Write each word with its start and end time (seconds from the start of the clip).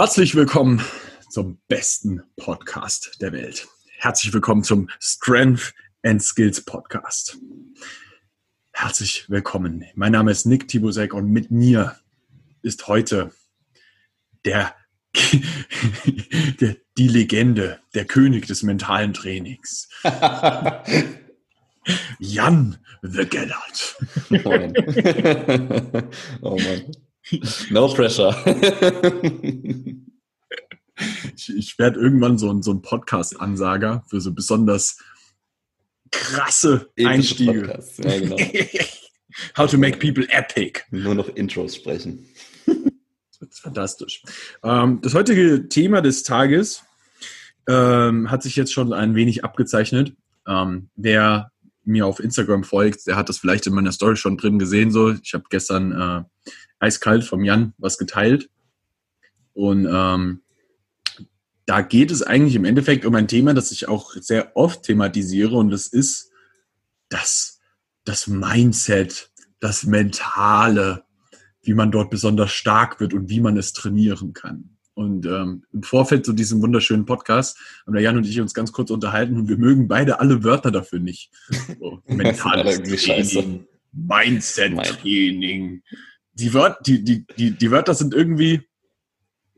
Herzlich 0.00 0.34
willkommen 0.34 0.82
zum 1.28 1.60
besten 1.68 2.22
Podcast 2.36 3.18
der 3.20 3.32
Welt. 3.32 3.68
Herzlich 3.98 4.32
willkommen 4.32 4.64
zum 4.64 4.88
Strength 4.98 5.74
and 6.02 6.22
Skills 6.22 6.64
Podcast. 6.64 7.36
Herzlich 8.72 9.26
willkommen. 9.28 9.84
Mein 9.96 10.12
Name 10.12 10.30
ist 10.30 10.46
Nick 10.46 10.68
Tibusek 10.68 11.12
und 11.12 11.26
mit 11.26 11.50
mir 11.50 11.96
ist 12.62 12.88
heute 12.88 13.30
der, 14.46 14.74
der 16.60 16.76
die 16.96 17.08
Legende, 17.08 17.78
der 17.92 18.06
König 18.06 18.46
des 18.46 18.62
mentalen 18.62 19.12
Trainings. 19.12 19.86
Jan 22.18 22.78
the 23.02 23.26
Gellert. 23.26 23.98
Moin. 24.30 24.72
oh 26.40 26.56
Mann. 26.56 26.96
No 27.70 27.88
pressure. 27.92 28.34
ich, 31.36 31.56
ich 31.56 31.78
werde 31.78 32.00
irgendwann 32.00 32.38
so, 32.38 32.50
ein, 32.50 32.62
so 32.62 32.72
ein 32.72 32.82
Podcast-Ansager 32.82 34.04
für 34.08 34.20
so 34.20 34.32
besonders 34.32 34.98
krasse 36.10 36.90
Epische 36.96 37.08
Einstiege. 37.08 37.84
Ja, 37.98 38.18
genau. 38.18 38.36
How 39.56 39.70
to 39.70 39.78
make 39.78 39.98
people 39.98 40.26
epic. 40.30 40.80
Nur 40.90 41.14
noch 41.14 41.28
Intros 41.28 41.76
sprechen. 41.76 42.26
Das 42.66 43.48
ist 43.48 43.60
fantastisch. 43.60 44.22
Ähm, 44.62 45.00
das 45.02 45.14
heutige 45.14 45.68
Thema 45.68 46.02
des 46.02 46.24
Tages 46.24 46.82
ähm, 47.68 48.30
hat 48.30 48.42
sich 48.42 48.56
jetzt 48.56 48.72
schon 48.72 48.92
ein 48.92 49.14
wenig 49.14 49.44
abgezeichnet. 49.44 50.14
Ähm, 50.46 50.90
wer 50.96 51.52
mir 51.84 52.06
auf 52.06 52.20
Instagram 52.20 52.64
folgt, 52.64 53.06
der 53.06 53.16
hat 53.16 53.28
das 53.28 53.38
vielleicht 53.38 53.66
in 53.66 53.72
meiner 53.72 53.92
Story 53.92 54.16
schon 54.16 54.36
drin 54.36 54.58
gesehen. 54.58 54.90
So, 54.90 55.12
ich 55.12 55.32
habe 55.32 55.44
gestern 55.48 55.92
äh, 55.92 56.50
eiskalt 56.80 57.24
vom 57.24 57.44
Jan 57.44 57.74
was 57.78 57.98
geteilt. 57.98 58.50
Und 59.52 59.86
ähm, 59.90 60.40
da 61.66 61.82
geht 61.82 62.10
es 62.10 62.22
eigentlich 62.22 62.56
im 62.56 62.64
Endeffekt 62.64 63.04
um 63.04 63.14
ein 63.14 63.28
Thema, 63.28 63.54
das 63.54 63.70
ich 63.70 63.86
auch 63.86 64.14
sehr 64.14 64.56
oft 64.56 64.82
thematisiere 64.82 65.56
und 65.56 65.70
das 65.70 65.86
ist 65.86 66.32
das, 67.08 67.60
das 68.04 68.26
Mindset, 68.26 69.30
das 69.60 69.84
Mentale, 69.84 71.04
wie 71.62 71.74
man 71.74 71.92
dort 71.92 72.10
besonders 72.10 72.50
stark 72.50 72.98
wird 72.98 73.14
und 73.14 73.28
wie 73.28 73.40
man 73.40 73.56
es 73.56 73.72
trainieren 73.72 74.32
kann. 74.32 74.76
Und 74.94 75.26
ähm, 75.26 75.64
im 75.72 75.82
Vorfeld 75.82 76.26
zu 76.26 76.32
diesem 76.32 76.60
wunderschönen 76.60 77.06
Podcast 77.06 77.58
haben 77.86 77.94
der 77.94 78.02
Jan 78.02 78.16
und 78.16 78.26
ich 78.26 78.40
uns 78.40 78.52
ganz 78.52 78.72
kurz 78.72 78.90
unterhalten 78.90 79.36
und 79.36 79.48
wir 79.48 79.56
mögen 79.56 79.88
beide 79.88 80.20
alle 80.20 80.42
Wörter 80.42 80.70
dafür 80.70 80.98
nicht. 80.98 81.30
So, 81.78 82.02
mentales 82.06 82.82
Training, 82.82 83.66
Mindset-Training, 83.92 85.82
die, 86.32 86.54
Wört, 86.54 86.86
die, 86.86 87.04
die, 87.04 87.26
die, 87.38 87.50
die 87.52 87.70
Wörter 87.70 87.94
sind 87.94 88.14
irgendwie. 88.14 88.62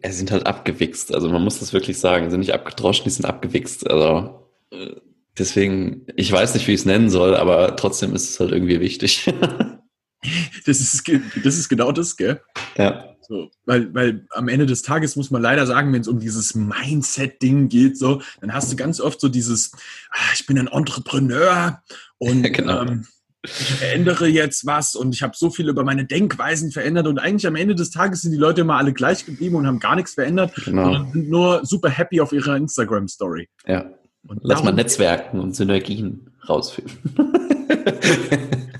Es 0.00 0.18
sind 0.18 0.30
halt 0.30 0.46
abgewichst. 0.46 1.14
Also 1.14 1.28
man 1.28 1.42
muss 1.42 1.60
das 1.60 1.72
wirklich 1.72 1.98
sagen. 1.98 2.26
Sie 2.26 2.32
sind 2.32 2.40
nicht 2.40 2.54
abgedroschen, 2.54 3.04
die 3.04 3.10
sind 3.10 3.24
abgewichst. 3.24 3.88
Also 3.88 4.48
äh, 4.70 4.96
deswegen, 5.38 6.06
ich 6.16 6.30
weiß 6.30 6.54
nicht, 6.54 6.66
wie 6.66 6.72
ich 6.72 6.80
es 6.80 6.86
nennen 6.86 7.10
soll, 7.10 7.36
aber 7.36 7.76
trotzdem 7.76 8.14
ist 8.14 8.30
es 8.30 8.40
halt 8.40 8.52
irgendwie 8.52 8.80
wichtig. 8.80 9.32
das, 10.66 10.80
ist, 10.80 11.10
das 11.44 11.56
ist 11.56 11.68
genau 11.68 11.92
das, 11.92 12.16
gell? 12.16 12.40
Ja. 12.76 13.08
So, 13.28 13.50
weil, 13.64 13.94
weil 13.94 14.26
am 14.30 14.48
Ende 14.48 14.66
des 14.66 14.82
Tages 14.82 15.14
muss 15.14 15.30
man 15.30 15.40
leider 15.40 15.66
sagen, 15.66 15.92
wenn 15.92 16.00
es 16.00 16.08
um 16.08 16.18
dieses 16.18 16.54
Mindset-Ding 16.54 17.68
geht, 17.68 17.96
so, 17.96 18.20
dann 18.40 18.52
hast 18.52 18.72
du 18.72 18.76
ganz 18.76 19.00
oft 19.00 19.20
so 19.20 19.28
dieses, 19.28 19.72
ah, 20.10 20.32
ich 20.34 20.44
bin 20.46 20.58
ein 20.58 20.66
Entrepreneur 20.66 21.80
und 22.18 22.42
genau. 22.52 22.82
ähm, 22.82 23.06
ich 23.44 23.74
verändere 23.74 24.28
jetzt 24.28 24.66
was 24.66 24.94
und 24.94 25.14
ich 25.14 25.22
habe 25.22 25.36
so 25.36 25.50
viel 25.50 25.68
über 25.68 25.84
meine 25.84 26.04
Denkweisen 26.04 26.70
verändert 26.70 27.06
und 27.06 27.18
eigentlich 27.18 27.46
am 27.46 27.56
Ende 27.56 27.74
des 27.74 27.90
Tages 27.90 28.22
sind 28.22 28.32
die 28.32 28.38
Leute 28.38 28.60
immer 28.60 28.76
alle 28.76 28.92
gleich 28.92 29.26
geblieben 29.26 29.56
und 29.56 29.66
haben 29.66 29.80
gar 29.80 29.96
nichts 29.96 30.14
verändert, 30.14 30.54
genau. 30.64 30.84
sondern 30.84 31.12
sind 31.12 31.28
nur 31.28 31.66
super 31.66 31.90
happy 31.90 32.20
auf 32.20 32.32
ihrer 32.32 32.56
Instagram-Story. 32.56 33.48
Ja. 33.66 33.90
Und 34.28 34.40
Lass 34.42 34.62
mal 34.62 34.72
Netzwerken 34.72 35.40
und 35.40 35.56
Synergien 35.56 36.30
rausfinden. 36.48 37.00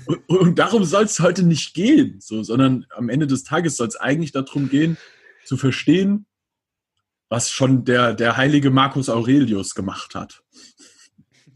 und, 0.05 0.29
und, 0.29 0.59
darum 0.59 0.85
soll 0.85 1.03
es 1.03 1.19
heute 1.19 1.43
nicht 1.43 1.73
gehen, 1.73 2.19
so, 2.21 2.43
sondern 2.43 2.85
am 2.95 3.09
Ende 3.09 3.27
des 3.27 3.43
Tages 3.43 3.75
soll 3.75 3.87
es 3.87 3.97
eigentlich 3.97 4.31
darum 4.31 4.69
gehen, 4.69 4.97
zu 5.43 5.57
verstehen, 5.57 6.25
was 7.27 7.49
schon 7.49 7.83
der, 7.83 8.13
der 8.13 8.37
heilige 8.37 8.71
Marcus 8.71 9.09
Aurelius 9.09 9.75
gemacht 9.75 10.15
hat. 10.15 10.43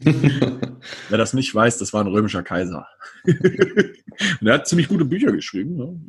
Wer 0.00 1.18
das 1.18 1.34
nicht 1.34 1.54
weiß, 1.54 1.78
das 1.78 1.92
war 1.92 2.02
ein 2.02 2.08
römischer 2.08 2.42
Kaiser. 2.42 2.86
und 3.24 4.46
er 4.46 4.54
hat 4.54 4.68
ziemlich 4.68 4.88
gute 4.88 5.04
Bücher 5.04 5.32
geschrieben. 5.32 5.76
Ne? 5.76 6.00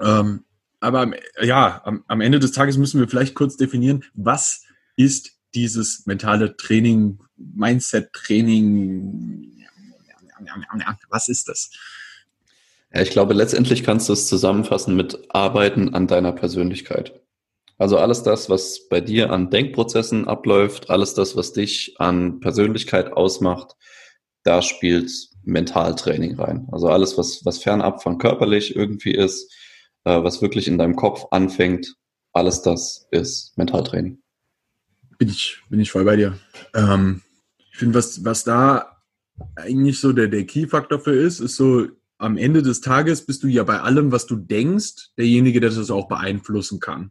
Ähm, 0.00 0.44
aber 0.80 1.12
ja, 1.42 1.80
am, 1.84 2.04
am, 2.08 2.20
Ende 2.20 2.38
des 2.38 2.52
Tages 2.52 2.76
müssen 2.76 3.00
wir 3.00 3.08
vielleicht 3.08 3.34
kurz 3.34 3.56
definieren, 3.56 4.04
was 4.12 4.64
ist 4.96 5.32
dieses 5.54 6.04
mentale 6.06 6.56
Training, 6.56 7.18
Mindset-Training? 7.36 9.62
Was 11.08 11.28
ist 11.28 11.48
das? 11.48 11.70
Ja, 12.92 13.00
ich 13.00 13.10
glaube, 13.10 13.34
letztendlich 13.34 13.82
kannst 13.82 14.08
du 14.08 14.12
es 14.12 14.28
zusammenfassen 14.28 14.94
mit 14.94 15.18
Arbeiten 15.30 15.94
an 15.94 16.06
deiner 16.06 16.32
Persönlichkeit. 16.32 17.23
Also 17.78 17.98
alles 17.98 18.22
das, 18.22 18.48
was 18.48 18.88
bei 18.88 19.00
dir 19.00 19.30
an 19.30 19.50
Denkprozessen 19.50 20.28
abläuft, 20.28 20.90
alles 20.90 21.14
das, 21.14 21.36
was 21.36 21.52
dich 21.52 21.96
an 21.98 22.40
Persönlichkeit 22.40 23.12
ausmacht, 23.12 23.74
da 24.44 24.62
spielt 24.62 25.10
Mentaltraining 25.42 26.38
rein. 26.38 26.68
Also 26.70 26.88
alles, 26.88 27.18
was, 27.18 27.44
was 27.44 27.58
fernab 27.58 28.02
von 28.02 28.18
körperlich 28.18 28.76
irgendwie 28.76 29.12
ist, 29.12 29.52
äh, 30.04 30.22
was 30.22 30.40
wirklich 30.40 30.68
in 30.68 30.78
deinem 30.78 30.96
Kopf 30.96 31.26
anfängt, 31.30 31.96
alles 32.32 32.62
das 32.62 33.06
ist 33.10 33.56
Mentaltraining. 33.56 34.18
Bin 35.18 35.28
ich, 35.28 35.58
bin 35.68 35.80
ich 35.80 35.90
voll 35.90 36.04
bei 36.04 36.16
dir. 36.16 36.38
Ähm, 36.74 37.22
ich 37.72 37.78
finde, 37.78 37.96
was, 37.96 38.24
was 38.24 38.44
da 38.44 39.00
eigentlich 39.56 40.00
so 40.00 40.12
der, 40.12 40.28
der 40.28 40.44
Key-Faktor 40.44 41.00
für 41.00 41.14
ist, 41.14 41.40
ist 41.40 41.56
so, 41.56 41.86
am 42.18 42.36
Ende 42.36 42.62
des 42.62 42.80
Tages 42.80 43.26
bist 43.26 43.42
du 43.42 43.48
ja 43.48 43.64
bei 43.64 43.80
allem, 43.80 44.12
was 44.12 44.26
du 44.26 44.36
denkst, 44.36 45.10
derjenige, 45.18 45.60
der 45.60 45.70
das 45.70 45.90
auch 45.90 46.08
beeinflussen 46.08 46.78
kann. 46.80 47.10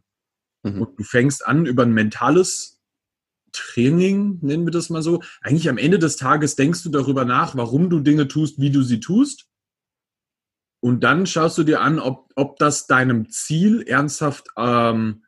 Mhm. 0.64 0.82
Und 0.82 0.98
du 0.98 1.04
fängst 1.04 1.46
an 1.46 1.66
über 1.66 1.84
ein 1.84 1.92
mentales 1.92 2.80
Training, 3.52 4.40
nennen 4.42 4.66
wir 4.66 4.72
das 4.72 4.90
mal 4.90 5.02
so. 5.02 5.22
Eigentlich 5.40 5.68
am 5.68 5.78
Ende 5.78 6.00
des 6.00 6.16
Tages 6.16 6.56
denkst 6.56 6.82
du 6.82 6.90
darüber 6.90 7.24
nach, 7.24 7.54
warum 7.56 7.88
du 7.88 8.00
Dinge 8.00 8.26
tust, 8.26 8.58
wie 8.58 8.70
du 8.70 8.82
sie 8.82 8.98
tust. 8.98 9.46
Und 10.80 11.04
dann 11.04 11.26
schaust 11.26 11.56
du 11.56 11.62
dir 11.62 11.80
an, 11.80 11.98
ob, 11.98 12.30
ob 12.34 12.58
das 12.58 12.86
deinem 12.86 13.30
Ziel 13.30 13.82
ernsthaft 13.86 14.48
ähm, 14.58 15.24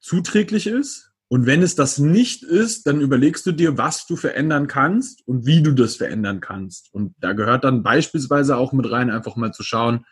zuträglich 0.00 0.66
ist. 0.66 1.12
Und 1.28 1.46
wenn 1.46 1.62
es 1.62 1.74
das 1.74 1.98
nicht 1.98 2.42
ist, 2.42 2.86
dann 2.86 3.00
überlegst 3.00 3.46
du 3.46 3.52
dir, 3.52 3.78
was 3.78 4.06
du 4.06 4.16
verändern 4.16 4.66
kannst 4.66 5.26
und 5.26 5.46
wie 5.46 5.62
du 5.62 5.72
das 5.72 5.96
verändern 5.96 6.40
kannst. 6.40 6.92
Und 6.92 7.14
da 7.18 7.32
gehört 7.32 7.64
dann 7.64 7.82
beispielsweise 7.82 8.56
auch 8.56 8.72
mit 8.72 8.90
rein, 8.90 9.10
einfach 9.10 9.36
mal 9.36 9.52
zu 9.52 9.62
schauen, 9.62 10.04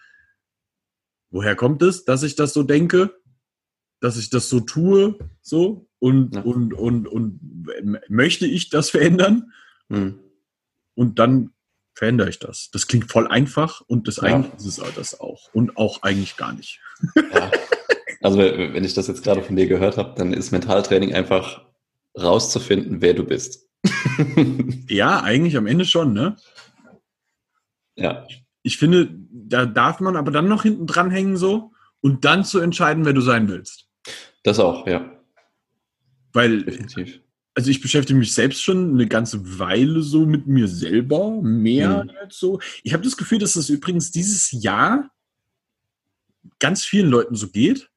woher 1.31 1.55
kommt 1.55 1.83
es, 1.83 2.05
dass 2.05 2.23
ich 2.23 2.35
das 2.35 2.55
so 2.55 2.63
denke? 2.63 3.15
Dass 4.03 4.17
ich 4.19 4.31
das 4.31 4.49
so 4.49 4.61
tue, 4.61 5.17
so 5.41 5.89
und, 6.01 6.35
ja. 6.35 6.43
und, 6.43 6.75
und, 6.75 7.07
und 7.07 7.41
möchte 8.09 8.47
ich 8.47 8.69
das 8.69 8.91
verändern? 8.91 9.53
Mhm. 9.89 10.19
Und 10.95 11.19
dann 11.21 11.51
verändere 11.95 12.29
ich 12.29 12.41
das. 12.41 12.71
Das 12.73 12.89
klingt 12.89 13.11
voll 13.11 13.29
einfach 13.29 13.81
und 13.83 14.09
das 14.09 14.17
ja. 14.17 14.25
eigentlich 14.25 14.55
ist 14.55 14.79
es 14.79 14.95
das 14.95 15.21
auch. 15.21 15.49
Und 15.53 15.77
auch 15.77 16.03
eigentlich 16.03 16.37
gar 16.37 16.53
nicht. 16.53 16.81
Ja. 17.33 17.51
Also 18.21 18.39
wenn 18.39 18.85
ich 18.85 18.95
das 18.95 19.09
jetzt 19.09 19.25
gerade 19.25 19.43
von 19.43 19.57
dir 19.57 19.67
gehört 19.67 19.97
habe, 19.97 20.15
dann 20.17 20.33
ist 20.33 20.53
Mentaltraining 20.53 21.13
einfach 21.13 21.67
rauszufinden, 22.17 23.03
wer 23.03 23.15
du 23.15 23.25
bist. 23.25 23.69
ja, 24.89 25.23
eigentlich 25.23 25.57
am 25.57 25.67
Ende 25.67 25.85
schon, 25.85 26.13
ne? 26.13 26.37
Ja. 27.97 28.27
Ich 28.63 28.79
finde, 28.79 29.11
da 29.31 29.67
darf 29.67 29.99
man 29.99 30.17
aber 30.17 30.31
dann 30.31 30.49
noch 30.49 30.63
hinten 30.63 30.87
dran 30.87 31.11
hängen 31.11 31.37
so 31.37 31.73
und 32.01 32.25
dann 32.25 32.45
zu 32.45 32.61
entscheiden, 32.61 33.05
wer 33.05 33.13
du 33.13 33.21
sein 33.21 33.49
willst. 33.49 33.89
Das 34.43 34.59
auch, 34.59 34.87
ja. 34.87 35.21
Weil, 36.33 36.65
Definitiv. 36.65 37.21
also 37.55 37.71
ich 37.71 37.81
beschäftige 37.81 38.19
mich 38.19 38.35
selbst 38.35 38.63
schon 38.63 38.95
eine 38.95 39.07
ganze 39.07 39.59
Weile 39.59 40.03
so 40.03 40.27
mit 40.27 40.47
mir 40.47 40.69
selber, 40.69 41.41
mehr 41.43 42.05
mhm. 42.05 42.11
als 42.21 42.39
so. 42.39 42.61
Ich 42.83 42.93
habe 42.93 43.05
das 43.05 43.17
Gefühl, 43.17 43.39
dass 43.39 43.55
das 43.55 43.69
übrigens 43.69 44.11
dieses 44.11 44.51
Jahr 44.53 45.11
ganz 46.59 46.85
vielen 46.85 47.09
Leuten 47.09 47.35
so 47.35 47.49
geht. 47.49 47.89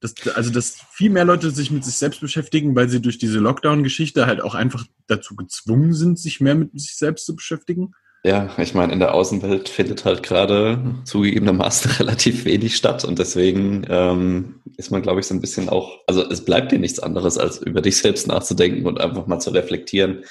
Dass, 0.00 0.14
also, 0.34 0.50
dass 0.50 0.78
viel 0.92 1.10
mehr 1.10 1.26
Leute 1.26 1.50
sich 1.50 1.70
mit 1.70 1.84
sich 1.84 1.94
selbst 1.94 2.22
beschäftigen, 2.22 2.74
weil 2.74 2.88
sie 2.88 3.02
durch 3.02 3.18
diese 3.18 3.38
Lockdown-Geschichte 3.38 4.26
halt 4.26 4.40
auch 4.40 4.54
einfach 4.54 4.86
dazu 5.08 5.36
gezwungen 5.36 5.92
sind, 5.92 6.18
sich 6.18 6.40
mehr 6.40 6.54
mit 6.54 6.72
sich 6.80 6.96
selbst 6.96 7.26
zu 7.26 7.36
beschäftigen. 7.36 7.92
Ja, 8.22 8.50
ich 8.58 8.74
meine, 8.74 8.92
in 8.92 8.98
der 8.98 9.14
Außenwelt 9.14 9.70
findet 9.70 10.04
halt 10.04 10.22
gerade 10.22 10.78
zugegebenermaßen 11.04 11.90
relativ 11.98 12.44
wenig 12.44 12.76
statt 12.76 13.02
und 13.04 13.18
deswegen 13.18 13.86
ähm, 13.88 14.60
ist 14.76 14.90
man, 14.90 15.00
glaube 15.00 15.20
ich, 15.20 15.26
so 15.26 15.32
ein 15.34 15.40
bisschen 15.40 15.70
auch, 15.70 16.00
also 16.06 16.28
es 16.28 16.44
bleibt 16.44 16.70
dir 16.70 16.78
nichts 16.78 17.00
anderes, 17.00 17.38
als 17.38 17.62
über 17.62 17.80
dich 17.80 17.96
selbst 17.96 18.26
nachzudenken 18.26 18.86
und 18.86 19.00
einfach 19.00 19.26
mal 19.26 19.40
zu 19.40 19.50
reflektieren, 19.50 20.24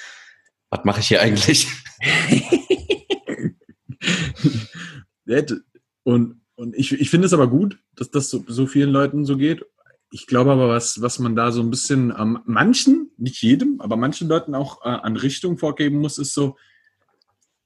was 0.70 0.84
mache 0.84 1.00
ich 1.00 1.08
hier 1.08 1.20
eigentlich? 1.20 1.66
und, 6.04 6.40
und 6.54 6.76
ich, 6.76 6.92
ich 6.92 7.10
finde 7.10 7.26
es 7.26 7.32
aber 7.32 7.48
gut, 7.48 7.76
dass 7.96 8.12
das 8.12 8.30
so, 8.30 8.44
so 8.46 8.68
vielen 8.68 8.90
Leuten 8.90 9.24
so 9.24 9.36
geht. 9.36 9.64
Ich 10.12 10.28
glaube 10.28 10.52
aber, 10.52 10.68
was, 10.68 11.02
was 11.02 11.18
man 11.18 11.34
da 11.34 11.50
so 11.50 11.60
ein 11.60 11.70
bisschen 11.70 12.14
ähm, 12.16 12.38
manchen, 12.44 13.10
nicht 13.16 13.42
jedem, 13.42 13.80
aber 13.80 13.96
manchen 13.96 14.28
Leuten 14.28 14.54
auch 14.54 14.84
äh, 14.84 14.90
an 14.90 15.16
Richtung 15.16 15.58
vorgeben 15.58 15.98
muss, 15.98 16.18
ist 16.18 16.34
so, 16.34 16.56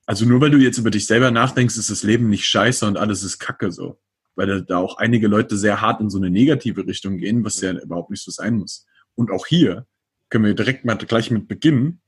also 0.06 0.26
nur 0.26 0.40
weil 0.40 0.50
du 0.50 0.58
jetzt 0.58 0.78
über 0.78 0.90
dich 0.90 1.06
selber 1.06 1.30
nachdenkst, 1.30 1.76
ist 1.76 1.90
das 1.90 2.02
Leben 2.02 2.28
nicht 2.28 2.46
scheiße 2.46 2.86
und 2.86 2.96
alles 2.96 3.22
ist 3.22 3.38
kacke 3.38 3.72
so. 3.72 3.98
Weil 4.36 4.62
da 4.62 4.78
auch 4.78 4.98
einige 4.98 5.28
Leute 5.28 5.56
sehr 5.56 5.80
hart 5.80 6.00
in 6.00 6.10
so 6.10 6.18
eine 6.18 6.30
negative 6.30 6.86
Richtung 6.86 7.18
gehen, 7.18 7.44
was 7.44 7.60
ja 7.60 7.72
überhaupt 7.72 8.10
nicht 8.10 8.22
so 8.22 8.30
sein 8.30 8.56
muss. 8.56 8.86
Und 9.14 9.30
auch 9.30 9.46
hier 9.46 9.86
können 10.28 10.44
wir 10.44 10.54
direkt 10.54 10.84
mal 10.84 10.96
gleich 10.96 11.30
mit 11.30 11.46
beginnen. 11.46 12.00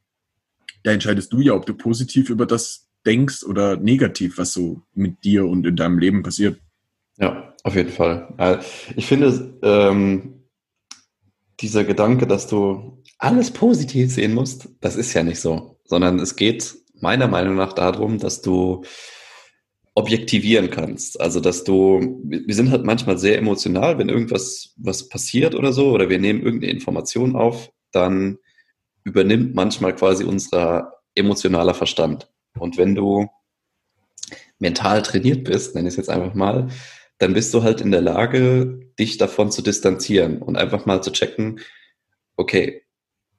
Da 0.83 0.93
entscheidest 0.93 1.33
du 1.33 1.41
ja, 1.41 1.55
ob 1.55 1.67
du 1.67 1.75
positiv 1.75 2.31
über 2.31 2.47
das 2.47 2.89
denkst 3.07 3.45
oder 3.45 3.77
negativ, 3.77 4.39
was 4.39 4.53
so 4.53 4.83
mit 4.93 5.23
dir 5.25 5.47
und 5.47 5.65
in 5.67 5.77
deinem 5.77 5.99
Leben 5.99 6.23
passiert. 6.23 6.61
Ja, 7.19 7.55
auf 7.63 7.75
jeden 7.77 7.91
Fall. 7.91 8.63
Ich 8.97 9.07
finde, 9.07 9.59
ähm, 9.63 10.45
dieser 11.61 11.85
Gedanke, 11.85 12.27
dass 12.27 12.47
du 12.49 13.03
alles 13.19 13.51
positiv 13.51 14.13
sehen 14.13 14.35
musst, 14.35 14.69
das 14.81 14.97
ist 14.97 15.15
ja 15.15 15.23
nicht 15.23 15.41
so, 15.41 15.81
sondern 15.85 16.19
es 16.19 16.37
geht 16.37 16.75
meiner 17.01 17.29
Meinung 17.29 17.57
nach 17.57 17.73
darum, 17.73 18.19
dass 18.19 18.43
du 18.43 18.85
objektivieren 19.95 20.71
kannst. 20.71 21.21
Also, 21.21 21.41
dass 21.41 21.65
du, 21.65 22.21
wir 22.25 22.55
sind 22.55 22.71
halt 22.71 22.85
manchmal 22.85 23.19
sehr 23.19 23.39
emotional, 23.39 23.99
wenn 23.99 24.11
irgendwas 24.11 24.75
was 24.77 25.09
passiert 25.09 25.55
oder 25.55 25.73
so, 25.73 25.91
oder 25.91 26.09
wir 26.11 26.19
nehmen 26.19 26.43
irgendeine 26.43 26.73
Information 26.73 27.35
auf, 27.35 27.71
dann 27.93 28.39
übernimmt 29.05 29.55
manchmal 29.55 29.95
quasi 29.95 30.25
unser 30.25 30.93
emotionaler 31.15 31.75
Verstand. 31.75 32.31
Und 32.59 32.77
wenn 32.77 32.95
du 32.95 33.27
mental 34.59 35.03
trainiert 35.03 35.45
bist, 35.45 35.75
nenne 35.75 35.89
ich 35.89 35.93
es 35.93 35.97
jetzt 35.97 36.11
einfach 36.11 36.35
mal, 36.35 36.69
dann 37.19 37.33
bist 37.33 37.55
du 37.55 37.63
halt 37.63 37.81
in 37.81 37.91
der 37.91 38.03
Lage, 38.03 38.81
dich 38.99 39.17
davon 39.17 39.51
zu 39.51 39.63
distanzieren 39.63 40.43
und 40.43 40.57
einfach 40.57 40.85
mal 40.85 41.03
zu 41.03 41.11
checken, 41.11 41.61
okay, 42.37 42.83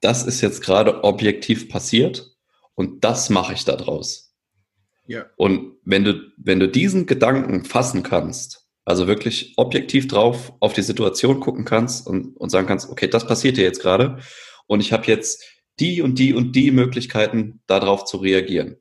das 0.02 0.26
ist 0.26 0.42
jetzt 0.42 0.62
gerade 0.62 1.04
objektiv 1.04 1.70
passiert 1.70 2.37
und 2.78 3.04
das 3.04 3.30
mache 3.30 3.54
ich 3.54 3.66
da 3.66 3.76
draus. 3.76 4.34
Ja. 5.06 5.26
Und 5.36 5.74
wenn 5.84 6.06
du, 6.06 6.32
wenn 6.38 6.60
du 6.62 6.70
diesen 6.70 7.06
Gedanken 7.06 7.66
fassen 7.66 8.04
kannst, 8.04 8.66
also 8.86 9.08
wirklich 9.08 9.54
objektiv 9.58 10.08
drauf 10.08 10.54
auf 10.62 10.72
die 10.72 10.82
Situation 10.82 11.42
gucken 11.42 11.66
kannst 11.66 12.08
und, 12.08 12.38
und 12.38 12.50
sagen 12.50 12.68
kannst, 12.68 12.90
okay, 12.90 13.08
das 13.08 13.28
passiert 13.28 13.58
dir 13.58 13.64
jetzt 13.64 13.82
gerade 13.82 14.20
und 14.68 14.80
ich 14.80 14.94
habe 14.94 15.08
jetzt 15.08 15.44
die 15.80 16.02
und 16.02 16.20
die 16.20 16.34
und 16.34 16.56
die 16.56 16.72
Möglichkeiten, 16.72 17.62
darauf 17.68 18.06
zu 18.06 18.18
reagieren 18.18 18.78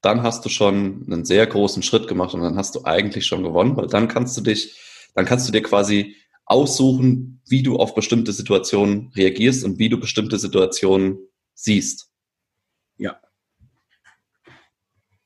dann 0.00 0.22
hast 0.22 0.44
du 0.44 0.48
schon 0.48 1.04
einen 1.06 1.24
sehr 1.24 1.46
großen 1.46 1.82
Schritt 1.82 2.08
gemacht 2.08 2.34
und 2.34 2.42
dann 2.42 2.56
hast 2.56 2.74
du 2.74 2.84
eigentlich 2.84 3.26
schon 3.26 3.42
gewonnen, 3.42 3.76
weil 3.76 3.86
dann 3.86 4.08
kannst 4.08 4.36
du 4.36 4.40
dich, 4.40 4.76
dann 5.14 5.26
kannst 5.26 5.46
du 5.46 5.52
dir 5.52 5.62
quasi 5.62 6.16
aussuchen, 6.46 7.42
wie 7.48 7.62
du 7.62 7.76
auf 7.76 7.94
bestimmte 7.94 8.32
Situationen 8.32 9.12
reagierst 9.14 9.64
und 9.64 9.78
wie 9.78 9.88
du 9.88 10.00
bestimmte 10.00 10.38
Situationen 10.38 11.18
siehst. 11.54 12.09
Ja. 13.00 13.20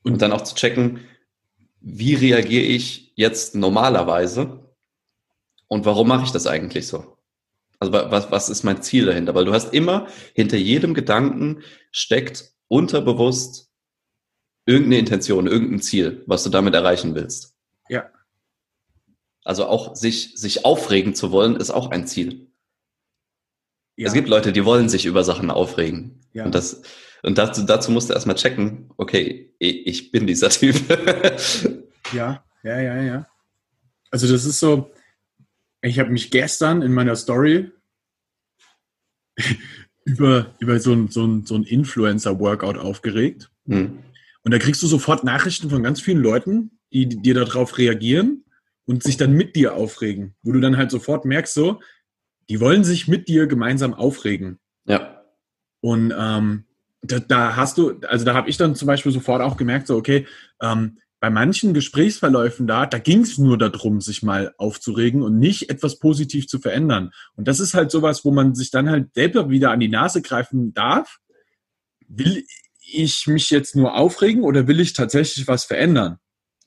Und 0.02 0.22
dann 0.22 0.32
auch 0.32 0.42
zu 0.42 0.54
checken, 0.54 1.00
wie 1.80 2.14
reagiere 2.14 2.64
ich 2.64 3.12
jetzt 3.16 3.54
normalerweise 3.54 4.74
und 5.68 5.84
warum 5.84 6.08
mache 6.08 6.24
ich 6.24 6.30
das 6.30 6.46
eigentlich 6.46 6.86
so? 6.86 7.18
Also 7.78 7.92
was, 7.92 8.30
was 8.30 8.48
ist 8.48 8.62
mein 8.62 8.82
Ziel 8.82 9.06
dahinter? 9.06 9.34
Weil 9.34 9.44
du 9.44 9.52
hast 9.52 9.74
immer 9.74 10.06
hinter 10.34 10.56
jedem 10.56 10.94
Gedanken 10.94 11.62
steckt 11.90 12.52
unterbewusst 12.68 13.70
irgendeine 14.66 14.98
Intention, 14.98 15.46
irgendein 15.46 15.82
Ziel, 15.82 16.22
was 16.26 16.44
du 16.44 16.50
damit 16.50 16.74
erreichen 16.74 17.14
willst. 17.14 17.54
Ja. 17.88 18.10
Also 19.42 19.66
auch 19.66 19.94
sich, 19.94 20.32
sich 20.36 20.64
aufregen 20.64 21.14
zu 21.14 21.30
wollen, 21.30 21.56
ist 21.56 21.70
auch 21.70 21.90
ein 21.90 22.06
Ziel. 22.06 22.50
Ja. 23.96 24.08
Es 24.08 24.14
gibt 24.14 24.28
Leute, 24.28 24.52
die 24.52 24.64
wollen 24.64 24.88
sich 24.88 25.04
über 25.06 25.22
Sachen 25.22 25.50
aufregen. 25.50 26.20
Ja. 26.32 26.46
Und, 26.46 26.54
das, 26.54 26.82
und 27.24 27.38
dazu, 27.38 27.62
dazu 27.62 27.90
musst 27.90 28.10
du 28.10 28.14
erstmal 28.14 28.36
checken, 28.36 28.90
okay, 28.98 29.54
ich 29.58 30.10
bin 30.10 30.26
dieser 30.26 30.50
Typ. 30.50 30.76
ja, 32.12 32.44
ja, 32.62 32.80
ja, 32.80 33.02
ja. 33.02 33.28
Also 34.10 34.30
das 34.30 34.44
ist 34.44 34.60
so, 34.60 34.90
ich 35.80 35.98
habe 35.98 36.10
mich 36.10 36.30
gestern 36.30 36.82
in 36.82 36.92
meiner 36.92 37.16
Story 37.16 37.70
über, 40.04 40.54
über 40.58 40.78
so 40.80 40.92
ein, 40.92 41.08
so 41.08 41.26
ein, 41.26 41.46
so 41.46 41.54
ein 41.54 41.64
Influencer-Workout 41.64 42.76
aufgeregt. 42.76 43.50
Hm. 43.66 44.00
Und 44.42 44.50
da 44.50 44.58
kriegst 44.58 44.82
du 44.82 44.86
sofort 44.86 45.24
Nachrichten 45.24 45.70
von 45.70 45.82
ganz 45.82 46.02
vielen 46.02 46.22
Leuten, 46.22 46.78
die 46.92 47.08
dir 47.08 47.34
darauf 47.34 47.78
reagieren 47.78 48.44
und 48.84 49.02
sich 49.02 49.16
dann 49.16 49.32
mit 49.32 49.56
dir 49.56 49.74
aufregen. 49.74 50.34
Wo 50.42 50.52
du 50.52 50.60
dann 50.60 50.76
halt 50.76 50.90
sofort 50.90 51.24
merkst, 51.24 51.54
so, 51.54 51.80
die 52.50 52.60
wollen 52.60 52.84
sich 52.84 53.08
mit 53.08 53.28
dir 53.28 53.46
gemeinsam 53.46 53.94
aufregen. 53.94 54.58
Ja. 54.86 55.24
Und 55.80 56.12
ähm, 56.16 56.64
da, 57.04 57.18
da 57.20 57.56
hast 57.56 57.78
du, 57.78 58.00
also 58.08 58.24
da 58.24 58.34
habe 58.34 58.48
ich 58.48 58.56
dann 58.56 58.74
zum 58.74 58.86
Beispiel 58.86 59.12
sofort 59.12 59.42
auch 59.42 59.56
gemerkt, 59.56 59.86
so, 59.86 59.96
okay, 59.96 60.26
ähm, 60.60 60.98
bei 61.20 61.30
manchen 61.30 61.72
Gesprächsverläufen 61.72 62.66
da, 62.66 62.84
da 62.84 62.98
ging 62.98 63.20
es 63.20 63.38
nur 63.38 63.56
darum, 63.56 64.00
sich 64.00 64.22
mal 64.22 64.52
aufzuregen 64.58 65.22
und 65.22 65.38
nicht 65.38 65.70
etwas 65.70 65.98
positiv 65.98 66.48
zu 66.48 66.58
verändern. 66.58 67.12
Und 67.34 67.48
das 67.48 67.60
ist 67.60 67.72
halt 67.72 67.90
sowas, 67.90 68.24
wo 68.26 68.30
man 68.30 68.54
sich 68.54 68.70
dann 68.70 68.90
halt 68.90 69.14
selber 69.14 69.48
wieder 69.48 69.70
an 69.70 69.80
die 69.80 69.88
Nase 69.88 70.20
greifen 70.20 70.74
darf. 70.74 71.18
Will, 72.08 72.44
ich 72.86 73.26
mich 73.26 73.50
jetzt 73.50 73.74
nur 73.74 73.94
aufregen 73.94 74.42
oder 74.42 74.66
will 74.66 74.80
ich 74.80 74.92
tatsächlich 74.92 75.48
was 75.48 75.64
verändern? 75.64 76.18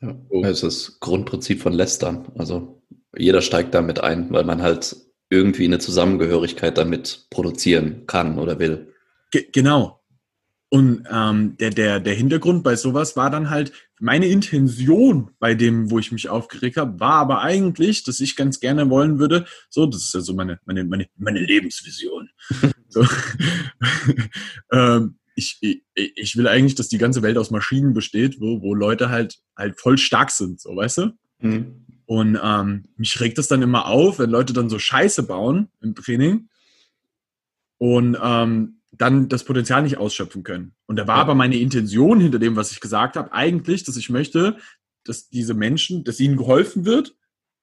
Ja. 0.01 0.15
Das 0.41 0.63
ist 0.63 0.63
das 0.63 0.99
Grundprinzip 0.99 1.61
von 1.61 1.73
Lästern. 1.73 2.31
Also 2.35 2.81
jeder 3.15 3.41
steigt 3.41 3.73
damit 3.73 3.99
ein, 3.99 4.31
weil 4.31 4.43
man 4.43 4.61
halt 4.61 4.95
irgendwie 5.29 5.65
eine 5.65 5.79
Zusammengehörigkeit 5.79 6.77
damit 6.77 7.27
produzieren 7.29 8.05
kann 8.07 8.39
oder 8.39 8.59
will. 8.59 8.93
Ge 9.31 9.47
genau. 9.51 9.96
Und 10.69 11.07
ähm, 11.09 11.55
der, 11.57 11.69
der, 11.69 11.99
der 12.01 12.13
Hintergrund 12.13 12.63
bei 12.63 12.75
sowas 12.75 13.15
war 13.15 13.29
dann 13.29 13.49
halt, 13.49 13.71
meine 13.99 14.27
Intention 14.27 15.31
bei 15.39 15.55
dem, 15.55 15.89
wo 15.89 15.97
ich 15.97 16.11
mich 16.11 16.29
aufgeregt 16.29 16.77
habe, 16.77 16.99
war 16.99 17.15
aber 17.15 17.41
eigentlich, 17.41 18.03
dass 18.03 18.19
ich 18.19 18.35
ganz 18.35 18.59
gerne 18.59 18.89
wollen 18.89 19.17
würde, 19.17 19.45
so, 19.69 19.85
das 19.85 20.03
ist 20.03 20.13
ja 20.13 20.19
so 20.19 20.33
meine, 20.33 20.59
meine, 20.65 20.83
meine, 20.83 21.07
meine 21.15 21.39
Lebensvision. 21.39 22.29
so, 22.89 23.05
ähm, 24.71 25.17
ich, 25.35 25.57
ich, 25.61 25.83
ich 25.93 26.35
will 26.35 26.47
eigentlich, 26.47 26.75
dass 26.75 26.89
die 26.89 26.97
ganze 26.97 27.21
Welt 27.21 27.37
aus 27.37 27.51
Maschinen 27.51 27.93
besteht, 27.93 28.41
wo, 28.41 28.61
wo 28.61 28.73
Leute 28.73 29.09
halt 29.09 29.39
halt 29.55 29.79
voll 29.79 29.97
stark 29.97 30.31
sind, 30.31 30.59
so 30.59 30.75
weißt 30.75 30.97
du? 30.97 31.11
Mhm. 31.39 31.85
Und 32.05 32.39
ähm, 32.41 32.85
mich 32.95 33.19
regt 33.19 33.37
das 33.37 33.47
dann 33.47 33.61
immer 33.61 33.87
auf, 33.87 34.19
wenn 34.19 34.29
Leute 34.29 34.53
dann 34.53 34.69
so 34.69 34.79
Scheiße 34.79 35.23
bauen 35.23 35.69
im 35.81 35.93
Training 35.93 36.49
und 37.77 38.17
ähm, 38.21 38.76
dann 38.91 39.29
das 39.29 39.43
Potenzial 39.43 39.83
nicht 39.83 39.97
ausschöpfen 39.97 40.43
können. 40.43 40.73
Und 40.85 40.95
da 40.95 41.07
war 41.07 41.17
aber 41.17 41.35
meine 41.35 41.57
Intention 41.57 42.19
hinter 42.19 42.39
dem, 42.39 42.55
was 42.55 42.71
ich 42.71 42.79
gesagt 42.79 43.15
habe, 43.15 43.33
eigentlich, 43.33 43.83
dass 43.83 43.97
ich 43.97 44.09
möchte, 44.09 44.57
dass 45.03 45.29
diese 45.29 45.53
Menschen, 45.53 46.03
dass 46.03 46.19
ihnen 46.19 46.37
geholfen 46.37 46.85
wird 46.85 47.15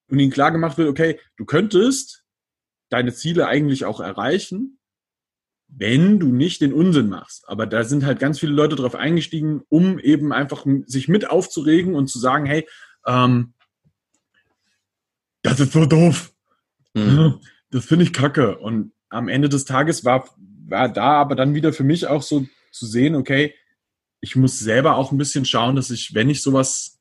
und 0.09 0.19
ihnen 0.19 0.31
klar 0.31 0.53
gemacht 0.53 0.79
wird, 0.79 0.89
okay, 0.89 1.19
du 1.37 1.45
könntest 1.45 2.25
deine 2.91 3.13
Ziele 3.13 3.47
eigentlich 3.47 3.85
auch 3.85 4.01
erreichen, 4.01 4.79
wenn 5.69 6.21
du 6.21 6.29
nicht 6.29 6.61
den 6.61 6.73
Unsinn 6.73 7.09
machst. 7.09 7.49
Aber 7.49 7.67
da 7.67 7.85
sind 7.85 8.05
halt 8.05 8.19
ganz 8.19 8.39
viele 8.39 8.53
Leute 8.53 8.77
drauf 8.77 8.95
eingestiegen, 8.95 9.63
um 9.69 9.99
eben 9.99 10.33
einfach 10.33 10.65
sich 10.87 11.09
mit 11.09 11.29
aufzuregen 11.29 11.95
und 11.95 12.09
zu 12.09 12.19
sagen, 12.19 12.47
hey, 12.47 12.69
ähm, 13.07 13.55
das 15.43 15.61
ist 15.61 15.73
so 15.73 15.87
doof. 15.87 16.33
Mhm. 16.95 17.41
Das 17.71 17.87
finde 17.87 18.05
ich 18.05 18.13
kacke. 18.13 18.57
Und 18.59 18.93
am 19.09 19.27
Ende 19.27 19.49
des 19.49 19.65
Tages 19.65 20.05
war, 20.05 20.33
war 20.67 20.89
da 20.89 21.21
aber 21.21 21.35
dann 21.35 21.55
wieder 21.55 21.73
für 21.73 21.85
mich 21.85 22.07
auch 22.07 22.23
so 22.23 22.47
zu 22.71 22.87
sehen, 22.87 23.15
okay, 23.15 23.55
ich 24.21 24.37
muss 24.37 24.59
selber 24.59 24.97
auch 24.97 25.13
ein 25.13 25.19
bisschen 25.19 25.45
schauen, 25.45 25.77
dass 25.77 25.91
ich, 25.91 26.15
wenn 26.15 26.31
ich 26.31 26.43
sowas 26.43 27.01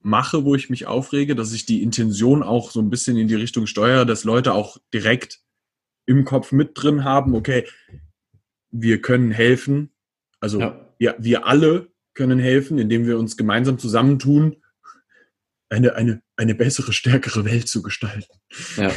mache, 0.00 0.44
wo 0.44 0.54
ich 0.54 0.70
mich 0.70 0.86
aufrege, 0.86 1.34
dass 1.34 1.52
ich 1.52 1.66
die 1.66 1.82
Intention 1.82 2.42
auch 2.42 2.70
so 2.70 2.80
ein 2.80 2.90
bisschen 2.90 3.16
in 3.16 3.28
die 3.28 3.34
Richtung 3.34 3.66
steuere, 3.66 4.04
dass 4.04 4.24
Leute 4.24 4.54
auch 4.54 4.78
direkt 4.92 5.40
im 6.06 6.24
Kopf 6.24 6.52
mit 6.52 6.72
drin 6.74 7.04
haben, 7.04 7.34
okay, 7.34 7.66
wir 8.70 9.00
können 9.00 9.30
helfen. 9.30 9.90
Also 10.40 10.60
ja. 10.60 10.94
wir, 10.98 11.16
wir 11.18 11.46
alle 11.46 11.88
können 12.14 12.38
helfen, 12.38 12.78
indem 12.78 13.06
wir 13.06 13.18
uns 13.18 13.36
gemeinsam 13.36 13.78
zusammentun, 13.78 14.61
eine, 15.72 15.94
eine, 15.96 16.22
eine 16.36 16.54
bessere, 16.54 16.92
stärkere 16.92 17.44
Welt 17.44 17.66
zu 17.66 17.82
gestalten. 17.82 18.32
Ja. 18.76 18.90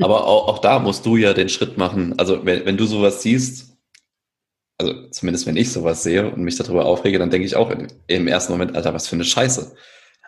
Aber 0.00 0.26
auch, 0.26 0.48
auch 0.48 0.58
da 0.60 0.78
musst 0.78 1.04
du 1.04 1.16
ja 1.16 1.34
den 1.34 1.50
Schritt 1.50 1.76
machen. 1.76 2.18
Also 2.18 2.44
wenn, 2.44 2.64
wenn 2.64 2.76
du 2.76 2.86
sowas 2.86 3.22
siehst, 3.22 3.76
also 4.78 5.08
zumindest 5.10 5.46
wenn 5.46 5.56
ich 5.56 5.70
sowas 5.70 6.02
sehe 6.02 6.30
und 6.30 6.42
mich 6.42 6.56
darüber 6.56 6.86
aufrege, 6.86 7.18
dann 7.18 7.30
denke 7.30 7.46
ich 7.46 7.56
auch 7.56 7.70
im 8.06 8.28
ersten 8.28 8.52
Moment, 8.52 8.74
Alter, 8.74 8.94
was 8.94 9.06
für 9.06 9.16
eine 9.16 9.24
Scheiße. 9.24 9.74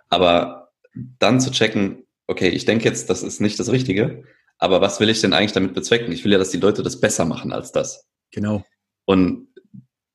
Aber 0.09 0.73
dann 1.19 1.41
zu 1.41 1.51
checken, 1.51 2.05
okay, 2.27 2.49
ich 2.49 2.67
denke 2.67 2.85
jetzt, 2.85 3.09
das 3.09 3.23
ist 3.23 3.41
nicht 3.41 3.59
das 3.59 3.71
Richtige, 3.71 4.25
aber 4.59 4.81
was 4.81 5.01
will 5.01 5.09
ich 5.09 5.21
denn 5.21 5.33
eigentlich 5.33 5.53
damit 5.53 5.73
bezwecken? 5.73 6.13
Ich 6.13 6.25
will 6.25 6.33
ja, 6.33 6.39
dass 6.39 6.51
die 6.51 6.59
Leute 6.59 6.83
das 6.83 7.01
besser 7.01 7.25
machen 7.25 7.53
als 7.53 7.73
das. 7.73 8.07
Genau. 8.33 8.65
Und 9.07 9.49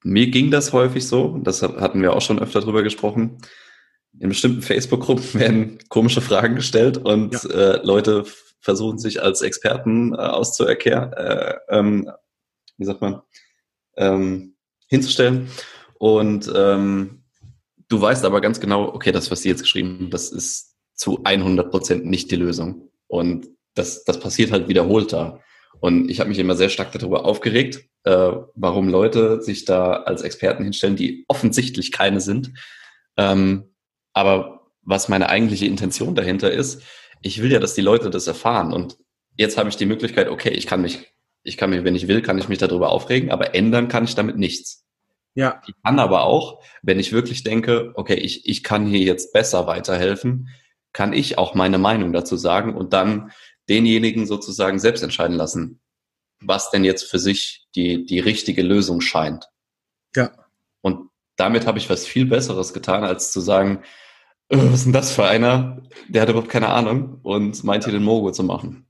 mir 0.03 0.27
ging 0.27 0.51
das 0.51 0.74
häufig 0.74 1.07
so, 1.07 1.39
das 1.39 1.63
hatten 1.63 2.01
wir 2.01 2.13
auch 2.13 2.22
schon 2.22 2.39
öfter 2.39 2.62
drüber 2.62 2.84
gesprochen, 2.84 3.39
in 4.19 4.29
bestimmten 4.29 4.62
Facebook-Gruppen 4.62 5.34
werden 5.39 5.79
komische 5.89 6.22
Fragen 6.22 6.55
gestellt 6.55 6.98
und 6.98 7.34
ja. 7.34 7.50
äh, 7.50 7.86
Leute 7.86 8.25
versuchen 8.60 8.98
sich 8.98 9.22
als 9.22 9.41
Experten 9.41 10.13
äh, 10.13 10.17
auszuerkehren, 10.17 11.13
äh, 11.13 11.55
ähm, 11.69 12.10
wie 12.77 12.86
sagt 12.86 13.01
man, 13.01 13.22
ähm, 13.95 14.55
hinzustellen. 14.88 15.50
Und 16.00 16.51
ähm, 16.53 17.24
du 17.88 18.01
weißt 18.01 18.25
aber 18.25 18.41
ganz 18.41 18.60
genau, 18.60 18.93
okay, 18.93 19.12
das, 19.12 19.29
was 19.31 19.41
sie 19.41 19.50
jetzt 19.50 19.62
geschrieben 19.62 20.00
haben, 20.00 20.10
das 20.10 20.31
ist 20.31 20.75
zu 20.95 21.22
100 21.24 21.69
Prozent 21.69 22.05
nicht 22.05 22.31
die 22.31 22.36
Lösung. 22.36 22.89
Und 23.07 23.48
das, 23.75 24.03
das 24.03 24.19
passiert 24.19 24.51
halt 24.51 24.67
wiederholt 24.67 25.13
da. 25.13 25.39
Und 25.79 26.10
ich 26.10 26.19
habe 26.19 26.29
mich 26.29 26.39
immer 26.39 26.55
sehr 26.55 26.69
stark 26.69 26.91
darüber 26.93 27.25
aufgeregt, 27.25 27.86
äh, 28.03 28.31
warum 28.55 28.89
Leute 28.89 29.41
sich 29.41 29.65
da 29.65 29.93
als 29.93 30.24
Experten 30.24 30.63
hinstellen, 30.63 30.95
die 30.95 31.25
offensichtlich 31.27 31.91
keine 31.91 32.22
sind. 32.22 32.53
Ähm, 33.17 33.75
aber 34.15 34.62
was 34.81 35.10
meine 35.10 35.29
eigentliche 35.29 35.65
Intention 35.65 36.15
dahinter 36.15 36.51
ist, 36.51 36.81
ich 37.22 37.41
will 37.41 37.51
ja, 37.51 37.60
dass 37.60 37.74
die 37.74 37.81
Leute 37.81 38.10
das 38.10 38.27
erfahren. 38.27 38.72
Und 38.72 38.98
jetzt 39.36 39.57
habe 39.57 39.69
ich 39.69 39.75
die 39.75 39.86
Möglichkeit, 39.86 40.29
okay, 40.29 40.51
ich 40.51 40.65
kann 40.65 40.81
mich, 40.81 41.12
ich 41.43 41.57
kann 41.57 41.69
mich, 41.69 41.84
wenn 41.84 41.95
ich 41.95 42.07
will, 42.07 42.22
kann 42.22 42.38
ich 42.38 42.48
mich 42.48 42.57
darüber 42.57 42.89
aufregen, 42.89 43.29
aber 43.29 43.53
ändern 43.53 43.89
kann 43.89 44.05
ich 44.05 44.15
damit 44.15 44.38
nichts. 44.38 44.86
Ja. 45.34 45.62
Ich 45.67 45.74
kann 45.84 46.00
aber 46.00 46.24
auch, 46.24 46.63
wenn 46.81 46.98
ich 46.98 47.12
wirklich 47.12 47.43
denke, 47.43 47.91
okay, 47.95 48.15
ich, 48.15 48.48
ich 48.48 48.63
kann 48.63 48.86
hier 48.86 49.01
jetzt 49.01 49.34
besser 49.34 49.67
weiterhelfen, 49.67 50.48
kann 50.93 51.12
ich 51.12 51.38
auch 51.38 51.53
meine 51.53 51.77
Meinung 51.77 52.13
dazu 52.13 52.38
sagen 52.38 52.74
und 52.74 52.93
dann 52.93 53.31
denjenigen 53.67 54.25
sozusagen 54.27 54.79
selbst 54.79 55.03
entscheiden 55.03 55.36
lassen, 55.36 55.81
was 56.39 56.72
denn 56.72 56.86
jetzt 56.86 57.03
für 57.03 57.19
sich 57.19 57.67
die, 57.75 58.05
die 58.05 58.19
richtige 58.19 58.62
Lösung 58.62 59.01
scheint. 59.01 59.50
Ja. 60.15 60.31
Und 60.81 61.10
damit 61.36 61.67
habe 61.67 61.79
ich 61.79 61.89
was 61.89 62.05
viel 62.07 62.25
Besseres 62.25 62.72
getan, 62.72 63.03
als 63.03 63.34
zu 63.34 63.41
sagen, 63.41 63.84
was 64.49 64.73
ist 64.73 64.85
denn 64.85 64.93
das 64.93 65.11
für 65.11 65.25
einer? 65.25 65.81
Der 66.07 66.21
hat 66.21 66.29
überhaupt 66.29 66.49
keine 66.49 66.69
Ahnung 66.69 67.19
und 67.23 67.63
meint 67.63 67.83
hier 67.83 67.93
den 67.93 68.03
Mogo 68.03 68.31
zu 68.31 68.43
machen. 68.43 68.85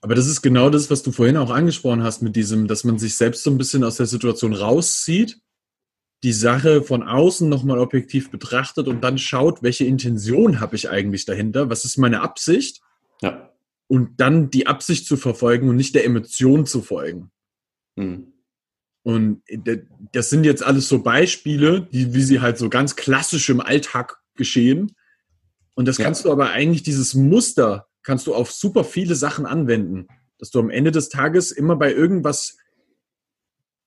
Aber 0.00 0.14
das 0.14 0.26
ist 0.26 0.42
genau 0.42 0.68
das, 0.68 0.90
was 0.90 1.02
du 1.02 1.12
vorhin 1.12 1.36
auch 1.36 1.50
angesprochen 1.50 2.02
hast 2.02 2.22
mit 2.22 2.34
diesem, 2.34 2.66
dass 2.66 2.84
man 2.84 2.98
sich 2.98 3.16
selbst 3.16 3.44
so 3.44 3.50
ein 3.50 3.58
bisschen 3.58 3.84
aus 3.84 3.96
der 3.96 4.06
Situation 4.06 4.52
rauszieht, 4.52 5.40
die 6.24 6.32
Sache 6.32 6.82
von 6.82 7.02
außen 7.02 7.48
nochmal 7.48 7.78
objektiv 7.78 8.30
betrachtet 8.30 8.88
und 8.88 9.02
dann 9.02 9.18
schaut, 9.18 9.62
welche 9.62 9.84
Intention 9.84 10.60
habe 10.60 10.76
ich 10.76 10.90
eigentlich 10.90 11.24
dahinter, 11.24 11.70
was 11.70 11.84
ist 11.84 11.98
meine 11.98 12.20
Absicht? 12.20 12.80
Ja. 13.22 13.50
Und 13.88 14.20
dann 14.20 14.50
die 14.50 14.66
Absicht 14.66 15.06
zu 15.06 15.16
verfolgen 15.16 15.68
und 15.68 15.76
nicht 15.76 15.94
der 15.94 16.04
Emotion 16.04 16.66
zu 16.66 16.82
folgen. 16.82 17.30
Mhm. 17.96 18.32
Und 19.04 19.42
das 20.12 20.30
sind 20.30 20.44
jetzt 20.44 20.62
alles 20.62 20.88
so 20.88 21.02
Beispiele, 21.02 21.88
die, 21.92 22.14
wie 22.14 22.22
sie 22.22 22.40
halt 22.40 22.56
so 22.56 22.68
ganz 22.68 22.94
klassisch 22.94 23.48
im 23.48 23.60
Alltag 23.60 24.21
geschehen. 24.34 24.96
Und 25.74 25.88
das 25.88 25.98
kannst 25.98 26.24
ja. 26.24 26.28
du 26.28 26.32
aber 26.32 26.50
eigentlich, 26.50 26.82
dieses 26.82 27.14
Muster, 27.14 27.86
kannst 28.02 28.26
du 28.26 28.34
auf 28.34 28.50
super 28.50 28.84
viele 28.84 29.14
Sachen 29.14 29.46
anwenden. 29.46 30.08
Dass 30.38 30.50
du 30.50 30.58
am 30.58 30.70
Ende 30.70 30.90
des 30.90 31.08
Tages 31.08 31.52
immer 31.52 31.76
bei 31.76 31.92
irgendwas, 31.92 32.58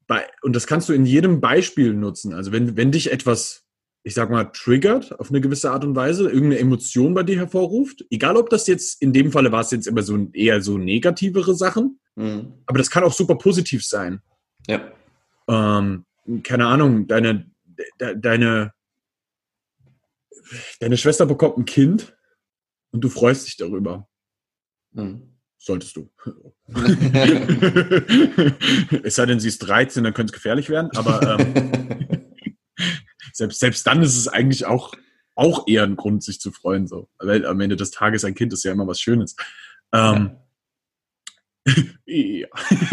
bei, 0.08 0.26
und 0.42 0.56
das 0.56 0.68
kannst 0.68 0.90
du 0.90 0.94
in 0.94 1.06
jedem 1.06 1.42
Beispiel 1.42 1.94
nutzen. 1.94 2.34
Also 2.34 2.52
wenn, 2.52 2.78
wenn 2.78 2.92
dich 2.92 3.12
etwas, 3.12 3.66
ich 4.04 4.14
sag 4.14 4.30
mal, 4.30 4.46
triggert 4.46 5.20
auf 5.20 5.30
eine 5.30 5.42
gewisse 5.42 5.72
Art 5.72 5.84
und 5.84 5.96
Weise, 5.96 6.26
irgendeine 6.26 6.60
Emotion 6.60 7.14
bei 7.14 7.24
dir 7.24 7.38
hervorruft, 7.38 8.06
egal 8.10 8.38
ob 8.38 8.50
das 8.50 8.68
jetzt, 8.68 9.02
in 9.02 9.14
dem 9.14 9.32
Falle 9.32 9.52
war 9.52 9.62
es 9.62 9.72
jetzt 9.72 9.88
immer 9.88 10.02
so 10.02 10.18
eher 10.34 10.62
so 10.62 10.78
negativere 10.78 11.56
Sachen, 11.56 12.00
mhm. 12.16 12.54
aber 12.68 12.78
das 12.78 12.90
kann 12.90 13.04
auch 13.04 13.14
super 13.14 13.36
positiv 13.36 13.86
sein. 13.86 14.22
Ja. 14.68 14.92
Ähm, 15.48 16.06
keine 16.44 16.68
Ahnung, 16.68 17.08
deine, 17.08 17.52
de, 18.00 18.16
deine, 18.18 18.74
deine 20.80 20.98
Schwester 20.98 21.26
bekommt 21.26 21.58
ein 21.58 21.66
Kind 21.66 22.16
und 22.92 23.04
du 23.04 23.10
freust 23.10 23.48
dich 23.48 23.58
darüber. 23.58 24.08
Mhm. 24.92 25.32
Solltest 25.58 25.96
du. 25.96 26.12
es 29.04 29.16
sei 29.16 29.26
denn, 29.26 29.40
sie 29.40 29.48
ist 29.48 29.60
13, 29.60 30.04
dann 30.04 30.14
könnte 30.14 30.32
es 30.32 30.34
gefährlich 30.34 30.70
werden, 30.70 30.92
aber 30.96 31.40
ähm, 31.40 32.32
selbst, 33.34 33.60
selbst 33.60 33.88
dann 33.88 34.04
ist 34.04 34.16
es 34.16 34.28
eigentlich 34.28 34.68
auch, 34.68 34.94
auch 35.34 35.68
eher 35.68 35.84
ein 35.84 35.96
Grund, 35.96 36.24
sich 36.24 36.40
zu 36.40 36.52
freuen. 36.52 36.88
So. 36.88 37.10
Weil 37.18 37.46
am 37.46 37.60
Ende 37.62 37.76
des 37.76 37.92
Tages 37.92 38.26
ein 38.26 38.36
Kind 38.36 38.54
ist 38.54 38.64
ja 38.64 38.72
immer 38.72 38.88
was 38.88 39.02
Schönes. 39.02 39.36
Ähm, 39.92 40.38
ja. 42.06 42.48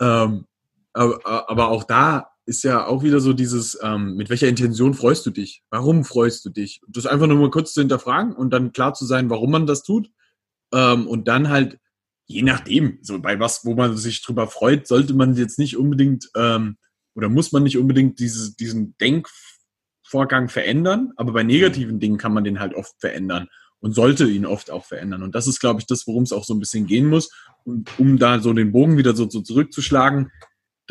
ähm, 0.00 0.46
aber, 0.92 1.48
aber 1.48 1.68
auch 1.68 1.84
da 1.84 2.31
ist 2.46 2.64
ja 2.64 2.86
auch 2.86 3.02
wieder 3.02 3.20
so 3.20 3.32
dieses, 3.32 3.78
ähm, 3.82 4.14
mit 4.16 4.28
welcher 4.28 4.48
Intention 4.48 4.94
freust 4.94 5.24
du 5.26 5.30
dich? 5.30 5.62
Warum 5.70 6.04
freust 6.04 6.44
du 6.44 6.50
dich? 6.50 6.80
Das 6.88 7.06
einfach 7.06 7.26
nur 7.26 7.38
mal 7.38 7.50
kurz 7.50 7.72
zu 7.72 7.80
hinterfragen 7.80 8.32
und 8.32 8.50
dann 8.50 8.72
klar 8.72 8.94
zu 8.94 9.06
sein, 9.06 9.30
warum 9.30 9.50
man 9.50 9.66
das 9.66 9.82
tut. 9.82 10.10
Ähm, 10.72 11.06
und 11.06 11.28
dann 11.28 11.48
halt, 11.48 11.78
je 12.26 12.42
nachdem, 12.42 12.98
so 13.02 13.20
bei 13.20 13.38
was, 13.38 13.64
wo 13.64 13.74
man 13.74 13.96
sich 13.96 14.22
drüber 14.22 14.48
freut, 14.48 14.86
sollte 14.86 15.14
man 15.14 15.36
jetzt 15.36 15.58
nicht 15.58 15.76
unbedingt 15.76 16.30
ähm, 16.34 16.76
oder 17.14 17.28
muss 17.28 17.52
man 17.52 17.62
nicht 17.62 17.78
unbedingt 17.78 18.18
diese, 18.18 18.56
diesen 18.56 18.96
Denkvorgang 18.98 20.48
verändern, 20.48 21.12
aber 21.16 21.32
bei 21.32 21.42
negativen 21.42 22.00
Dingen 22.00 22.18
kann 22.18 22.32
man 22.32 22.44
den 22.44 22.58
halt 22.58 22.74
oft 22.74 22.94
verändern 22.98 23.48
und 23.80 23.94
sollte 23.94 24.28
ihn 24.28 24.46
oft 24.46 24.70
auch 24.70 24.84
verändern. 24.84 25.22
Und 25.22 25.34
das 25.34 25.46
ist, 25.46 25.60
glaube 25.60 25.80
ich, 25.80 25.86
das, 25.86 26.06
worum 26.06 26.22
es 26.22 26.32
auch 26.32 26.44
so 26.44 26.54
ein 26.54 26.60
bisschen 26.60 26.86
gehen 26.86 27.06
muss. 27.06 27.30
Und 27.64 27.90
um 27.98 28.16
da 28.16 28.38
so 28.38 28.52
den 28.52 28.72
Bogen 28.72 28.96
wieder 28.96 29.14
so, 29.14 29.28
so 29.28 29.40
zurückzuschlagen, 29.40 30.30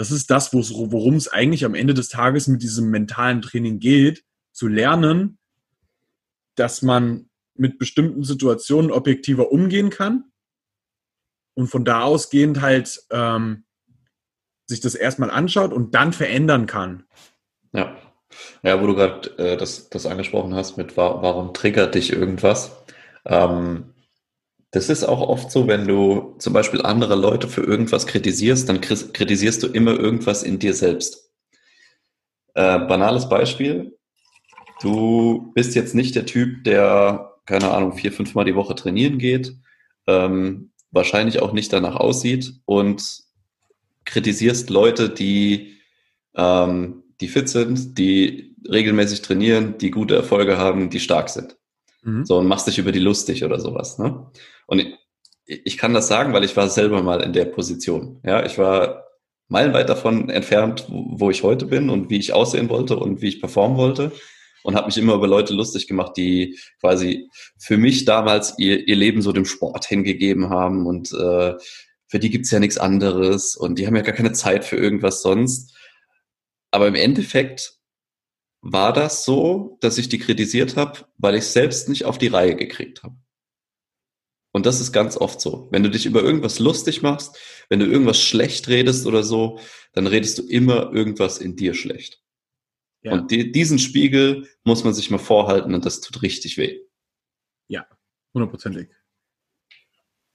das 0.01 0.09
ist 0.09 0.31
das, 0.31 0.51
worum 0.51 1.13
es 1.13 1.27
eigentlich 1.27 1.63
am 1.63 1.75
Ende 1.75 1.93
des 1.93 2.09
Tages 2.09 2.47
mit 2.47 2.63
diesem 2.63 2.89
mentalen 2.89 3.43
Training 3.43 3.77
geht, 3.77 4.23
zu 4.51 4.67
lernen, 4.67 5.37
dass 6.55 6.81
man 6.81 7.29
mit 7.53 7.77
bestimmten 7.77 8.23
Situationen 8.23 8.89
objektiver 8.89 9.51
umgehen 9.51 9.91
kann 9.91 10.23
und 11.53 11.67
von 11.67 11.85
da 11.85 12.01
ausgehend 12.01 12.61
halt 12.61 12.99
ähm, 13.11 13.65
sich 14.65 14.79
das 14.79 14.95
erstmal 14.95 15.29
anschaut 15.29 15.71
und 15.71 15.93
dann 15.93 16.13
verändern 16.13 16.65
kann. 16.65 17.03
Ja. 17.71 17.95
Ja, 18.63 18.81
wo 18.81 18.87
du 18.87 18.95
gerade 18.95 19.37
äh, 19.37 19.55
das, 19.55 19.91
das 19.91 20.07
angesprochen 20.07 20.55
hast 20.55 20.77
mit 20.77 20.97
warum 20.97 21.53
triggert 21.53 21.93
dich 21.93 22.11
irgendwas? 22.11 22.83
Ähm, 23.23 23.93
das 24.71 24.89
ist 24.89 25.03
auch 25.03 25.21
oft 25.21 25.51
so, 25.51 25.67
wenn 25.67 25.85
du 25.85 26.35
zum 26.39 26.53
Beispiel 26.53 26.81
andere 26.81 27.15
Leute 27.15 27.49
für 27.49 27.61
irgendwas 27.61 28.07
kritisierst, 28.07 28.69
dann 28.69 28.79
kritisierst 28.79 29.61
du 29.63 29.67
immer 29.67 29.91
irgendwas 29.91 30.43
in 30.43 30.59
dir 30.59 30.73
selbst. 30.73 31.29
Äh, 32.53 32.79
banales 32.79 33.27
Beispiel. 33.27 33.97
Du 34.81 35.51
bist 35.53 35.75
jetzt 35.75 35.93
nicht 35.93 36.15
der 36.15 36.25
Typ, 36.25 36.63
der, 36.63 37.35
keine 37.45 37.71
Ahnung, 37.71 37.93
vier, 37.93 38.13
fünf 38.13 38.33
Mal 38.33 38.45
die 38.45 38.55
Woche 38.55 38.73
trainieren 38.73 39.17
geht, 39.17 39.53
ähm, 40.07 40.71
wahrscheinlich 40.89 41.41
auch 41.41 41.51
nicht 41.51 41.71
danach 41.73 41.97
aussieht 41.97 42.53
und 42.65 43.03
kritisierst 44.05 44.69
Leute, 44.69 45.09
die, 45.09 45.77
ähm, 46.35 47.03
die 47.19 47.27
fit 47.27 47.49
sind, 47.49 47.97
die 47.97 48.55
regelmäßig 48.69 49.21
trainieren, 49.21 49.77
die 49.77 49.91
gute 49.91 50.15
Erfolge 50.15 50.57
haben, 50.57 50.89
die 50.89 50.99
stark 51.01 51.29
sind. 51.29 51.57
Mhm. 52.03 52.25
So, 52.25 52.37
und 52.37 52.47
machst 52.47 52.67
dich 52.67 52.77
über 52.77 52.91
die 52.91 52.99
lustig 52.99 53.43
oder 53.43 53.59
sowas. 53.59 53.99
Ne? 53.99 54.27
Und 54.71 54.97
ich, 55.45 55.77
kann 55.77 55.93
das 55.93 56.07
sagen, 56.07 56.31
weil 56.31 56.45
ich 56.45 56.55
war 56.55 56.69
selber 56.69 57.03
mal 57.03 57.21
in 57.21 57.33
der 57.33 57.43
Position. 57.43 58.21
Ja, 58.23 58.45
ich 58.45 58.57
war 58.57 59.03
meilenweit 59.49 59.89
davon 59.89 60.29
entfernt, 60.29 60.85
wo 60.87 61.29
ich 61.29 61.43
heute 61.43 61.65
bin 61.65 61.89
und 61.89 62.09
wie 62.09 62.17
ich 62.17 62.31
aussehen 62.31 62.69
wollte 62.69 62.95
und 62.95 63.21
wie 63.21 63.27
ich 63.27 63.41
performen 63.41 63.77
wollte. 63.77 64.13
Und 64.63 64.75
habe 64.75 64.85
mich 64.87 64.97
immer 64.97 65.15
über 65.15 65.27
Leute 65.27 65.53
lustig 65.53 65.87
gemacht, 65.87 66.15
die 66.15 66.57
quasi 66.79 67.27
für 67.59 67.75
mich 67.75 68.05
damals 68.05 68.57
ihr, 68.59 68.87
ihr 68.87 68.95
Leben 68.95 69.21
so 69.21 69.33
dem 69.33 69.43
Sport 69.43 69.85
hingegeben 69.87 70.49
haben. 70.49 70.85
Und 70.85 71.11
äh, 71.11 71.55
für 72.07 72.19
die 72.19 72.29
gibt's 72.29 72.51
ja 72.51 72.59
nichts 72.59 72.77
anderes 72.77 73.57
und 73.57 73.77
die 73.77 73.87
haben 73.87 73.95
ja 73.97 74.03
gar 74.03 74.15
keine 74.15 74.31
Zeit 74.31 74.63
für 74.63 74.77
irgendwas 74.77 75.21
sonst. 75.21 75.75
Aber 76.71 76.87
im 76.87 76.95
Endeffekt 76.95 77.73
war 78.61 78.93
das 78.93 79.25
so, 79.25 79.77
dass 79.81 79.97
ich 79.97 80.07
die 80.07 80.19
kritisiert 80.19 80.77
habe, 80.77 80.99
weil 81.17 81.35
ich 81.35 81.47
selbst 81.47 81.89
nicht 81.89 82.05
auf 82.05 82.17
die 82.17 82.27
Reihe 82.27 82.55
gekriegt 82.55 83.03
habe. 83.03 83.15
Und 84.51 84.65
das 84.65 84.81
ist 84.81 84.91
ganz 84.91 85.15
oft 85.17 85.39
so. 85.39 85.69
Wenn 85.71 85.83
du 85.83 85.89
dich 85.89 86.05
über 86.05 86.21
irgendwas 86.21 86.59
lustig 86.59 87.01
machst, 87.01 87.37
wenn 87.69 87.79
du 87.79 87.85
irgendwas 87.85 88.21
schlecht 88.21 88.67
redest 88.67 89.05
oder 89.05 89.23
so, 89.23 89.59
dann 89.93 90.07
redest 90.07 90.37
du 90.37 90.43
immer 90.43 90.91
irgendwas 90.93 91.37
in 91.37 91.55
dir 91.55 91.73
schlecht. 91.73 92.21
Ja. 93.01 93.13
Und 93.13 93.31
die, 93.31 93.51
diesen 93.51 93.79
Spiegel 93.79 94.47
muss 94.63 94.83
man 94.83 94.93
sich 94.93 95.09
mal 95.09 95.17
vorhalten 95.17 95.73
und 95.73 95.85
das 95.85 96.01
tut 96.01 96.21
richtig 96.21 96.57
weh. 96.57 96.81
Ja, 97.67 97.87
hundertprozentig. 98.33 98.89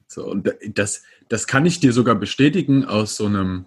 So, 0.09 0.25
und 0.25 0.51
das, 0.73 1.03
das 1.29 1.47
kann 1.47 1.67
ich 1.67 1.81
dir 1.81 1.93
sogar 1.93 2.15
bestätigen 2.15 2.85
aus 2.85 3.17
so 3.17 3.27
einem 3.27 3.67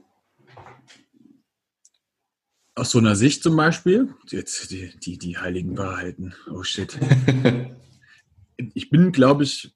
aus 2.75 2.91
so 2.91 2.99
einer 2.99 3.17
Sicht 3.17 3.43
zum 3.43 3.57
Beispiel, 3.57 4.13
jetzt 4.29 4.71
die, 4.71 4.97
die, 4.99 5.17
die 5.17 5.37
heiligen 5.37 5.77
Wahrheiten, 5.77 6.33
oh 6.49 6.63
shit. 6.63 6.97
ich 8.73 8.89
bin, 8.89 9.11
glaube 9.11 9.43
ich, 9.43 9.75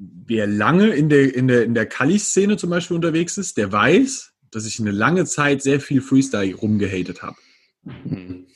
wer 0.00 0.46
lange 0.46 0.88
in 0.88 1.08
der, 1.08 1.34
in 1.34 1.46
der, 1.46 1.64
in 1.64 1.74
der 1.74 1.86
Kali-Szene 1.86 2.56
zum 2.56 2.70
Beispiel 2.70 2.96
unterwegs 2.96 3.36
ist, 3.36 3.58
der 3.58 3.70
weiß, 3.70 4.32
dass 4.50 4.66
ich 4.66 4.80
eine 4.80 4.90
lange 4.90 5.26
Zeit 5.26 5.62
sehr 5.62 5.80
viel 5.80 6.00
Freestyle 6.00 6.54
rumgehatet 6.54 7.22
habe. 7.22 7.36
Mhm. 7.82 8.46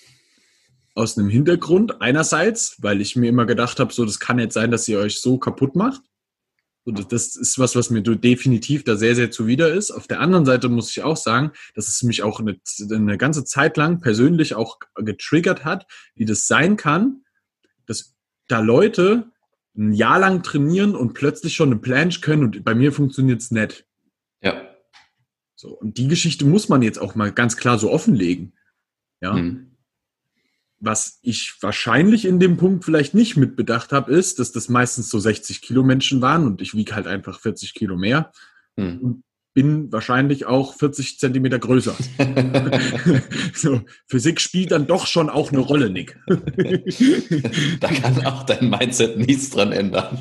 aus 0.95 1.19
einem 1.19 1.29
Hintergrund. 1.29 2.01
Einerseits, 2.01 2.77
weil 2.81 3.01
ich 3.01 3.17
mir 3.17 3.29
immer 3.29 3.47
gedacht 3.47 3.81
habe, 3.81 3.93
so, 3.93 4.05
das 4.05 4.21
kann 4.21 4.37
nicht 4.37 4.53
sein, 4.53 4.71
dass 4.71 4.87
ihr 4.87 4.99
euch 4.99 5.21
so 5.21 5.39
kaputt 5.39 5.75
macht. 5.75 6.03
Und 6.85 7.13
das 7.13 7.35
ist 7.35 7.59
was, 7.59 7.75
was 7.75 7.89
mir 7.89 8.03
definitiv 8.03 8.85
da 8.85 8.97
sehr, 8.97 9.15
sehr 9.15 9.31
zuwider 9.31 9.73
ist. 9.73 9.91
Auf 9.91 10.07
der 10.07 10.21
anderen 10.21 10.45
Seite 10.45 10.69
muss 10.69 10.91
ich 10.91 11.03
auch 11.03 11.17
sagen, 11.17 11.53
dass 11.75 11.89
es 11.89 12.03
mich 12.03 12.23
auch 12.23 12.41
eine, 12.41 12.61
eine 12.91 13.17
ganze 13.17 13.45
Zeit 13.45 13.79
lang 13.79 14.01
persönlich 14.01 14.55
auch 14.55 14.79
getriggert 14.95 15.65
hat, 15.65 15.87
wie 16.15 16.27
das 16.27 16.47
sein 16.47 16.77
kann, 16.77 17.25
dass 17.87 18.15
da 18.49 18.61
Leute 18.61 19.33
ein 19.76 19.93
Jahr 19.93 20.19
lang 20.19 20.43
trainieren 20.43 20.95
und 20.95 21.14
plötzlich 21.14 21.54
schon 21.54 21.71
eine 21.71 21.81
Planche 21.81 22.21
können 22.21 22.45
und 22.45 22.64
bei 22.64 22.75
mir 22.75 22.93
funktioniert 22.93 23.40
es 23.40 23.50
nicht. 23.50 23.87
Ja. 24.43 24.75
So, 25.57 25.71
und 25.71 25.99
die 25.99 26.09
Geschichte 26.09 26.45
muss 26.45 26.69
man 26.69 26.83
jetzt 26.83 26.99
auch 26.99 27.14
mal 27.14 27.33
ganz 27.33 27.57
klar 27.57 27.78
so 27.78 27.90
offenlegen. 27.90 28.54
Ja. 29.21 29.33
Mhm. 29.33 29.76
Was 30.78 31.19
ich 31.23 31.57
wahrscheinlich 31.61 32.26
in 32.26 32.40
dem 32.40 32.57
Punkt 32.57 32.85
vielleicht 32.85 33.14
nicht 33.14 33.37
mitbedacht 33.37 33.93
habe, 33.93 34.12
ist, 34.12 34.38
dass 34.38 34.52
das 34.52 34.69
meistens 34.69 35.09
so 35.09 35.19
60 35.19 35.62
Kilo 35.62 35.83
Menschen 35.83 36.21
waren 36.21 36.47
und 36.47 36.61
ich 36.61 36.75
wiege 36.75 36.95
halt 36.95 37.07
einfach 37.07 37.40
40 37.40 37.75
Kilo 37.75 37.97
mehr. 37.97 38.33
Mhm. 38.76 38.99
Und 38.99 39.25
bin 39.55 39.91
wahrscheinlich 39.93 40.47
auch 40.47 40.75
40 40.75 41.19
Zentimeter 41.19 41.59
größer. 41.59 41.95
so, 43.55 43.81
Physik 44.07 44.41
spielt 44.41 44.73
dann 44.73 44.87
doch 44.87 45.07
schon 45.07 45.31
auch 45.31 45.51
eine 45.51 45.61
Rolle, 45.61 45.91
Nick. 45.91 46.19
da 47.81 47.89
kann 47.89 48.27
auch 48.27 48.43
dein 48.43 48.69
Mindset 48.69 49.17
nichts 49.17 49.51
dran 49.51 49.73
ändern. 49.73 50.19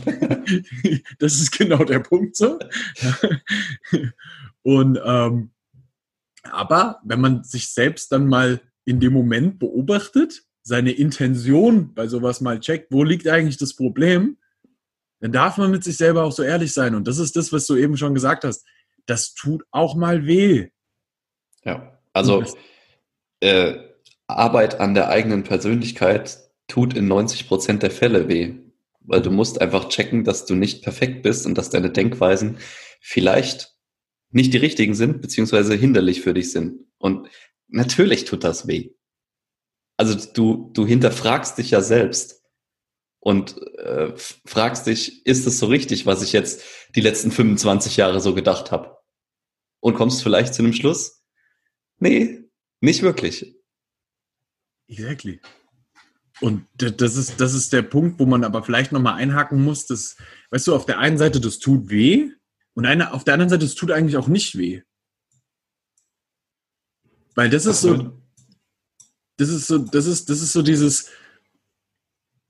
das 1.20 1.34
ist 1.34 1.52
genau 1.52 1.84
der 1.84 2.00
Punkt 2.00 2.36
so. 2.36 2.60
Und 4.62 5.00
ähm, 5.04 5.50
aber 6.44 7.00
wenn 7.04 7.22
man 7.22 7.44
sich 7.44 7.70
selbst 7.70 8.12
dann 8.12 8.28
mal 8.28 8.62
in 8.86 9.00
dem 9.00 9.13
Moment 9.13 9.60
beobachtet, 9.60 10.44
seine 10.62 10.92
Intention 10.92 11.94
bei 11.94 12.08
sowas 12.08 12.42
mal 12.42 12.60
checkt, 12.60 12.92
wo 12.92 13.04
liegt 13.04 13.28
eigentlich 13.28 13.58
das 13.58 13.75
Problem, 13.75 14.38
dann 15.20 15.32
darf 15.32 15.58
man 15.58 15.72
mit 15.72 15.84
sich 15.84 15.98
selber 15.98 16.24
auch 16.24 16.32
so 16.32 16.44
ehrlich 16.44 16.74
sein. 16.74 16.96
Und 16.96 17.08
das 17.08 17.18
ist 17.18 17.36
das, 17.36 17.52
was 17.54 17.66
du 17.66 17.75
eben 17.75 17.98
schon 17.98 18.13
gesagt 18.13 18.44
hast. 18.44 18.66
Das 19.05 19.33
tut 19.33 19.63
auch 19.72 19.95
mal 19.95 20.25
weh. 20.25 20.69
Ja, 21.63 22.00
also 22.13 22.43
äh, 23.39 23.77
Arbeit 24.27 24.79
an 24.79 24.93
der 24.93 25.10
eigenen 25.10 25.43
Persönlichkeit 25.43 26.39
tut 26.67 26.95
in 26.95 27.07
90 27.07 27.48
Prozent 27.48 27.83
der 27.83 27.91
Fälle 27.91 28.27
weh. 28.27 28.55
Weil 29.01 29.22
du 29.22 29.31
musst 29.31 29.60
einfach 29.60 29.89
checken, 29.89 30.24
dass 30.24 30.45
du 30.45 30.55
nicht 30.55 30.81
perfekt 30.81 31.24
bist 31.24 31.45
und 31.45 31.57
dass 31.57 31.69
deine 31.69 31.89
Denkweisen 31.89 32.57
vielleicht 33.01 33.75
nicht 34.31 34.53
die 34.53 34.57
richtigen 34.57 34.95
sind, 34.95 35.22
beziehungsweise 35.22 35.75
hinderlich 35.75 36.22
für 36.22 36.33
dich 36.33 36.51
sind. 36.51 36.86
Und 36.98 37.27
natürlich 37.67 38.25
tut 38.25 38.43
das 38.43 38.67
weh. 38.67 38.91
Also 39.98 40.17
du, 40.33 40.72
du 40.74 40.88
hinterfragst 40.88 41.57
dich 41.57 41.72
ja 41.72 41.81
selbst 41.81 42.42
und 43.24 43.58
äh, 43.77 44.12
fragst 44.46 44.86
dich, 44.86 45.25
ist 45.25 45.48
es 45.48 45.58
so 45.58 45.68
richtig, 45.68 46.06
was 46.06 46.22
ich 46.22 46.34
jetzt 46.34 46.62
die 46.94 47.00
letzten 47.00 47.32
25 47.32 47.96
Jahre 47.96 48.20
so 48.20 48.36
gedacht 48.36 48.70
habe? 48.70 48.98
Und 49.80 49.96
kommst 49.96 50.22
vielleicht 50.22 50.53
zu 50.53 50.62
einem 50.62 50.74
Schluss? 50.74 51.24
Nee, 52.00 52.44
nicht 52.82 53.01
wirklich. 53.01 53.56
Exactly. 54.89 55.39
Und 56.42 56.68
das 56.74 57.15
ist, 57.15 57.39
das 57.39 57.53
ist 57.53 57.72
der 57.72 57.84
Punkt, 57.84 58.20
wo 58.20 58.25
man 58.25 58.44
aber 58.44 58.62
vielleicht 58.62 58.92
nochmal 58.92 59.13
einhaken 59.13 59.63
muss, 59.63 59.86
dass, 59.86 60.18
weißt 60.51 60.68
du, 60.68 60.75
auf 60.75 60.86
der 60.86 61.00
einen 61.00 61.18
Seite, 61.18 61.39
das 61.39 61.60
tut 61.60 61.89
weh 61.89 62.30
und 62.74 62.86
eine, 62.86 63.13
auf 63.13 63.24
der 63.24 63.36
anderen 63.36 63.50
Seite, 63.50 63.63
es 63.63 63.75
tut 63.75 63.92
eigentlich 63.92 64.18
auch 64.18 64.27
nicht 64.27 64.58
weh. 64.58 64.82
Weil 67.36 67.50
das 67.50 67.65
ist 67.65 67.80
so, 67.80 68.22
das 69.38 69.48
ist 69.48 69.68
so, 69.68 69.77
das 69.77 70.08
ist, 70.08 70.30
das 70.30 70.42
ist 70.42 70.51
so 70.51 70.62
dieses, 70.62 71.10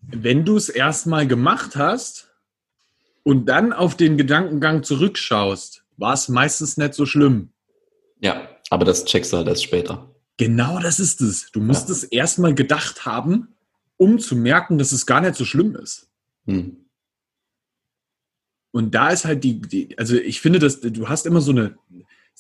wenn 0.08 0.46
du 0.46 0.56
es 0.56 0.70
erstmal 0.70 1.28
gemacht 1.28 1.76
hast 1.76 2.32
und 3.24 3.48
dann 3.48 3.74
auf 3.74 3.96
den 3.96 4.18
Gedankengang 4.18 4.84
zurückschaust, 4.84 5.84
war 5.98 6.14
es 6.14 6.30
meistens 6.30 6.78
nicht 6.78 6.94
so 6.94 7.06
schlimm. 7.06 7.50
Ja, 8.20 8.48
aber 8.70 8.86
das 8.86 9.06
checkst 9.06 9.34
du 9.34 9.38
halt 9.38 9.48
erst 9.48 9.64
später. 9.64 10.10
Genau 10.38 10.80
das 10.80 11.00
ist 11.00 11.22
es. 11.22 11.52
Du 11.52 11.62
musst 11.62 11.90
ja. 11.90 11.96
es 11.96 12.04
erstmal 12.04 12.54
gedacht 12.56 13.06
haben, 13.06 13.56
um 13.98 14.18
zu 14.20 14.36
merken, 14.36 14.78
dass 14.78 14.92
es 14.92 15.06
gar 15.06 15.22
nicht 15.22 15.36
so 15.36 15.46
schlimm 15.46 15.76
ist. 15.76 16.10
Hm. 16.46 16.78
Und 18.72 18.94
da 18.96 19.10
ist 19.10 19.26
halt 19.26 19.44
die, 19.44 19.62
die, 19.62 19.96
also 20.00 20.16
ich 20.16 20.42
finde, 20.42 20.58
dass 20.60 20.82
du 20.82 21.08
hast 21.08 21.28
immer 21.28 21.42
so 21.42 21.52
eine, 21.52 21.78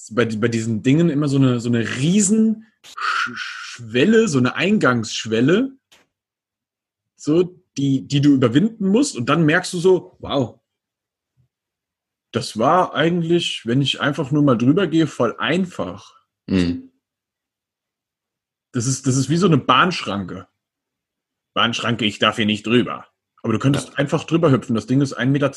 bei, 0.10 0.26
bei 0.26 0.47
diesen 0.47 0.82
Dingen 0.82 1.12
immer 1.12 1.28
so 1.28 1.38
eine, 1.38 1.60
so 1.60 1.69
eine 1.69 1.97
Riesenschwelle, 1.97 4.28
so 4.28 4.39
eine 4.39 4.56
Eingangsschwelle, 4.56 5.73
so, 7.23 7.63
die, 7.77 8.07
die 8.07 8.21
du 8.21 8.33
überwinden 8.33 8.89
musst 8.89 9.15
und 9.15 9.29
dann 9.29 9.45
merkst 9.45 9.71
du 9.73 9.79
so, 9.79 10.17
wow, 10.19 10.59
das 12.33 12.57
war 12.57 12.93
eigentlich, 12.93 13.65
wenn 13.65 13.81
ich 13.81 14.01
einfach 14.01 14.31
nur 14.31 14.43
mal 14.43 14.57
drüber 14.57 14.88
gehe, 14.88 15.07
voll 15.07 15.36
einfach. 15.38 16.13
Mhm. 16.47 16.91
Das 18.73 18.88
ist, 18.88 19.07
das 19.07 19.15
ist 19.15 19.29
wie 19.29 19.38
so 19.38 19.47
eine 19.47 19.57
Bahnschranke. 19.57 20.47
Bahnschranke, 21.53 22.05
ich 22.05 22.19
darf 22.19 22.38
hier 22.38 22.47
nicht 22.47 22.65
drüber. 22.65 23.07
Aber 23.43 23.53
du 23.53 23.59
könntest 23.59 23.89
ja. 23.89 23.95
einfach 23.95 24.23
drüber 24.23 24.51
hüpfen. 24.51 24.73
Das 24.73 24.88
Ding 24.88 25.01
ist 25.01 25.15
1,20 25.17 25.25
Meter 25.27 25.51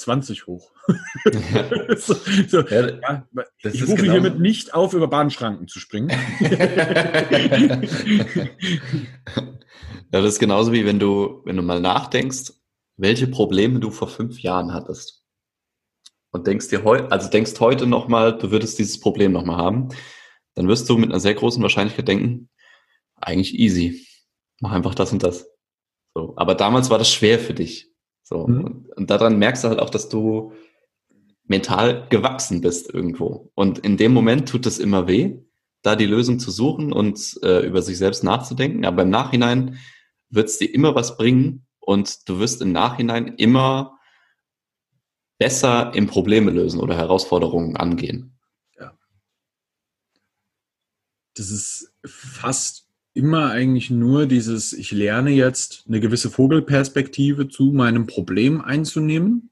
hoch. 0.47 0.73
so, 1.97 2.15
so. 2.47 2.61
Ja, 2.61 3.27
ich 3.63 3.83
rufe 3.85 4.03
genau 4.03 4.13
hiermit 4.13 4.39
nicht 4.39 4.75
auf, 4.75 4.93
über 4.93 5.09
Bahnschranken 5.09 5.69
zu 5.69 5.81
springen. 5.81 6.11
ja, 10.13 10.21
das 10.21 10.35
ist 10.35 10.39
genauso 10.39 10.73
wie 10.73 10.85
wenn 10.87 10.99
du, 10.99 11.43
wenn 11.45 11.57
du 11.57 11.63
mal 11.63 11.81
nachdenkst, 11.81 12.53
welche 12.97 13.27
Probleme 13.27 13.81
du 13.81 13.91
vor 13.91 14.09
fünf 14.09 14.41
Jahren 14.41 14.73
hattest. 14.73 15.25
Und 16.31 16.47
denkst 16.47 16.69
dir 16.69 16.85
heute, 16.85 17.11
also 17.11 17.31
denkst 17.31 17.59
heute 17.61 17.87
nochmal, 17.87 18.37
du 18.37 18.51
würdest 18.51 18.79
dieses 18.79 19.01
Problem 19.01 19.33
nochmal 19.33 19.57
haben, 19.57 19.89
dann 20.55 20.69
wirst 20.69 20.89
du 20.89 20.97
mit 20.97 21.11
einer 21.11 21.21
sehr 21.21 21.35
großen 21.35 21.63
Wahrscheinlichkeit 21.63 22.09
denken, 22.09 22.49
eigentlich 23.17 23.59
easy. 23.59 24.07
Mach 24.61 24.73
einfach 24.73 24.95
das 24.95 25.13
und 25.13 25.23
das. 25.23 25.49
So, 26.15 26.35
aber 26.37 26.55
damals 26.55 26.91
war 26.91 26.99
das 26.99 27.11
schwer 27.11 27.39
für 27.39 27.55
dich. 27.55 27.91
So, 28.23 28.47
mhm. 28.47 28.65
und, 28.65 28.97
und 28.97 29.11
daran 29.11 29.39
merkst 29.39 29.65
du 29.65 29.69
halt 29.69 29.81
auch, 29.81 29.91
dass 29.91 30.09
du 30.09 30.53
mental 31.45 32.07
gewachsen 32.09 32.61
bist 32.61 32.93
irgendwo. 32.93 33.51
Und 33.55 33.79
in 33.79 33.97
dem 33.97 34.13
Moment 34.13 34.49
tut 34.49 34.67
es 34.67 34.79
immer 34.79 35.07
weh, 35.07 35.39
da 35.83 35.95
die 35.95 36.07
Lösung 36.07 36.39
zu 36.39 36.51
suchen 36.51 36.93
und 36.93 37.39
äh, 37.43 37.65
über 37.65 37.83
sich 37.83 37.99
selbst 37.99 38.25
nachzudenken. 38.25 38.85
Aber 38.85 39.03
im 39.03 39.11
Nachhinein 39.11 39.79
wird 40.31 40.49
es 40.49 40.59
dir 40.59 40.73
immer 40.73 40.95
was 40.95 41.17
bringen 41.17 41.67
und 41.81 42.29
du 42.29 42.39
wirst 42.39 42.63
im 42.63 42.73
Nachhinein 42.73 43.35
immer 43.37 43.99
besser 45.39 45.93
im 45.95 46.07
Probleme 46.07 46.51
lösen 46.51 46.81
oder 46.81 46.97
Herausforderungen 46.97 47.77
angehen. 47.77 48.39
Ja. 48.79 48.99
Das 51.35 51.51
ist 51.51 51.95
fast 52.05 52.89
immer 53.13 53.51
eigentlich 53.51 53.91
nur 53.91 54.27
dieses, 54.27 54.73
ich 54.73 54.93
lerne 54.93 55.31
jetzt 55.31 55.85
eine 55.87 56.01
gewisse 56.01 56.31
Vogelperspektive 56.31 57.49
zu 57.49 57.73
meinem 57.73 58.07
Problem 58.07 58.61
einzunehmen 58.61 59.51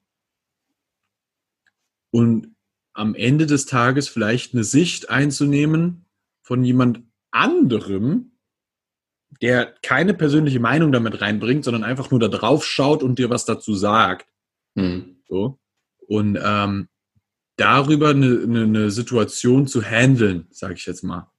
und 2.11 2.55
am 2.93 3.15
Ende 3.15 3.47
des 3.47 3.67
Tages 3.67 4.09
vielleicht 4.09 4.55
eine 4.55 4.65
Sicht 4.65 5.11
einzunehmen 5.11 6.05
von 6.43 6.63
jemand 6.63 7.03
anderem, 7.31 8.34
der 9.41 9.75
keine 9.83 10.15
persönliche 10.15 10.61
Meinung 10.61 10.93
damit 10.93 11.21
reinbringt, 11.21 11.65
sondern 11.65 11.85
einfach 11.85 12.11
nur 12.11 12.21
da 12.21 12.29
drauf 12.29 12.65
schaut 12.65 13.03
und 13.03 13.19
dir 13.19 13.31
was 13.31 13.45
dazu 13.45 13.75
sagt. 13.75 14.27
Mhm. 14.75 15.17
So. 15.29 15.59
Und 16.07 16.39
ähm, 16.43 16.89
darüber 17.57 18.11
eine, 18.11 18.43
eine, 18.43 18.63
eine 18.63 18.91
Situation 18.91 19.67
zu 19.67 19.83
handeln, 19.83 20.47
sage 20.51 20.75
ich 20.75 20.87
jetzt 20.87 21.03
mal. 21.03 21.31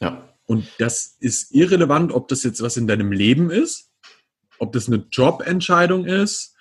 Ja. 0.00 0.34
Und 0.46 0.66
das 0.78 1.16
ist 1.20 1.54
irrelevant, 1.54 2.12
ob 2.12 2.28
das 2.28 2.42
jetzt 2.42 2.62
was 2.62 2.76
in 2.76 2.86
deinem 2.86 3.12
Leben 3.12 3.50
ist, 3.50 3.90
ob 4.58 4.72
das 4.72 4.88
eine 4.88 5.06
Jobentscheidung 5.10 6.06
ist 6.06 6.54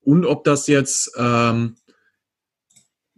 und 0.00 0.26
ob 0.26 0.44
das 0.44 0.66
jetzt 0.66 1.12
ähm, 1.16 1.76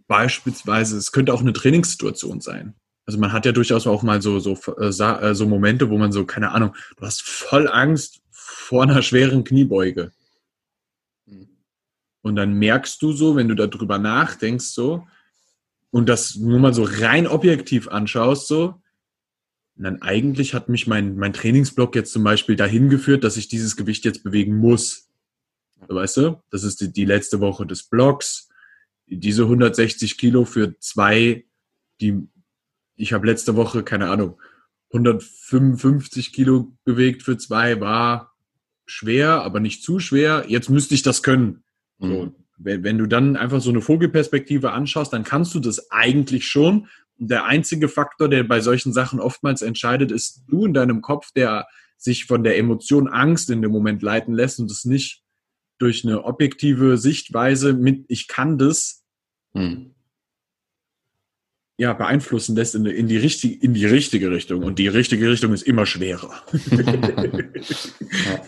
beispielsweise, 0.07 0.97
es 0.97 1.11
könnte 1.11 1.33
auch 1.33 1.41
eine 1.41 1.53
Trainingssituation 1.53 2.39
sein. 2.41 2.75
Also 3.07 3.19
man 3.19 3.31
hat 3.31 3.45
ja 3.45 3.53
durchaus 3.53 3.87
auch 3.87 4.03
mal 4.03 4.21
so, 4.21 4.39
so, 4.39 4.59
äh, 4.77 4.89
äh, 4.89 5.33
so 5.33 5.47
Momente, 5.47 5.89
wo 5.89 5.97
man 5.97 6.11
so, 6.11 6.25
keine 6.25 6.51
Ahnung, 6.51 6.75
du 6.97 7.05
hast 7.05 7.21
voll 7.21 7.69
Angst 7.69 8.21
vor 8.29 8.83
einer 8.83 9.01
schweren 9.01 9.45
Kniebeuge. 9.45 10.11
Mhm. 11.25 11.47
Und 12.21 12.35
dann 12.35 12.53
merkst 12.53 13.01
du 13.01 13.13
so, 13.13 13.37
wenn 13.37 13.47
du 13.47 13.55
darüber 13.55 13.97
nachdenkst, 13.97 14.65
so, 14.65 15.07
und 15.89 16.09
das 16.09 16.35
nur 16.35 16.59
mal 16.59 16.73
so 16.73 16.83
rein 16.83 17.27
objektiv 17.27 17.87
anschaust, 17.87 18.47
so, 18.47 18.81
dann 19.77 20.01
eigentlich 20.01 20.53
hat 20.53 20.67
mich 20.67 20.85
mein, 20.87 21.15
mein 21.15 21.33
Trainingsblock 21.33 21.95
jetzt 21.95 22.11
zum 22.11 22.23
Beispiel 22.23 22.57
dahin 22.57 22.89
geführt, 22.89 23.23
dass 23.23 23.37
ich 23.37 23.47
dieses 23.47 23.77
Gewicht 23.77 24.03
jetzt 24.03 24.23
bewegen 24.23 24.57
muss. 24.57 25.07
Weißt 25.87 26.17
du? 26.17 26.41
Das 26.49 26.63
ist 26.63 26.81
die, 26.81 26.91
die 26.91 27.05
letzte 27.05 27.39
Woche 27.39 27.65
des 27.65 27.83
Blocks. 27.83 28.49
Diese 29.05 29.43
160 29.43 30.17
Kilo 30.17 30.45
für 30.45 30.77
zwei, 30.79 31.45
die 32.01 32.27
ich 32.97 33.13
habe 33.13 33.27
letzte 33.27 33.55
Woche, 33.55 33.83
keine 33.83 34.09
Ahnung, 34.09 34.39
155 34.91 36.33
Kilo 36.33 36.73
bewegt 36.83 37.23
für 37.23 37.37
zwei 37.37 37.79
war 37.79 38.33
schwer, 38.85 39.41
aber 39.43 39.59
nicht 39.59 39.83
zu 39.83 39.99
schwer. 39.99 40.45
Jetzt 40.47 40.69
müsste 40.69 40.95
ich 40.95 41.03
das 41.03 41.23
können. 41.23 41.63
Mhm. 41.99 42.07
So, 42.07 42.35
wenn, 42.57 42.83
wenn, 42.83 42.97
du 42.97 43.05
dann 43.05 43.35
einfach 43.35 43.61
so 43.61 43.69
eine 43.69 43.81
Vogelperspektive 43.81 44.71
anschaust, 44.71 45.13
dann 45.13 45.23
kannst 45.23 45.53
du 45.53 45.59
das 45.59 45.91
eigentlich 45.91 46.47
schon. 46.47 46.87
Und 47.19 47.29
der 47.29 47.45
einzige 47.45 47.89
Faktor, 47.89 48.29
der 48.29 48.43
bei 48.43 48.61
solchen 48.61 48.93
Sachen 48.93 49.19
oftmals 49.19 49.61
entscheidet, 49.61 50.11
ist 50.11 50.43
du 50.47 50.65
in 50.65 50.73
deinem 50.73 51.01
Kopf, 51.01 51.31
der 51.33 51.67
sich 51.97 52.25
von 52.25 52.43
der 52.43 52.57
Emotion 52.57 53.07
Angst 53.07 53.49
in 53.49 53.61
dem 53.61 53.71
Moment 53.71 54.01
leiten 54.01 54.33
lässt 54.33 54.59
und 54.59 54.71
es 54.71 54.85
nicht 54.85 55.23
durch 55.79 56.05
eine 56.05 56.23
objektive 56.23 56.97
Sichtweise 56.97 57.73
mit 57.73 58.05
ich 58.07 58.27
kann 58.27 58.57
das 58.57 59.03
hm 59.53 59.93
ja, 61.77 61.93
beeinflussen 61.93 62.55
lässt 62.55 62.73
in, 62.73 62.85
in, 62.87 63.07
die 63.07 63.17
richtig, 63.17 63.63
in 63.63 63.75
die 63.75 63.85
richtige 63.85 64.31
Richtung. 64.31 64.63
Und 64.63 64.79
die 64.79 64.87
richtige 64.87 65.29
Richtung 65.29 65.53
ist 65.53 65.61
immer 65.61 65.85
schwerer. 65.85 66.31
ja. 66.81 68.41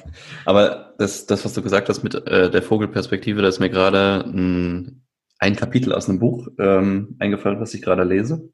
Aber 0.45 0.95
das, 0.97 1.27
das, 1.27 1.45
was 1.45 1.53
du 1.53 1.61
gesagt 1.61 1.89
hast 1.89 2.01
mit 2.03 2.15
äh, 2.15 2.49
der 2.49 2.63
Vogelperspektive, 2.63 3.43
da 3.43 3.47
ist 3.47 3.59
mir 3.59 3.69
gerade 3.69 4.25
ein, 4.25 5.03
ein 5.37 5.55
Kapitel 5.55 5.93
aus 5.93 6.09
einem 6.09 6.17
Buch 6.17 6.47
ähm, 6.57 7.15
eingefallen, 7.19 7.59
was 7.59 7.75
ich 7.75 7.83
gerade 7.83 8.03
lese. 8.03 8.51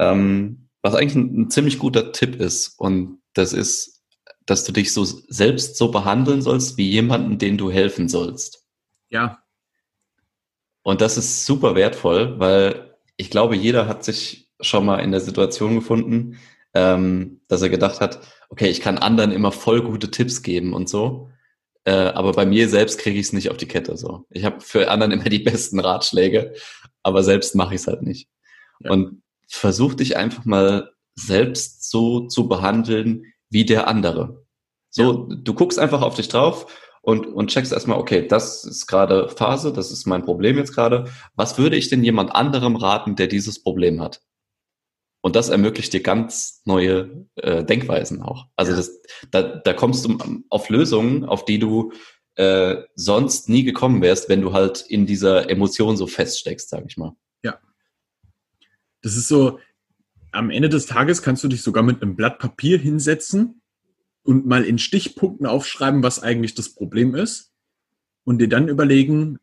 Ähm, 0.00 0.68
was 0.82 0.96
eigentlich 0.96 1.14
ein, 1.14 1.42
ein 1.42 1.50
ziemlich 1.50 1.78
guter 1.78 2.10
Tipp 2.10 2.40
ist. 2.40 2.74
Und 2.80 3.20
das 3.34 3.52
ist, 3.52 4.02
dass 4.46 4.64
du 4.64 4.72
dich 4.72 4.92
so 4.92 5.04
selbst 5.04 5.76
so 5.76 5.92
behandeln 5.92 6.42
sollst 6.42 6.76
wie 6.76 6.90
jemanden, 6.90 7.38
den 7.38 7.56
du 7.56 7.70
helfen 7.70 8.08
sollst. 8.08 8.66
Ja. 9.10 9.38
Und 10.82 11.00
das 11.00 11.16
ist 11.16 11.46
super 11.46 11.76
wertvoll, 11.76 12.40
weil 12.40 12.91
ich 13.22 13.30
glaube, 13.30 13.54
jeder 13.54 13.86
hat 13.86 14.02
sich 14.02 14.50
schon 14.60 14.84
mal 14.84 14.98
in 14.98 15.12
der 15.12 15.20
Situation 15.20 15.76
gefunden, 15.76 16.40
ähm, 16.74 17.40
dass 17.46 17.62
er 17.62 17.68
gedacht 17.68 18.00
hat, 18.00 18.18
okay, 18.48 18.68
ich 18.68 18.80
kann 18.80 18.98
anderen 18.98 19.30
immer 19.30 19.52
voll 19.52 19.80
gute 19.80 20.10
Tipps 20.10 20.42
geben 20.42 20.74
und 20.74 20.88
so. 20.88 21.30
Äh, 21.84 21.92
aber 21.92 22.32
bei 22.32 22.44
mir 22.44 22.68
selbst 22.68 22.98
kriege 22.98 23.20
ich 23.20 23.26
es 23.26 23.32
nicht 23.32 23.48
auf 23.48 23.58
die 23.58 23.68
Kette. 23.68 23.96
So, 23.96 24.26
ich 24.28 24.44
habe 24.44 24.60
für 24.60 24.90
anderen 24.90 25.12
immer 25.12 25.28
die 25.28 25.38
besten 25.38 25.78
Ratschläge, 25.78 26.54
aber 27.04 27.22
selbst 27.22 27.54
mache 27.54 27.76
ich 27.76 27.82
es 27.82 27.86
halt 27.86 28.02
nicht. 28.02 28.28
Ja. 28.80 28.90
Und 28.90 29.22
versuch 29.46 29.94
dich 29.94 30.16
einfach 30.16 30.44
mal 30.44 30.90
selbst 31.14 31.88
so 31.90 32.26
zu 32.26 32.48
behandeln 32.48 33.26
wie 33.50 33.64
der 33.64 33.86
andere. 33.86 34.44
So, 34.90 35.28
ja. 35.30 35.36
du 35.36 35.54
guckst 35.54 35.78
einfach 35.78 36.02
auf 36.02 36.16
dich 36.16 36.26
drauf 36.26 36.66
und, 37.02 37.26
und 37.26 37.50
checkst 37.50 37.72
erstmal, 37.72 37.98
okay, 37.98 38.26
das 38.26 38.64
ist 38.64 38.86
gerade 38.86 39.28
Phase, 39.28 39.72
das 39.72 39.90
ist 39.90 40.06
mein 40.06 40.24
Problem 40.24 40.56
jetzt 40.56 40.72
gerade. 40.72 41.10
Was 41.34 41.58
würde 41.58 41.76
ich 41.76 41.88
denn 41.88 42.04
jemand 42.04 42.34
anderem 42.34 42.76
raten, 42.76 43.16
der 43.16 43.26
dieses 43.26 43.62
Problem 43.62 44.00
hat? 44.00 44.22
Und 45.20 45.36
das 45.36 45.50
ermöglicht 45.50 45.92
dir 45.92 46.02
ganz 46.02 46.62
neue 46.64 47.26
äh, 47.36 47.64
Denkweisen 47.64 48.22
auch. 48.22 48.46
Also 48.56 48.74
das, 48.74 49.00
da, 49.30 49.42
da 49.42 49.72
kommst 49.72 50.04
du 50.04 50.18
auf 50.48 50.68
Lösungen, 50.68 51.24
auf 51.24 51.44
die 51.44 51.58
du 51.58 51.92
äh, 52.36 52.82
sonst 52.94 53.48
nie 53.48 53.64
gekommen 53.64 54.00
wärst, 54.00 54.28
wenn 54.28 54.40
du 54.40 54.52
halt 54.52 54.84
in 54.88 55.06
dieser 55.06 55.50
Emotion 55.50 55.96
so 55.96 56.06
feststeckst, 56.06 56.68
sag 56.68 56.84
ich 56.86 56.96
mal. 56.96 57.16
Ja. 57.44 57.58
Das 59.02 59.16
ist 59.16 59.28
so, 59.28 59.58
am 60.30 60.50
Ende 60.50 60.68
des 60.68 60.86
Tages 60.86 61.22
kannst 61.22 61.44
du 61.44 61.48
dich 61.48 61.62
sogar 61.62 61.82
mit 61.82 62.00
einem 62.00 62.16
Blatt 62.16 62.38
Papier 62.38 62.78
hinsetzen 62.78 63.61
und 64.22 64.46
mal 64.46 64.64
in 64.64 64.78
Stichpunkten 64.78 65.46
aufschreiben, 65.46 66.02
was 66.02 66.22
eigentlich 66.22 66.54
das 66.54 66.70
Problem 66.74 67.14
ist 67.14 67.52
und 68.24 68.38
dir 68.38 68.48
dann 68.48 68.68
überlegen, 68.68 69.38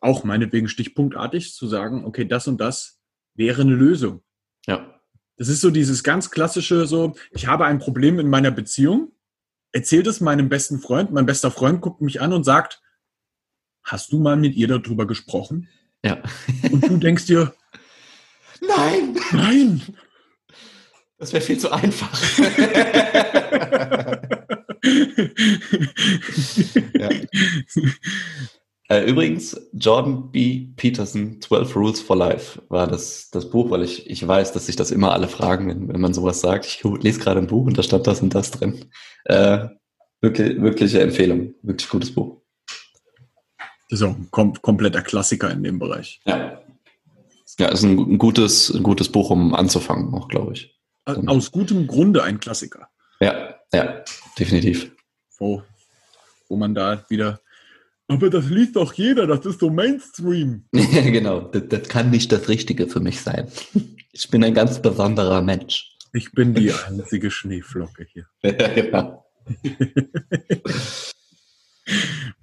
auch 0.00 0.24
meinetwegen 0.24 0.68
stichpunktartig 0.68 1.54
zu 1.54 1.66
sagen, 1.66 2.04
okay, 2.04 2.24
das 2.24 2.48
und 2.48 2.60
das 2.60 3.00
wäre 3.34 3.62
eine 3.62 3.74
Lösung. 3.74 4.22
Ja. 4.66 5.00
Das 5.36 5.48
ist 5.48 5.60
so 5.60 5.70
dieses 5.70 6.04
ganz 6.04 6.30
klassische, 6.30 6.86
so, 6.86 7.16
ich 7.32 7.46
habe 7.48 7.66
ein 7.66 7.80
Problem 7.80 8.20
in 8.20 8.30
meiner 8.30 8.52
Beziehung, 8.52 9.12
erzählt 9.72 10.06
es 10.06 10.20
meinem 10.20 10.48
besten 10.48 10.78
Freund, 10.78 11.10
mein 11.10 11.26
bester 11.26 11.50
Freund 11.50 11.80
guckt 11.80 12.00
mich 12.00 12.20
an 12.20 12.32
und 12.32 12.44
sagt, 12.44 12.80
hast 13.82 14.12
du 14.12 14.20
mal 14.20 14.36
mit 14.36 14.54
ihr 14.54 14.68
darüber 14.68 15.06
gesprochen? 15.06 15.68
Ja. 16.04 16.22
und 16.70 16.86
du 16.88 16.96
denkst 16.98 17.26
dir, 17.26 17.54
nein, 18.60 19.16
nein, 19.32 19.82
das 21.18 21.32
wäre 21.32 21.42
viel 21.42 21.58
zu 21.58 21.70
einfach. 21.72 22.18
ja. 26.94 27.08
Äh, 28.90 29.08
übrigens, 29.08 29.58
Jordan 29.72 30.30
B. 30.30 30.68
Peterson, 30.76 31.40
12 31.40 31.74
Rules 31.74 32.00
for 32.00 32.16
Life, 32.16 32.60
war 32.68 32.86
das, 32.86 33.30
das 33.30 33.48
Buch, 33.48 33.70
weil 33.70 33.82
ich, 33.82 34.10
ich 34.10 34.26
weiß, 34.26 34.52
dass 34.52 34.66
sich 34.66 34.76
das 34.76 34.90
immer 34.90 35.12
alle 35.12 35.28
fragen, 35.28 35.68
wenn, 35.68 35.88
wenn 35.88 36.00
man 36.00 36.12
sowas 36.12 36.40
sagt. 36.40 36.66
Ich 36.66 36.84
lese 37.02 37.18
gerade 37.18 37.40
ein 37.40 37.46
Buch 37.46 37.66
und 37.66 37.78
da 37.78 37.82
stand 37.82 38.06
das 38.06 38.20
und 38.20 38.34
das 38.34 38.50
drin. 38.50 38.84
Äh, 39.24 39.68
wirklich, 40.20 40.60
wirkliche 40.60 41.00
Empfehlung, 41.00 41.54
wirklich 41.62 41.88
gutes 41.88 42.12
Buch. 42.12 42.42
Das 43.88 44.00
ist 44.00 44.02
auch 44.02 44.16
ein 44.16 44.28
kom 44.30 44.52
kompletter 44.60 45.02
Klassiker 45.02 45.50
in 45.50 45.62
dem 45.62 45.78
Bereich. 45.78 46.20
Ja. 46.26 46.60
Ja, 47.58 47.68
ist 47.68 47.84
ein, 47.84 47.96
ein 47.96 48.18
gutes, 48.18 48.74
ein 48.74 48.82
gutes 48.82 49.08
Buch, 49.08 49.30
um 49.30 49.54
anzufangen, 49.54 50.12
auch, 50.12 50.28
glaube 50.28 50.54
ich. 50.54 50.73
Aus 51.04 51.52
gutem 51.52 51.86
Grunde 51.86 52.22
ein 52.22 52.40
Klassiker. 52.40 52.88
Ja, 53.20 53.54
ja, 53.72 54.04
definitiv. 54.38 54.90
Wo, 55.38 55.62
wo 56.48 56.56
man 56.56 56.74
da 56.74 57.04
wieder. 57.08 57.40
Aber 58.06 58.30
das 58.30 58.48
liest 58.50 58.76
doch 58.76 58.92
jeder, 58.94 59.26
das 59.26 59.46
ist 59.46 59.60
so 59.60 59.70
Mainstream. 59.70 60.64
Ja, 60.72 61.00
genau. 61.10 61.40
Das, 61.40 61.62
das 61.68 61.88
kann 61.88 62.10
nicht 62.10 62.32
das 62.32 62.48
Richtige 62.48 62.86
für 62.88 63.00
mich 63.00 63.20
sein. 63.20 63.48
Ich 64.16 64.30
bin 64.30 64.44
ein 64.44 64.54
ganz 64.54 64.80
besonderer 64.80 65.42
Mensch. 65.42 65.90
Ich 66.12 66.30
bin 66.30 66.54
die 66.54 66.72
einzige 66.72 67.32
Schneeflocke 67.32 68.06
hier. 68.12 68.26
Ja, 68.44 68.68
genau. 68.68 69.26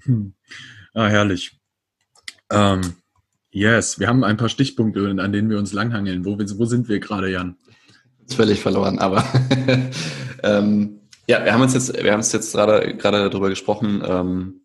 hm. 0.02 0.34
Ah, 0.94 1.08
herrlich. 1.08 1.58
Ähm, 2.52 2.82
yes, 3.52 4.02
wir 4.02 4.10
haben 4.10 4.26
ein 4.26 4.36
paar 4.36 4.50
Stichpunkte, 4.50 5.16
an 5.18 5.32
denen 5.32 5.50
wir 5.50 5.58
uns 5.58 5.72
langhangeln. 5.72 6.26
Wo, 6.26 6.38
wo 6.38 6.66
sind 6.66 6.90
wir 6.90 7.00
gerade, 7.00 7.32
Jan? 7.32 7.56
Völlig 8.36 8.62
verloren, 8.62 9.00
aber 9.00 9.24
ähm, 10.44 11.02
ja, 11.28 11.44
wir 11.46 11.54
haben 11.54 11.62
uns 11.62 11.74
jetzt, 11.74 11.94
wir 11.94 12.12
haben 12.12 12.20
es 12.20 12.32
jetzt 12.32 12.54
gerade 12.54 12.96
gerade 12.98 13.30
darüber 13.30 13.50
gesprochen, 13.50 14.04
ähm, 14.06 14.62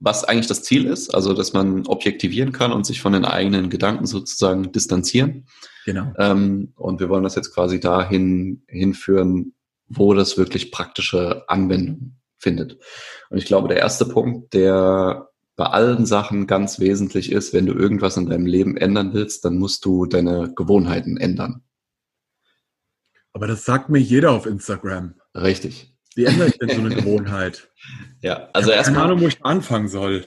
was 0.00 0.24
eigentlich 0.24 0.46
das 0.46 0.62
Ziel 0.62 0.86
ist, 0.86 1.14
also 1.14 1.32
dass 1.32 1.52
man 1.52 1.86
objektivieren 1.86 2.52
kann 2.52 2.72
und 2.72 2.86
sich 2.86 3.00
von 3.00 3.12
den 3.12 3.24
eigenen 3.24 3.68
Gedanken 3.70 4.06
sozusagen 4.06 4.70
distanzieren. 4.70 5.46
Genau. 5.84 6.12
Ähm, 6.18 6.72
und 6.76 7.00
wir 7.00 7.08
wollen 7.08 7.24
das 7.24 7.34
jetzt 7.34 7.52
quasi 7.52 7.80
dahin 7.80 8.62
hinführen, 8.68 9.54
wo 9.88 10.14
das 10.14 10.36
wirklich 10.38 10.70
praktische 10.70 11.44
Anwendung 11.48 12.16
findet. 12.36 12.78
Und 13.30 13.38
ich 13.38 13.46
glaube, 13.46 13.68
der 13.68 13.78
erste 13.78 14.06
Punkt, 14.06 14.54
der 14.54 15.28
bei 15.56 15.66
allen 15.66 16.06
Sachen 16.06 16.46
ganz 16.46 16.78
wesentlich 16.78 17.32
ist, 17.32 17.52
wenn 17.52 17.66
du 17.66 17.72
irgendwas 17.72 18.16
in 18.16 18.26
deinem 18.26 18.46
Leben 18.46 18.76
ändern 18.76 19.12
willst, 19.12 19.44
dann 19.44 19.58
musst 19.58 19.84
du 19.84 20.06
deine 20.06 20.52
Gewohnheiten 20.54 21.16
ändern. 21.16 21.62
Aber 23.38 23.46
das 23.46 23.64
sagt 23.64 23.88
mir 23.88 24.00
jeder 24.00 24.32
auf 24.32 24.46
Instagram. 24.46 25.14
Richtig. 25.32 25.94
Wie 26.16 26.24
ändere 26.24 26.48
ich 26.48 26.58
denn 26.58 26.70
so 26.70 26.80
eine 26.80 26.92
Gewohnheit? 26.92 27.70
ja, 28.20 28.48
also 28.52 28.72
erstmal. 28.72 28.96
Keine 28.96 29.12
Ahnung, 29.12 29.20
wo 29.20 29.28
ich 29.28 29.44
anfangen 29.44 29.86
soll. 29.86 30.26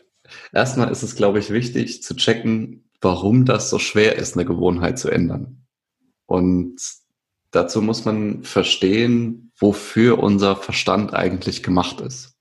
Erstmal 0.53 0.89
ist 0.89 1.03
es, 1.03 1.17
glaube 1.17 1.39
ich, 1.39 1.49
wichtig 1.49 2.03
zu 2.03 2.15
checken, 2.15 2.89
warum 3.01 3.43
das 3.43 3.69
so 3.69 3.79
schwer 3.79 4.15
ist, 4.15 4.37
eine 4.37 4.45
Gewohnheit 4.45 4.97
zu 4.97 5.09
ändern. 5.09 5.65
Und 6.25 6.77
dazu 7.51 7.81
muss 7.81 8.05
man 8.05 8.43
verstehen, 8.43 9.51
wofür 9.59 10.19
unser 10.19 10.55
Verstand 10.55 11.13
eigentlich 11.13 11.63
gemacht 11.63 11.99
ist. 11.99 12.37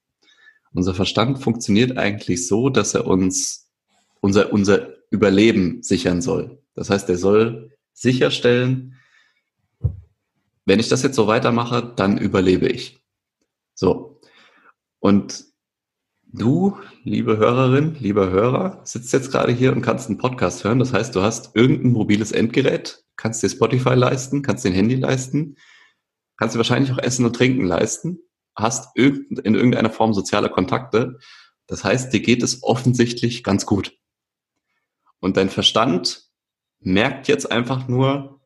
Unser 0.73 0.95
Verstand 0.95 1.43
funktioniert 1.43 1.99
eigentlich 1.99 2.47
so, 2.47 2.71
dass 2.71 2.95
er 2.95 3.09
uns 3.09 3.73
unser, 4.21 4.53
unser 4.53 4.91
Überleben 5.11 5.83
sichern 5.83 6.23
soll. 6.23 6.63
Das 6.77 6.91
heißt, 6.91 7.09
er 7.09 7.19
soll 7.19 7.73
sicherstellen, 7.93 8.95
wenn 10.65 10.81
ich 10.81 10.89
das 10.89 11.03
jetzt 11.03 11.17
so 11.17 11.27
weitermache, 11.27 11.93
dann 11.97 12.19
überlebe 12.19 12.69
ich. 12.69 13.05
So. 13.75 14.21
Und 14.99 15.45
du, 16.25 16.79
liebe 17.03 17.39
Hörerin, 17.39 17.97
lieber 17.99 18.31
Hörer, 18.31 18.81
sitzt 18.85 19.13
jetzt 19.13 19.31
gerade 19.31 19.53
hier 19.53 19.73
und 19.73 19.83
kannst 19.83 20.09
einen 20.09 20.19
Podcast 20.19 20.65
hören. 20.65 20.79
Das 20.79 20.93
heißt, 20.93 21.15
du 21.15 21.23
hast 21.23 21.57
irgendein 21.57 21.93
mobiles 21.93 22.33
Endgerät, 22.33 23.05
kannst 23.17 23.43
dir 23.43 23.49
Spotify 23.49 23.95
leisten, 23.95 24.43
kannst 24.43 24.65
dir 24.65 24.69
ein 24.69 24.75
Handy 24.75 24.97
leisten, 24.97 25.57
kannst 26.37 26.55
dir 26.55 26.59
wahrscheinlich 26.59 26.93
auch 26.93 26.99
Essen 26.99 27.25
und 27.25 27.35
Trinken 27.35 27.67
leisten, 27.67 28.19
hast 28.55 28.97
in 28.97 29.27
irgendeiner 29.45 29.91
Form 29.91 30.13
soziale 30.15 30.51
Kontakte. 30.51 31.19
Das 31.67 31.85
heißt, 31.85 32.13
dir 32.13 32.21
geht 32.21 32.43
es 32.43 32.63
offensichtlich 32.63 33.43
ganz 33.43 33.65
gut. 33.65 33.97
Und 35.21 35.37
dein 35.37 35.51
Verstand 35.51 36.31
merkt 36.81 37.29
jetzt 37.29 37.51
einfach 37.51 37.89
nur, 37.89 38.41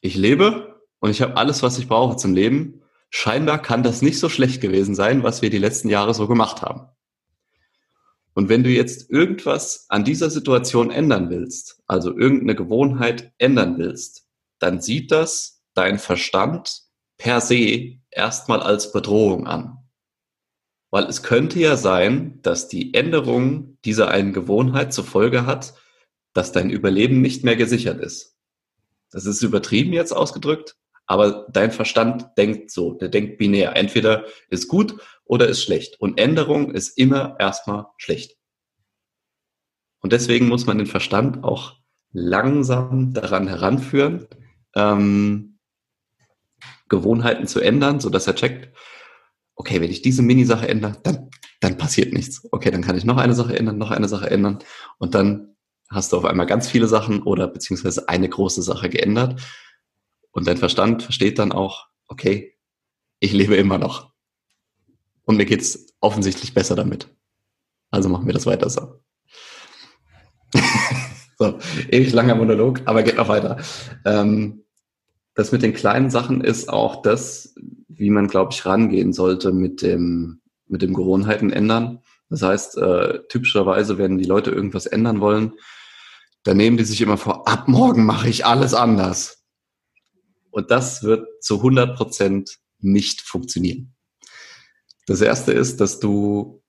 ich 0.00 0.14
lebe, 0.14 0.67
und 1.00 1.10
ich 1.10 1.22
habe 1.22 1.36
alles, 1.36 1.62
was 1.62 1.78
ich 1.78 1.88
brauche 1.88 2.16
zum 2.16 2.34
Leben. 2.34 2.82
Scheinbar 3.10 3.62
kann 3.62 3.82
das 3.82 4.02
nicht 4.02 4.18
so 4.18 4.28
schlecht 4.28 4.60
gewesen 4.60 4.94
sein, 4.94 5.22
was 5.22 5.42
wir 5.42 5.50
die 5.50 5.58
letzten 5.58 5.88
Jahre 5.88 6.14
so 6.14 6.26
gemacht 6.28 6.62
haben. 6.62 6.88
Und 8.34 8.48
wenn 8.48 8.62
du 8.62 8.70
jetzt 8.70 9.10
irgendwas 9.10 9.86
an 9.88 10.04
dieser 10.04 10.30
Situation 10.30 10.90
ändern 10.90 11.30
willst, 11.30 11.82
also 11.86 12.16
irgendeine 12.16 12.54
Gewohnheit 12.54 13.32
ändern 13.38 13.78
willst, 13.78 14.28
dann 14.58 14.80
sieht 14.80 15.10
das 15.10 15.62
dein 15.74 15.98
Verstand 15.98 16.82
per 17.16 17.40
se 17.40 17.98
erstmal 18.10 18.60
als 18.60 18.92
Bedrohung 18.92 19.46
an. 19.46 19.78
Weil 20.90 21.04
es 21.04 21.22
könnte 21.22 21.58
ja 21.58 21.76
sein, 21.76 22.40
dass 22.42 22.68
die 22.68 22.94
Änderung 22.94 23.78
dieser 23.84 24.08
einen 24.08 24.32
Gewohnheit 24.32 24.92
zur 24.92 25.04
Folge 25.04 25.44
hat, 25.44 25.74
dass 26.32 26.52
dein 26.52 26.70
Überleben 26.70 27.20
nicht 27.20 27.44
mehr 27.44 27.56
gesichert 27.56 28.00
ist. 28.00 28.36
Das 29.10 29.26
ist 29.26 29.42
übertrieben 29.42 29.92
jetzt 29.92 30.12
ausgedrückt, 30.12 30.76
aber 31.08 31.46
dein 31.50 31.72
Verstand 31.72 32.28
denkt 32.36 32.70
so, 32.70 32.92
der 32.92 33.08
denkt 33.08 33.38
binär. 33.38 33.74
Entweder 33.76 34.26
ist 34.50 34.68
gut 34.68 35.00
oder 35.24 35.48
ist 35.48 35.62
schlecht. 35.62 35.98
Und 36.00 36.20
Änderung 36.20 36.70
ist 36.70 36.98
immer 36.98 37.36
erstmal 37.40 37.86
schlecht. 37.96 38.36
Und 40.00 40.12
deswegen 40.12 40.48
muss 40.48 40.66
man 40.66 40.76
den 40.76 40.86
Verstand 40.86 41.42
auch 41.42 41.76
langsam 42.12 43.14
daran 43.14 43.48
heranführen, 43.48 44.28
ähm, 44.74 45.58
Gewohnheiten 46.88 47.46
zu 47.46 47.60
ändern, 47.60 48.00
so 48.00 48.10
dass 48.10 48.26
er 48.26 48.34
checkt, 48.34 48.76
okay, 49.54 49.80
wenn 49.80 49.90
ich 49.90 50.02
diese 50.02 50.22
Mini-Sache 50.22 50.68
ändere, 50.68 50.98
dann, 51.02 51.30
dann 51.60 51.78
passiert 51.78 52.12
nichts. 52.12 52.46
Okay, 52.52 52.70
dann 52.70 52.82
kann 52.82 52.96
ich 52.96 53.04
noch 53.04 53.16
eine 53.16 53.34
Sache 53.34 53.58
ändern, 53.58 53.78
noch 53.78 53.90
eine 53.90 54.08
Sache 54.08 54.30
ändern 54.30 54.58
und 54.98 55.14
dann 55.14 55.56
hast 55.90 56.12
du 56.12 56.18
auf 56.18 56.26
einmal 56.26 56.46
ganz 56.46 56.68
viele 56.68 56.86
Sachen 56.86 57.22
oder 57.22 57.48
beziehungsweise 57.48 58.10
eine 58.10 58.28
große 58.28 58.60
Sache 58.62 58.90
geändert 58.90 59.40
und 60.32 60.46
dein 60.46 60.56
Verstand 60.56 61.02
versteht 61.02 61.38
dann 61.38 61.52
auch, 61.52 61.86
okay, 62.06 62.54
ich 63.20 63.32
lebe 63.32 63.56
immer 63.56 63.78
noch 63.78 64.12
und 65.24 65.36
mir 65.36 65.46
geht's 65.46 65.94
offensichtlich 66.00 66.54
besser 66.54 66.76
damit. 66.76 67.08
Also 67.90 68.08
machen 68.08 68.26
wir 68.26 68.34
das 68.34 68.46
weiter 68.46 68.70
so. 68.70 69.00
so, 71.38 71.58
ewig 71.90 72.12
langer 72.12 72.34
Monolog, 72.34 72.82
aber 72.86 73.02
geht 73.02 73.16
noch 73.16 73.28
weiter. 73.28 73.58
Ähm, 74.04 74.64
das 75.34 75.52
mit 75.52 75.62
den 75.62 75.74
kleinen 75.74 76.10
Sachen 76.10 76.40
ist 76.40 76.68
auch 76.68 77.02
das, 77.02 77.54
wie 77.88 78.10
man, 78.10 78.28
glaube 78.28 78.52
ich, 78.52 78.66
rangehen 78.66 79.12
sollte 79.12 79.52
mit 79.52 79.82
dem, 79.82 80.40
mit 80.66 80.82
dem 80.82 80.94
Gewohnheiten 80.94 81.50
ändern. 81.50 82.00
Das 82.30 82.42
heißt, 82.42 82.78
äh, 82.78 83.20
typischerweise, 83.28 83.98
wenn 83.98 84.18
die 84.18 84.24
Leute 84.24 84.50
irgendwas 84.50 84.86
ändern 84.86 85.20
wollen, 85.20 85.52
dann 86.42 86.56
nehmen 86.56 86.76
die 86.76 86.84
sich 86.84 87.00
immer 87.00 87.16
vor, 87.16 87.46
ab 87.48 87.68
morgen 87.68 88.04
mache 88.04 88.28
ich 88.28 88.46
alles 88.46 88.74
anders. 88.74 89.37
Und 90.50 90.70
das 90.70 91.02
wird 91.02 91.26
zu 91.42 91.56
100 91.56 91.96
Prozent 91.96 92.58
nicht 92.80 93.20
funktionieren. 93.20 93.94
Das 95.06 95.20
erste 95.20 95.52
ist, 95.52 95.80
dass 95.80 96.00
du 96.00 96.62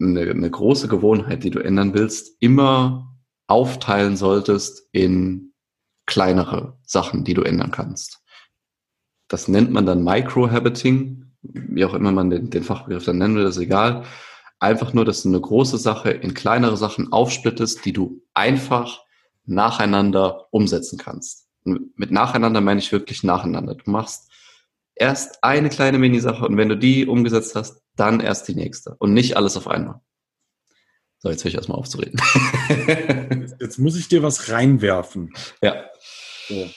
eine, 0.00 0.22
eine 0.22 0.50
große 0.50 0.88
Gewohnheit, 0.88 1.44
die 1.44 1.50
du 1.50 1.60
ändern 1.60 1.94
willst, 1.94 2.36
immer 2.40 3.16
aufteilen 3.46 4.16
solltest 4.16 4.88
in 4.92 5.52
kleinere 6.06 6.78
Sachen, 6.84 7.24
die 7.24 7.34
du 7.34 7.42
ändern 7.42 7.70
kannst. 7.70 8.22
Das 9.28 9.48
nennt 9.48 9.72
man 9.72 9.86
dann 9.86 10.04
Microhabiting, 10.04 11.32
wie 11.42 11.84
auch 11.84 11.94
immer 11.94 12.12
man 12.12 12.30
den, 12.30 12.50
den 12.50 12.62
Fachbegriff 12.62 13.04
dann 13.04 13.18
nennen 13.18 13.36
will, 13.36 13.44
ist 13.44 13.58
egal. 13.58 14.04
Einfach 14.58 14.92
nur, 14.92 15.04
dass 15.04 15.22
du 15.22 15.28
eine 15.28 15.40
große 15.40 15.78
Sache 15.78 16.10
in 16.10 16.34
kleinere 16.34 16.76
Sachen 16.76 17.12
aufsplittest, 17.12 17.84
die 17.84 17.92
du 17.92 18.22
einfach 18.34 19.02
nacheinander 19.44 20.46
umsetzen 20.50 20.98
kannst. 20.98 21.41
Mit 21.64 22.10
nacheinander 22.10 22.60
meine 22.60 22.80
ich 22.80 22.92
wirklich 22.92 23.22
nacheinander. 23.22 23.74
Du 23.74 23.90
machst 23.90 24.30
erst 24.94 25.42
eine 25.42 25.68
kleine 25.68 25.98
Minisache 25.98 26.44
und 26.46 26.56
wenn 26.56 26.68
du 26.68 26.76
die 26.76 27.06
umgesetzt 27.06 27.54
hast, 27.54 27.82
dann 27.96 28.20
erst 28.20 28.48
die 28.48 28.54
nächste 28.54 28.96
und 28.98 29.12
nicht 29.12 29.36
alles 29.36 29.56
auf 29.56 29.68
einmal. 29.68 30.00
So, 31.18 31.30
jetzt 31.30 31.44
höre 31.44 31.50
ich 31.50 31.54
erstmal 31.54 31.78
aufzureden. 31.78 32.20
jetzt 33.60 33.78
muss 33.78 33.96
ich 33.96 34.08
dir 34.08 34.22
was 34.22 34.48
reinwerfen. 34.50 35.32
Ja. 35.62 35.88
So. 36.48 36.68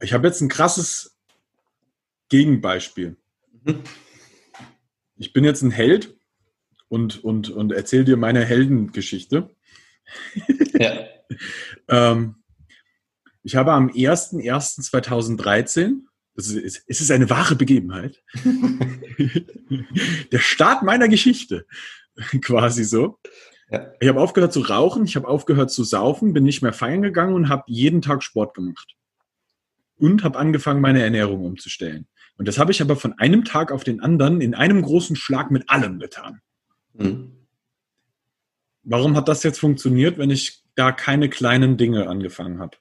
Ich 0.00 0.12
habe 0.12 0.26
jetzt 0.26 0.40
ein 0.40 0.48
krasses 0.48 1.16
Gegenbeispiel. 2.28 3.16
Mhm. 3.62 3.82
Ich 5.16 5.32
bin 5.32 5.44
jetzt 5.44 5.62
ein 5.62 5.70
Held 5.70 6.16
und, 6.88 7.22
und, 7.22 7.50
und 7.50 7.72
erzähle 7.72 8.04
dir 8.04 8.16
meine 8.16 8.44
Heldengeschichte. 8.44 9.54
Ja. 10.72 11.06
ähm, 11.88 12.43
ich 13.44 13.56
habe 13.56 13.72
am 13.72 13.88
01.01.2013, 13.88 16.00
es 16.36 16.50
ist, 16.50 16.82
es 16.88 17.00
ist 17.00 17.12
eine 17.12 17.30
wahre 17.30 17.54
Begebenheit, 17.54 18.20
der 20.32 20.38
Start 20.38 20.82
meiner 20.82 21.06
Geschichte, 21.08 21.66
quasi 22.40 22.84
so. 22.84 23.20
Ja. 23.70 23.92
Ich 24.00 24.08
habe 24.08 24.20
aufgehört 24.20 24.52
zu 24.52 24.62
rauchen, 24.62 25.04
ich 25.04 25.14
habe 25.14 25.28
aufgehört 25.28 25.70
zu 25.70 25.84
saufen, 25.84 26.32
bin 26.32 26.42
nicht 26.44 26.62
mehr 26.62 26.72
feiern 26.72 27.02
gegangen 27.02 27.34
und 27.34 27.48
habe 27.48 27.62
jeden 27.66 28.02
Tag 28.02 28.22
Sport 28.22 28.54
gemacht. 28.54 28.96
Und 29.96 30.24
habe 30.24 30.38
angefangen, 30.38 30.80
meine 30.80 31.02
Ernährung 31.02 31.44
umzustellen. 31.44 32.08
Und 32.36 32.48
das 32.48 32.58
habe 32.58 32.72
ich 32.72 32.82
aber 32.82 32.96
von 32.96 33.16
einem 33.18 33.44
Tag 33.44 33.70
auf 33.70 33.84
den 33.84 34.00
anderen 34.00 34.40
in 34.40 34.54
einem 34.54 34.82
großen 34.82 35.14
Schlag 35.14 35.52
mit 35.52 35.70
allem 35.70 36.00
getan. 36.00 36.40
Mhm. 36.94 37.46
Warum 38.82 39.16
hat 39.16 39.28
das 39.28 39.44
jetzt 39.44 39.60
funktioniert, 39.60 40.18
wenn 40.18 40.30
ich 40.30 40.64
da 40.74 40.90
keine 40.92 41.30
kleinen 41.30 41.76
Dinge 41.76 42.08
angefangen 42.08 42.58
habe? 42.58 42.76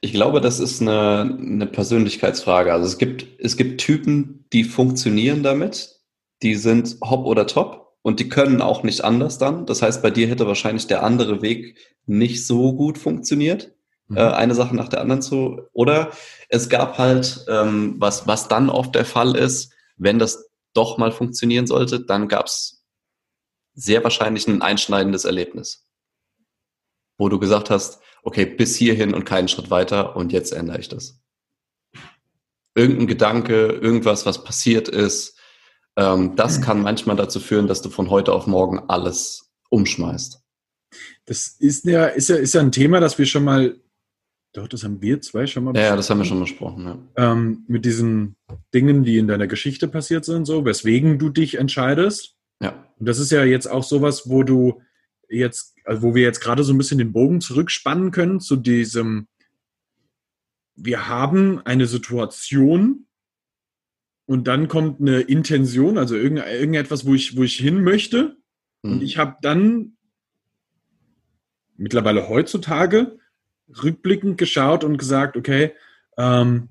Ich 0.00 0.12
glaube, 0.12 0.40
das 0.40 0.60
ist 0.60 0.80
eine, 0.80 1.38
eine 1.38 1.66
Persönlichkeitsfrage. 1.66 2.72
Also 2.72 2.86
es 2.86 2.98
gibt, 2.98 3.26
es 3.38 3.56
gibt 3.56 3.80
Typen, 3.80 4.44
die 4.52 4.64
funktionieren 4.64 5.42
damit, 5.42 6.00
die 6.42 6.56
sind 6.56 6.96
hopp 7.02 7.26
oder 7.26 7.46
top 7.46 7.96
und 8.02 8.20
die 8.20 8.28
können 8.28 8.60
auch 8.60 8.82
nicht 8.82 9.02
anders 9.02 9.38
dann. 9.38 9.66
Das 9.66 9.80
heißt, 9.80 10.02
bei 10.02 10.10
dir 10.10 10.28
hätte 10.28 10.46
wahrscheinlich 10.46 10.86
der 10.86 11.02
andere 11.02 11.40
Weg 11.40 11.78
nicht 12.06 12.46
so 12.46 12.74
gut 12.74 12.98
funktioniert, 12.98 13.72
mhm. 14.08 14.18
äh, 14.18 14.20
eine 14.20 14.54
Sache 14.54 14.76
nach 14.76 14.88
der 14.88 15.00
anderen 15.00 15.22
zu. 15.22 15.62
Oder 15.72 16.10
es 16.48 16.68
gab 16.68 16.98
halt, 16.98 17.46
ähm, 17.48 17.96
was, 17.98 18.26
was 18.26 18.48
dann 18.48 18.68
oft 18.68 18.94
der 18.94 19.06
Fall 19.06 19.36
ist, 19.36 19.72
wenn 19.96 20.18
das 20.18 20.50
doch 20.74 20.98
mal 20.98 21.12
funktionieren 21.12 21.66
sollte, 21.66 22.00
dann 22.00 22.28
gab 22.28 22.46
es 22.46 22.84
sehr 23.74 24.04
wahrscheinlich 24.04 24.46
ein 24.48 24.62
einschneidendes 24.62 25.24
Erlebnis, 25.24 25.86
wo 27.16 27.28
du 27.28 27.38
gesagt 27.38 27.70
hast, 27.70 28.00
okay, 28.24 28.46
bis 28.46 28.74
hierhin 28.74 29.14
und 29.14 29.24
keinen 29.24 29.48
Schritt 29.48 29.70
weiter 29.70 30.16
und 30.16 30.32
jetzt 30.32 30.52
ändere 30.52 30.80
ich 30.80 30.88
das. 30.88 31.20
Irgendein 32.74 33.06
Gedanke, 33.06 33.66
irgendwas, 33.68 34.26
was 34.26 34.42
passiert 34.42 34.88
ist, 34.88 35.38
ähm, 35.96 36.34
das 36.34 36.60
kann 36.60 36.82
manchmal 36.82 37.16
dazu 37.16 37.38
führen, 37.38 37.68
dass 37.68 37.82
du 37.82 37.90
von 37.90 38.10
heute 38.10 38.32
auf 38.32 38.46
morgen 38.46 38.80
alles 38.88 39.52
umschmeißt. 39.70 40.40
Das 41.26 41.56
ist 41.58 41.84
ja, 41.84 42.06
ist 42.06 42.28
ja, 42.28 42.36
ist 42.36 42.54
ja 42.54 42.60
ein 42.60 42.72
Thema, 42.72 43.00
das 43.00 43.18
wir 43.18 43.26
schon 43.26 43.44
mal, 43.44 43.80
doch, 44.52 44.68
das 44.68 44.84
haben 44.84 45.00
wir 45.02 45.20
zwei 45.20 45.46
schon 45.46 45.64
mal 45.64 45.72
besprochen. 45.72 45.90
Ja, 45.90 45.96
das 45.96 46.10
haben 46.10 46.18
wir 46.18 46.24
schon 46.24 46.40
besprochen, 46.40 46.84
ja. 46.84 46.98
Ähm, 47.32 47.64
mit 47.68 47.84
diesen 47.84 48.36
Dingen, 48.72 49.04
die 49.04 49.18
in 49.18 49.28
deiner 49.28 49.46
Geschichte 49.46 49.88
passiert 49.88 50.24
sind, 50.24 50.46
so, 50.46 50.64
weswegen 50.64 51.18
du 51.18 51.28
dich 51.28 51.56
entscheidest. 51.56 52.36
Ja. 52.60 52.84
Und 52.98 53.06
das 53.06 53.18
ist 53.18 53.30
ja 53.30 53.44
jetzt 53.44 53.66
auch 53.66 53.84
sowas, 53.84 54.28
wo 54.28 54.42
du 54.42 54.80
jetzt, 55.34 55.74
also 55.84 56.02
wo 56.02 56.14
wir 56.14 56.22
jetzt 56.22 56.40
gerade 56.40 56.64
so 56.64 56.72
ein 56.72 56.78
bisschen 56.78 56.98
den 56.98 57.12
Bogen 57.12 57.40
zurückspannen 57.40 58.10
können 58.10 58.40
zu 58.40 58.56
diesem, 58.56 59.28
wir 60.76 61.08
haben 61.08 61.60
eine 61.64 61.86
Situation 61.86 63.06
und 64.26 64.46
dann 64.46 64.68
kommt 64.68 65.00
eine 65.00 65.20
Intention, 65.20 65.98
also 65.98 66.16
irgendetwas, 66.16 67.06
wo 67.06 67.14
ich, 67.14 67.36
wo 67.36 67.42
ich 67.42 67.56
hin 67.56 67.82
möchte. 67.82 68.36
Mhm. 68.82 68.92
Und 68.92 69.02
ich 69.02 69.18
habe 69.18 69.36
dann 69.42 69.96
mittlerweile 71.76 72.28
heutzutage 72.28 73.18
rückblickend 73.82 74.38
geschaut 74.38 74.84
und 74.84 74.98
gesagt, 74.98 75.36
okay, 75.36 75.72
ähm, 76.16 76.68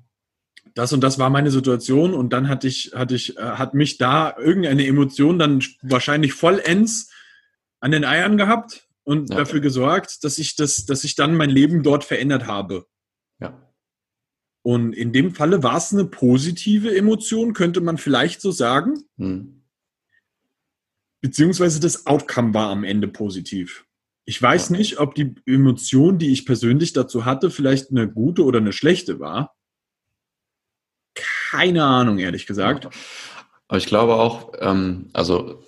das 0.74 0.92
und 0.92 1.02
das 1.02 1.18
war 1.18 1.30
meine 1.30 1.50
Situation 1.50 2.14
und 2.14 2.32
dann 2.32 2.48
hatte 2.48 2.66
ich, 2.66 2.92
hatte 2.94 3.14
ich, 3.14 3.38
äh, 3.38 3.42
hat 3.42 3.74
mich 3.74 3.96
da 3.98 4.34
irgendeine 4.36 4.86
Emotion 4.86 5.38
dann 5.38 5.62
wahrscheinlich 5.82 6.32
vollends 6.32 7.10
an 7.84 7.90
den 7.90 8.06
Eiern 8.06 8.38
gehabt 8.38 8.88
und 9.02 9.28
ja. 9.28 9.36
dafür 9.36 9.60
gesorgt, 9.60 10.24
dass 10.24 10.38
ich 10.38 10.56
das, 10.56 10.86
dass 10.86 11.04
ich 11.04 11.16
dann 11.16 11.36
mein 11.36 11.50
Leben 11.50 11.82
dort 11.82 12.02
verändert 12.02 12.46
habe. 12.46 12.86
Ja. 13.40 13.70
Und 14.62 14.94
in 14.94 15.12
dem 15.12 15.34
Falle 15.34 15.62
war 15.62 15.76
es 15.76 15.92
eine 15.92 16.06
positive 16.06 16.96
Emotion, 16.96 17.52
könnte 17.52 17.82
man 17.82 17.98
vielleicht 17.98 18.40
so 18.40 18.52
sagen. 18.52 19.04
Hm. 19.18 19.64
Beziehungsweise 21.20 21.78
das 21.78 22.06
Outcome 22.06 22.54
war 22.54 22.70
am 22.70 22.84
Ende 22.84 23.06
positiv. 23.06 23.84
Ich 24.24 24.40
weiß 24.40 24.70
ja. 24.70 24.78
nicht, 24.78 24.98
ob 24.98 25.14
die 25.14 25.34
Emotion, 25.44 26.16
die 26.16 26.32
ich 26.32 26.46
persönlich 26.46 26.94
dazu 26.94 27.26
hatte, 27.26 27.50
vielleicht 27.50 27.90
eine 27.90 28.10
gute 28.10 28.44
oder 28.44 28.60
eine 28.60 28.72
schlechte 28.72 29.20
war. 29.20 29.54
Keine 31.14 31.84
Ahnung, 31.84 32.18
ehrlich 32.18 32.46
gesagt. 32.46 32.88
Aber 33.68 33.76
ich 33.76 33.84
glaube 33.84 34.14
auch, 34.14 34.54
ähm, 34.58 35.10
also 35.12 35.62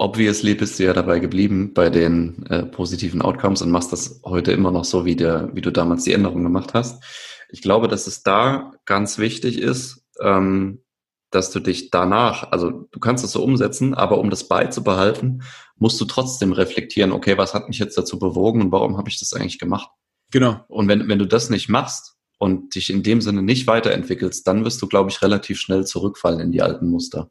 obviously 0.00 0.54
bist 0.54 0.78
du 0.78 0.84
ja 0.84 0.94
dabei 0.94 1.18
geblieben 1.18 1.74
bei 1.74 1.90
den 1.90 2.46
äh, 2.46 2.64
positiven 2.64 3.20
Outcomes 3.20 3.60
und 3.60 3.70
machst 3.70 3.92
das 3.92 4.22
heute 4.24 4.50
immer 4.50 4.70
noch 4.70 4.86
so, 4.86 5.04
wie, 5.04 5.14
der, 5.14 5.54
wie 5.54 5.60
du 5.60 5.70
damals 5.70 6.04
die 6.04 6.14
Änderung 6.14 6.42
gemacht 6.42 6.72
hast. 6.72 7.04
Ich 7.50 7.60
glaube, 7.60 7.86
dass 7.86 8.06
es 8.06 8.22
da 8.22 8.72
ganz 8.86 9.18
wichtig 9.18 9.58
ist, 9.58 10.06
ähm, 10.22 10.82
dass 11.30 11.50
du 11.50 11.60
dich 11.60 11.90
danach, 11.90 12.50
also 12.50 12.88
du 12.90 12.98
kannst 12.98 13.24
es 13.24 13.32
so 13.32 13.44
umsetzen, 13.44 13.92
aber 13.92 14.18
um 14.18 14.30
das 14.30 14.48
beizubehalten, 14.48 15.42
musst 15.76 16.00
du 16.00 16.06
trotzdem 16.06 16.52
reflektieren, 16.52 17.12
okay, 17.12 17.36
was 17.36 17.52
hat 17.52 17.68
mich 17.68 17.78
jetzt 17.78 17.98
dazu 17.98 18.18
bewogen 18.18 18.62
und 18.62 18.72
warum 18.72 18.96
habe 18.96 19.10
ich 19.10 19.20
das 19.20 19.34
eigentlich 19.34 19.58
gemacht? 19.58 19.90
Genau. 20.30 20.64
Und 20.68 20.88
wenn, 20.88 21.08
wenn 21.08 21.18
du 21.18 21.26
das 21.26 21.50
nicht 21.50 21.68
machst 21.68 22.16
und 22.38 22.74
dich 22.74 22.88
in 22.88 23.02
dem 23.02 23.20
Sinne 23.20 23.42
nicht 23.42 23.66
weiterentwickelst, 23.66 24.46
dann 24.46 24.64
wirst 24.64 24.80
du, 24.80 24.88
glaube 24.88 25.10
ich, 25.10 25.20
relativ 25.20 25.60
schnell 25.60 25.84
zurückfallen 25.84 26.40
in 26.40 26.52
die 26.52 26.62
alten 26.62 26.88
Muster. 26.88 27.30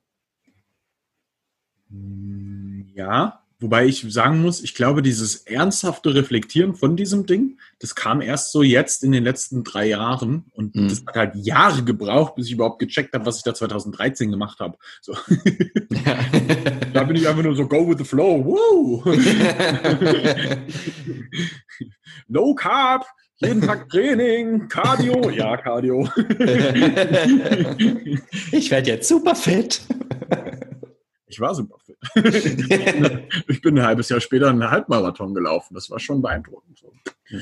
Ja, 2.99 3.39
wobei 3.62 3.85
ich 3.85 4.05
sagen 4.09 4.41
muss, 4.41 4.62
ich 4.62 4.75
glaube, 4.75 5.01
dieses 5.01 5.38
ernsthafte 5.47 6.13
Reflektieren 6.13 6.75
von 6.75 6.97
diesem 6.97 7.25
Ding, 7.25 7.57
das 7.79 7.95
kam 7.95 8.19
erst 8.19 8.51
so 8.51 8.62
jetzt 8.62 9.05
in 9.05 9.13
den 9.13 9.23
letzten 9.23 9.63
drei 9.63 9.88
Jahren 9.88 10.43
und 10.51 10.75
mhm. 10.75 10.89
das 10.89 11.05
hat 11.07 11.15
halt 11.15 11.35
Jahre 11.35 11.85
gebraucht, 11.85 12.35
bis 12.35 12.47
ich 12.47 12.51
überhaupt 12.51 12.79
gecheckt 12.79 13.13
habe, 13.13 13.25
was 13.25 13.38
ich 13.38 13.43
da 13.43 13.53
2013 13.53 14.31
gemacht 14.31 14.59
habe. 14.59 14.77
So. 14.99 15.13
Ja. 15.13 16.19
da 16.93 17.05
bin 17.05 17.15
ich 17.15 17.25
einfach 17.25 17.43
nur 17.43 17.55
so 17.55 17.65
go 17.65 17.88
with 17.88 17.99
the 17.99 18.03
flow. 18.03 18.43
Woo! 18.43 19.01
no 22.27 22.53
carb, 22.53 23.05
jeden 23.38 23.62
Tag 23.62 23.88
Training, 23.88 24.67
Cardio. 24.67 25.29
Ja, 25.29 25.55
Cardio. 25.55 26.05
ich 28.51 28.69
werde 28.69 28.89
jetzt 28.89 29.07
super 29.07 29.35
fit. 29.35 29.83
Ich 31.29 31.39
war 31.39 31.53
super 31.53 31.77
fit. 31.79 31.97
ich 33.47 33.61
bin 33.61 33.77
ein 33.77 33.85
halbes 33.85 34.09
Jahr 34.09 34.19
später 34.19 34.49
einen 34.49 34.69
Halbmarathon 34.69 35.35
gelaufen. 35.35 35.75
Das 35.75 35.89
war 35.91 35.99
schon 35.99 36.23
beeindruckend. 36.23 36.83
Ja. 37.29 37.39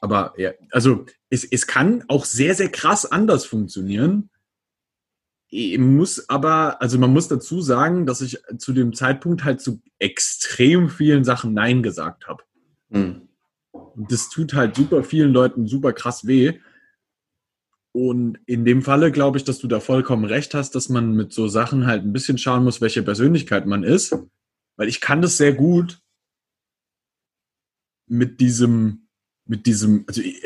Aber 0.00 0.32
ja, 0.38 0.52
also 0.70 1.04
es, 1.28 1.44
es 1.44 1.66
kann 1.66 2.04
auch 2.08 2.24
sehr, 2.24 2.54
sehr 2.54 2.70
krass 2.70 3.04
anders 3.04 3.44
funktionieren. 3.44 4.30
Ich 5.48 5.78
muss 5.78 6.28
aber, 6.28 6.80
also 6.80 6.98
man 6.98 7.12
muss 7.12 7.28
dazu 7.28 7.60
sagen, 7.60 8.06
dass 8.06 8.22
ich 8.22 8.38
zu 8.56 8.72
dem 8.72 8.94
Zeitpunkt 8.94 9.44
halt 9.44 9.60
zu 9.60 9.82
extrem 9.98 10.88
vielen 10.88 11.22
Sachen 11.22 11.52
Nein 11.52 11.82
gesagt 11.82 12.26
habe. 12.26 12.42
Hm. 12.90 13.28
Und 13.72 14.10
das 14.10 14.30
tut 14.30 14.54
halt 14.54 14.74
super 14.74 15.04
vielen 15.04 15.32
Leuten 15.32 15.66
super 15.66 15.92
krass 15.92 16.26
weh. 16.26 16.60
Und 17.96 18.38
in 18.44 18.66
dem 18.66 18.82
Falle 18.82 19.10
glaube 19.10 19.38
ich, 19.38 19.44
dass 19.44 19.58
du 19.58 19.68
da 19.68 19.80
vollkommen 19.80 20.26
recht 20.26 20.52
hast, 20.52 20.74
dass 20.74 20.90
man 20.90 21.12
mit 21.12 21.32
so 21.32 21.48
Sachen 21.48 21.86
halt 21.86 22.04
ein 22.04 22.12
bisschen 22.12 22.36
schauen 22.36 22.62
muss, 22.62 22.82
welche 22.82 23.02
Persönlichkeit 23.02 23.64
man 23.64 23.84
ist. 23.84 24.14
Weil 24.76 24.88
ich 24.88 25.00
kann 25.00 25.22
das 25.22 25.38
sehr 25.38 25.54
gut 25.54 25.98
mit 28.06 28.38
diesem, 28.38 29.08
mit 29.46 29.64
diesem, 29.64 30.04
also 30.06 30.20
ich, 30.20 30.44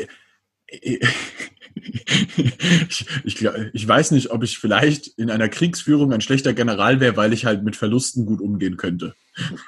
ich, 2.45 3.05
ich, 3.25 3.45
ich, 3.73 3.85
weiß 3.85 4.11
nicht, 4.11 4.31
ob 4.31 4.43
ich 4.43 4.57
vielleicht 4.57 5.07
in 5.17 5.29
einer 5.29 5.49
Kriegsführung 5.49 6.13
ein 6.13 6.21
schlechter 6.21 6.53
General 6.53 7.01
wäre, 7.01 7.17
weil 7.17 7.33
ich 7.33 7.43
halt 7.43 7.63
mit 7.63 7.75
Verlusten 7.75 8.25
gut 8.25 8.39
umgehen 8.39 8.77
könnte. 8.77 9.13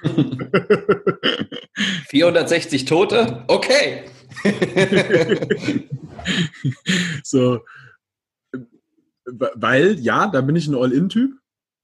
460 2.08 2.86
Tote? 2.86 3.43
Okay. 3.50 4.06
so, 7.23 7.62
weil, 9.25 9.99
ja, 9.99 10.27
da 10.27 10.41
bin 10.41 10.56
ich 10.56 10.67
ein 10.67 10.75
All-In-Typ. 10.75 11.32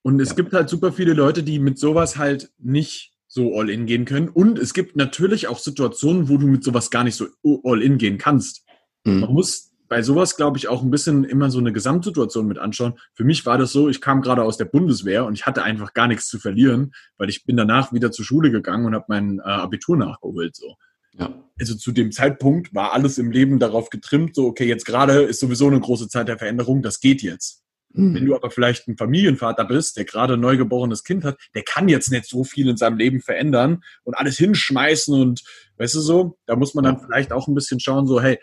Und 0.02 0.19
es 0.19 0.30
ja. 0.30 0.36
gibt 0.36 0.54
halt 0.54 0.69
super 0.69 0.93
viele 0.93 1.13
Leute, 1.13 1.43
die 1.43 1.60
mit 1.60 1.78
sowas 1.78 2.17
halt 2.17 2.52
nicht 2.58 3.13
so 3.28 3.58
All-In 3.58 3.86
gehen 3.86 4.06
können. 4.06 4.30
Und 4.30 4.58
es 4.58 4.74
gibt 4.74 4.95
natürlich 4.95 5.48
auch 5.48 5.60
Situationen, 5.60 6.30
wo 6.30 6.38
du 6.38 6.48
mit 6.48 6.63
sowas 6.63 6.89
gar 6.89 7.04
nicht 7.04 7.15
so 7.15 7.28
All-In 7.63 7.98
gehen 7.98 8.17
kannst. 8.17 8.65
Mhm. 9.04 9.19
Man 9.22 9.34
muss 9.34 9.69
bei 9.88 10.04
sowas, 10.04 10.38
glaube 10.38 10.58
ich, 10.58 10.67
auch 10.67 10.84
ein 10.84 10.91
bisschen 10.91 11.24
immer 11.24 11.50
so 11.50 11.60
eine 11.60 11.74
Gesamtsituation 11.74 12.48
mit 12.48 12.60
anschauen. 12.60 12.93
Für 13.13 13.24
mich 13.24 13.45
war 13.45 13.58
das 13.58 13.72
so, 13.72 13.89
ich 13.89 14.02
kam 14.02 14.22
gerade 14.22 14.43
aus 14.43 14.58
der 14.58 14.65
Bundeswehr 14.65 15.26
und 15.26 15.34
ich 15.34 15.48
hatte 15.48 15.63
einfach 15.63 15.93
gar 15.93 16.08
nichts 16.08 16.28
zu 16.28 16.39
verlieren, 16.39 16.93
weil 17.17 17.30
ich 17.30 17.43
bin 17.43 17.58
danach 17.58 17.91
wieder 17.91 18.12
zur 18.12 18.24
Schule 18.24 18.52
gegangen 18.52 18.86
und 18.86 18.93
habe 18.93 19.06
mein 19.10 19.39
äh, 19.39 19.41
Abitur 19.41 19.98
nachgeholt. 19.98 20.56
So. 20.56 20.76
Ja. 21.17 21.43
Also 21.60 21.76
zu 21.76 21.91
dem 21.91 22.12
Zeitpunkt 22.12 22.74
war 22.74 22.93
alles 22.93 23.17
im 23.17 23.32
Leben 23.32 23.60
darauf 23.60 23.89
getrimmt, 23.89 24.36
so, 24.36 24.45
okay, 24.48 24.65
jetzt 24.65 24.86
gerade 24.86 25.22
ist 25.24 25.39
sowieso 25.39 25.67
eine 25.67 25.80
große 25.80 26.08
Zeit 26.08 26.28
der 26.28 26.38
Veränderung, 26.38 26.82
das 26.82 27.00
geht 27.00 27.22
jetzt. 27.22 27.63
Mhm. 27.91 28.13
Wenn 28.13 28.26
du 28.26 28.36
aber 28.36 28.52
vielleicht 28.52 28.88
ein 28.88 28.98
Familienvater 28.98 29.65
bist, 29.65 29.98
der 29.98 30.06
gerade 30.06 30.36
ein 30.36 30.39
neugeborenes 30.39 31.04
Kind 31.04 31.24
hat, 31.24 31.38
der 31.56 31.63
kann 31.63 31.89
jetzt 31.89 32.12
nicht 32.12 32.26
so 32.26 32.43
viel 32.43 32.69
in 32.69 32.78
seinem 32.78 32.98
Leben 32.98 33.19
verändern 33.19 33.84
und 34.04 34.15
alles 34.15 34.38
hinschmeißen 34.38 35.13
und, 35.19 35.43
weißt 35.78 35.95
du 35.95 36.00
so, 36.00 36.38
da 36.45 36.56
muss 36.56 36.76
man 36.76 36.84
dann 36.84 37.00
vielleicht 37.00 37.32
auch 37.32 37.48
ein 37.48 37.56
bisschen 37.56 37.80
schauen, 37.80 38.08
so, 38.08 38.22
hey, 38.22 38.39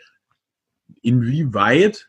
inwieweit 1.02 2.08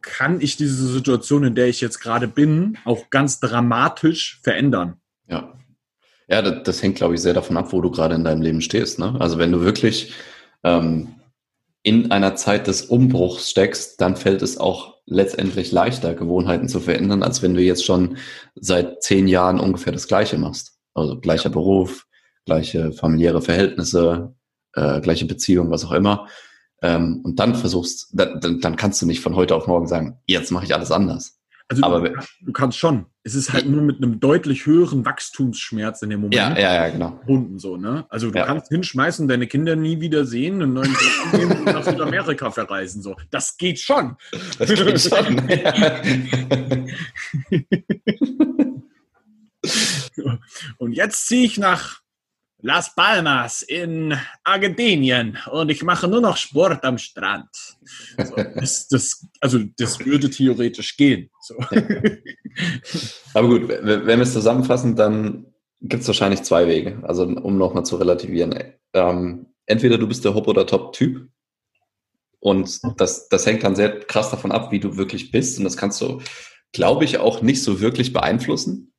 kann 0.00 0.40
ich 0.40 0.56
diese 0.56 0.86
Situation, 0.86 1.44
in 1.44 1.54
der 1.54 1.68
ich 1.68 1.80
jetzt 1.80 1.98
gerade 1.98 2.28
bin, 2.28 2.78
auch 2.84 3.10
ganz 3.10 3.40
dramatisch 3.40 4.40
verändern? 4.42 5.00
Ja. 5.28 5.58
Ja, 6.28 6.42
das, 6.42 6.62
das 6.64 6.82
hängt, 6.82 6.96
glaube 6.96 7.14
ich, 7.14 7.20
sehr 7.20 7.34
davon 7.34 7.56
ab, 7.56 7.72
wo 7.72 7.80
du 7.80 7.90
gerade 7.90 8.14
in 8.14 8.24
deinem 8.24 8.42
Leben 8.42 8.60
stehst. 8.60 8.98
Ne? 8.98 9.16
Also 9.18 9.38
wenn 9.38 9.52
du 9.52 9.60
wirklich 9.60 10.12
ähm, 10.62 11.14
in 11.82 12.10
einer 12.10 12.34
Zeit 12.36 12.66
des 12.66 12.82
Umbruchs 12.82 13.50
steckst, 13.50 14.00
dann 14.00 14.16
fällt 14.16 14.42
es 14.42 14.58
auch 14.58 14.94
letztendlich 15.06 15.70
leichter, 15.70 16.14
Gewohnheiten 16.14 16.68
zu 16.68 16.80
verändern, 16.80 17.22
als 17.22 17.42
wenn 17.42 17.54
du 17.54 17.60
jetzt 17.60 17.84
schon 17.84 18.16
seit 18.54 19.02
zehn 19.02 19.28
Jahren 19.28 19.60
ungefähr 19.60 19.92
das 19.92 20.08
Gleiche 20.08 20.38
machst. 20.38 20.78
Also 20.94 21.20
gleicher 21.20 21.50
Beruf, 21.50 22.06
gleiche 22.46 22.92
familiäre 22.92 23.42
Verhältnisse, 23.42 24.34
äh, 24.72 25.00
gleiche 25.00 25.26
Beziehung, 25.26 25.70
was 25.70 25.84
auch 25.84 25.92
immer 25.92 26.26
ähm, 26.84 27.22
und 27.24 27.40
dann 27.40 27.54
versuchst, 27.54 28.10
dann, 28.12 28.60
dann 28.60 28.76
kannst 28.76 29.00
du 29.00 29.06
nicht 29.06 29.20
von 29.20 29.34
heute 29.34 29.56
auf 29.56 29.66
morgen 29.66 29.86
sagen, 29.86 30.18
jetzt 30.26 30.50
mache 30.50 30.66
ich 30.66 30.74
alles 30.74 30.90
anders. 30.90 31.40
Also 31.68 31.82
aber 31.82 32.00
du, 32.00 32.14
du, 32.42 32.52
kannst 32.52 32.78
schon. 32.78 33.06
Es 33.26 33.34
ist 33.34 33.54
halt 33.54 33.66
nur 33.66 33.80
mit 33.80 33.96
einem 33.96 34.20
deutlich 34.20 34.66
höheren 34.66 35.06
Wachstumsschmerz 35.06 36.02
in 36.02 36.10
dem 36.10 36.20
Moment. 36.20 36.34
Ja, 36.34 36.54
ja, 36.58 36.74
ja, 36.74 36.90
genau. 36.90 37.16
Verbunden 37.16 37.58
so, 37.58 37.78
ne? 37.78 38.04
Also 38.10 38.30
du 38.30 38.38
ja. 38.38 38.44
kannst 38.44 38.68
hinschmeißen, 38.68 39.26
deine 39.26 39.46
Kinder 39.46 39.76
nie 39.76 40.02
wieder 40.02 40.26
sehen, 40.26 40.60
einen 40.60 40.74
neuen 40.74 40.92
Job 40.92 41.32
nehmen 41.32 41.52
und 41.52 41.64
nach 41.64 41.84
Südamerika 41.84 42.50
verreisen. 42.50 43.00
So. 43.00 43.16
Das 43.30 43.56
geht 43.56 43.80
schon. 43.80 44.16
Das 44.58 44.68
geht 44.68 45.00
schon. 45.00 45.38
und 50.78 50.92
jetzt 50.92 51.26
ziehe 51.26 51.46
ich 51.46 51.58
nach 51.58 52.03
Las 52.66 52.94
Palmas 52.94 53.60
in 53.60 54.16
Argentinien 54.42 55.36
und 55.52 55.70
ich 55.70 55.82
mache 55.82 56.08
nur 56.08 56.22
noch 56.22 56.38
Sport 56.38 56.82
am 56.84 56.96
Strand. 56.96 57.50
So, 58.16 58.36
das, 58.36 58.88
das, 58.88 59.26
also 59.38 59.58
das 59.76 60.02
würde 60.02 60.30
theoretisch 60.30 60.96
gehen. 60.96 61.28
So. 61.42 61.56
Aber 63.34 63.48
gut, 63.48 63.68
wenn 63.68 64.06
wir 64.06 64.20
es 64.20 64.32
zusammenfassen, 64.32 64.96
dann 64.96 65.52
gibt 65.82 66.04
es 66.04 66.06
wahrscheinlich 66.06 66.42
zwei 66.42 66.66
Wege. 66.66 67.00
Also 67.02 67.24
um 67.24 67.58
nochmal 67.58 67.84
zu 67.84 67.96
relativieren. 67.96 68.58
Ähm, 68.94 69.52
entweder 69.66 69.98
du 69.98 70.08
bist 70.08 70.24
der 70.24 70.34
Hop- 70.34 70.48
oder 70.48 70.66
Top-Typ 70.66 71.28
und 72.38 72.80
das, 72.96 73.28
das 73.28 73.44
hängt 73.44 73.62
dann 73.62 73.76
sehr 73.76 74.00
krass 74.00 74.30
davon 74.30 74.52
ab, 74.52 74.72
wie 74.72 74.80
du 74.80 74.96
wirklich 74.96 75.30
bist 75.30 75.58
und 75.58 75.64
das 75.64 75.76
kannst 75.76 76.00
du, 76.00 76.22
glaube 76.72 77.04
ich, 77.04 77.18
auch 77.18 77.42
nicht 77.42 77.62
so 77.62 77.82
wirklich 77.82 78.14
beeinflussen. 78.14 78.93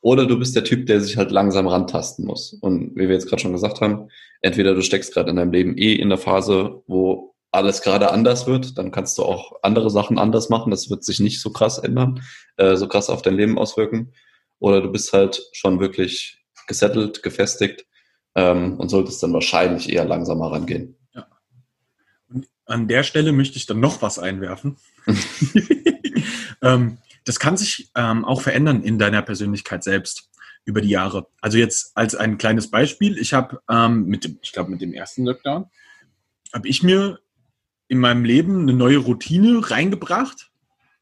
Oder 0.00 0.26
du 0.26 0.38
bist 0.38 0.54
der 0.54 0.64
Typ, 0.64 0.86
der 0.86 1.00
sich 1.00 1.16
halt 1.16 1.30
langsam 1.30 1.66
rantasten 1.66 2.24
muss. 2.24 2.52
Und 2.52 2.94
wie 2.94 3.08
wir 3.08 3.14
jetzt 3.14 3.28
gerade 3.28 3.42
schon 3.42 3.52
gesagt 3.52 3.80
haben, 3.80 4.08
entweder 4.40 4.74
du 4.74 4.82
steckst 4.82 5.12
gerade 5.12 5.30
in 5.30 5.36
deinem 5.36 5.52
Leben 5.52 5.76
eh 5.76 5.94
in 5.94 6.08
der 6.08 6.18
Phase, 6.18 6.82
wo 6.86 7.34
alles 7.50 7.82
gerade 7.82 8.12
anders 8.12 8.46
wird, 8.46 8.78
dann 8.78 8.92
kannst 8.92 9.18
du 9.18 9.24
auch 9.24 9.52
andere 9.62 9.90
Sachen 9.90 10.18
anders 10.18 10.50
machen. 10.50 10.70
Das 10.70 10.90
wird 10.90 11.02
sich 11.02 11.18
nicht 11.18 11.40
so 11.40 11.50
krass 11.50 11.78
ändern, 11.78 12.22
äh, 12.56 12.76
so 12.76 12.86
krass 12.86 13.10
auf 13.10 13.22
dein 13.22 13.36
Leben 13.36 13.58
auswirken. 13.58 14.12
Oder 14.60 14.80
du 14.80 14.90
bist 14.90 15.12
halt 15.12 15.42
schon 15.52 15.80
wirklich 15.80 16.44
gesettelt, 16.66 17.22
gefestigt 17.22 17.86
ähm, 18.34 18.78
und 18.78 18.90
solltest 18.90 19.22
dann 19.22 19.32
wahrscheinlich 19.32 19.90
eher 19.90 20.04
langsamer 20.04 20.52
rangehen. 20.52 20.96
Ja. 21.14 21.26
Und 22.28 22.46
an 22.66 22.86
der 22.86 23.02
Stelle 23.02 23.32
möchte 23.32 23.56
ich 23.56 23.66
dann 23.66 23.80
noch 23.80 24.02
was 24.02 24.18
einwerfen. 24.18 24.76
ähm, 26.62 26.98
das 27.28 27.38
kann 27.38 27.58
sich 27.58 27.90
ähm, 27.94 28.24
auch 28.24 28.40
verändern 28.40 28.82
in 28.82 28.98
deiner 28.98 29.20
Persönlichkeit 29.20 29.84
selbst 29.84 30.30
über 30.64 30.80
die 30.80 30.88
Jahre. 30.88 31.26
Also 31.42 31.58
jetzt 31.58 31.94
als 31.94 32.14
ein 32.14 32.38
kleines 32.38 32.70
Beispiel, 32.70 33.18
ich 33.18 33.34
habe 33.34 33.60
ähm, 33.68 34.06
mit 34.06 34.24
dem, 34.24 34.38
ich 34.40 34.52
glaube 34.52 34.70
mit 34.70 34.80
dem 34.80 34.94
ersten 34.94 35.26
Lockdown, 35.26 35.66
habe 36.54 36.68
ich 36.68 36.82
mir 36.82 37.20
in 37.86 37.98
meinem 37.98 38.24
Leben 38.24 38.62
eine 38.62 38.72
neue 38.72 38.96
Routine 38.96 39.60
reingebracht 39.70 40.50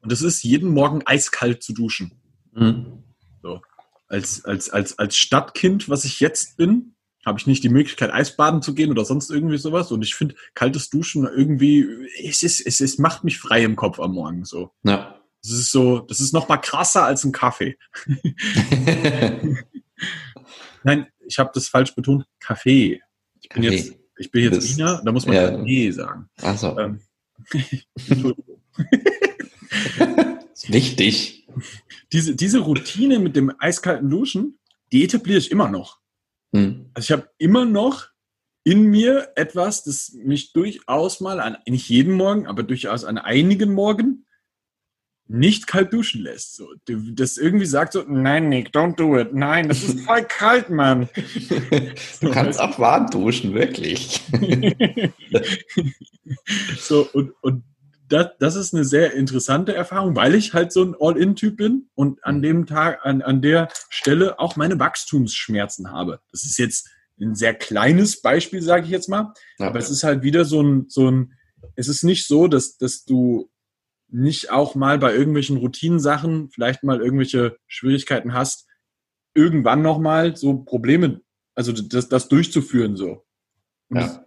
und 0.01 0.11
das 0.11 0.21
ist 0.21 0.43
jeden 0.43 0.69
Morgen 0.69 1.01
eiskalt 1.05 1.63
zu 1.63 1.73
duschen. 1.73 2.19
Mhm. 2.53 3.03
So. 3.41 3.61
Als, 4.09 4.43
als, 4.43 4.69
als, 4.69 4.99
als 4.99 5.15
Stadtkind, 5.15 5.87
was 5.87 6.03
ich 6.03 6.19
jetzt 6.19 6.57
bin, 6.57 6.95
habe 7.25 7.39
ich 7.39 7.47
nicht 7.47 7.63
die 7.63 7.69
Möglichkeit, 7.69 8.11
Eisbaden 8.11 8.61
zu 8.61 8.73
gehen 8.73 8.91
oder 8.91 9.05
sonst 9.05 9.29
irgendwie 9.29 9.57
sowas. 9.57 9.91
Und 9.91 10.01
ich 10.01 10.15
finde 10.15 10.35
kaltes 10.55 10.89
Duschen 10.89 11.25
irgendwie, 11.25 11.85
es, 12.23 12.43
ist, 12.43 12.65
es, 12.65 12.81
es 12.81 12.97
macht 12.97 13.23
mich 13.23 13.37
frei 13.37 13.63
im 13.63 13.75
Kopf 13.77 13.99
am 13.99 14.13
Morgen 14.13 14.43
so. 14.43 14.71
Ja. 14.83 15.16
Das 15.47 15.57
ist 15.57 15.71
so, 15.71 15.99
das 15.99 16.19
ist 16.19 16.33
noch 16.33 16.49
mal 16.49 16.57
krasser 16.57 17.05
als 17.05 17.23
ein 17.23 17.31
Kaffee. 17.31 17.77
Nein, 20.83 21.07
ich 21.25 21.39
habe 21.39 21.51
das 21.53 21.69
falsch 21.69 21.95
betont. 21.95 22.25
Kaffee. 22.39 23.01
Ich 23.41 23.49
bin 23.49 23.63
Kaffee. 23.63 23.75
jetzt, 23.75 23.95
ich 24.17 24.31
bin 24.31 24.43
jetzt 24.43 24.57
das, 24.57 24.77
Wiener, 24.77 25.01
da 25.05 25.11
muss 25.11 25.25
man 25.25 25.35
ja. 25.35 25.49
Kaffee 25.51 25.91
sagen. 25.91 26.29
Ach 26.41 26.57
so. 26.57 26.77
Ähm, 26.77 26.99
Entschuldigung. 28.09 28.61
ist 30.53 30.73
wichtig. 30.73 31.47
Diese, 32.11 32.35
diese 32.35 32.59
Routine 32.59 33.19
mit 33.19 33.37
dem 33.37 33.53
eiskalten 33.59 34.09
Duschen, 34.09 34.59
die 34.91 35.03
etabliere 35.03 35.39
ich 35.39 35.51
immer 35.51 35.69
noch. 35.69 35.99
Hm. 36.53 36.89
Also 36.93 37.05
ich 37.05 37.11
habe 37.17 37.29
immer 37.37 37.65
noch 37.65 38.07
in 38.63 38.83
mir 38.83 39.31
etwas, 39.35 39.83
das 39.85 40.11
mich 40.13 40.51
durchaus 40.51 41.21
mal 41.21 41.39
an, 41.39 41.57
nicht 41.67 41.87
jeden 41.87 42.13
Morgen, 42.13 42.47
aber 42.47 42.63
durchaus 42.63 43.05
an 43.05 43.17
einigen 43.17 43.73
Morgen 43.73 44.25
nicht 45.29 45.67
kalt 45.67 45.91
duschen 45.93 46.21
lässt. 46.21 46.55
So, 46.55 46.73
das 46.85 47.37
irgendwie 47.37 47.65
sagt 47.65 47.93
so, 47.93 48.03
nein, 48.07 48.49
Nick, 48.49 48.69
don't 48.69 48.95
do 48.95 49.17
it. 49.19 49.33
Nein, 49.33 49.67
das 49.67 49.83
ist 49.83 50.01
voll 50.01 50.23
kalt, 50.27 50.69
Mann. 50.69 51.09
Du 52.21 52.31
kannst 52.31 52.59
auch 52.59 52.79
warm 52.79 53.09
duschen, 53.09 53.53
wirklich. 53.53 54.21
so, 56.79 57.07
und, 57.13 57.33
und 57.41 57.63
das, 58.09 58.27
das 58.39 58.55
ist 58.55 58.73
eine 58.73 58.85
sehr 58.85 59.13
interessante 59.13 59.75
Erfahrung, 59.75 60.15
weil 60.15 60.35
ich 60.35 60.53
halt 60.53 60.71
so 60.71 60.83
ein 60.83 60.95
All-In-Typ 60.99 61.57
bin 61.57 61.89
und 61.95 62.23
an 62.23 62.37
mhm. 62.37 62.41
dem 62.41 62.65
Tag, 62.65 62.99
an, 63.03 63.21
an 63.21 63.41
der 63.41 63.67
Stelle 63.89 64.39
auch 64.39 64.55
meine 64.55 64.79
Wachstumsschmerzen 64.79 65.91
habe. 65.91 66.21
Das 66.31 66.45
ist 66.45 66.57
jetzt 66.57 66.89
ein 67.19 67.35
sehr 67.35 67.53
kleines 67.53 68.21
Beispiel, 68.21 68.61
sage 68.61 68.85
ich 68.85 68.91
jetzt 68.91 69.09
mal. 69.09 69.33
Ja. 69.59 69.67
Aber 69.67 69.79
es 69.79 69.89
ist 69.89 70.03
halt 70.03 70.23
wieder 70.23 70.45
so 70.45 70.61
ein, 70.61 70.85
so 70.87 71.09
ein, 71.09 71.33
es 71.75 71.87
ist 71.87 72.03
nicht 72.03 72.27
so, 72.27 72.47
dass, 72.47 72.77
dass 72.77 73.03
du 73.03 73.49
nicht 74.09 74.51
auch 74.51 74.75
mal 74.75 74.97
bei 74.97 75.13
irgendwelchen 75.13 75.57
Routinensachen 75.57 76.49
vielleicht 76.49 76.83
mal 76.83 77.01
irgendwelche 77.01 77.57
Schwierigkeiten 77.67 78.33
hast, 78.33 78.67
irgendwann 79.33 79.81
nochmal 79.81 80.35
so 80.35 80.57
Probleme, 80.57 81.21
also 81.55 81.71
das, 81.71 82.09
das 82.09 82.27
durchzuführen 82.27 82.95
so. 82.95 83.25
Ja. 83.93 84.25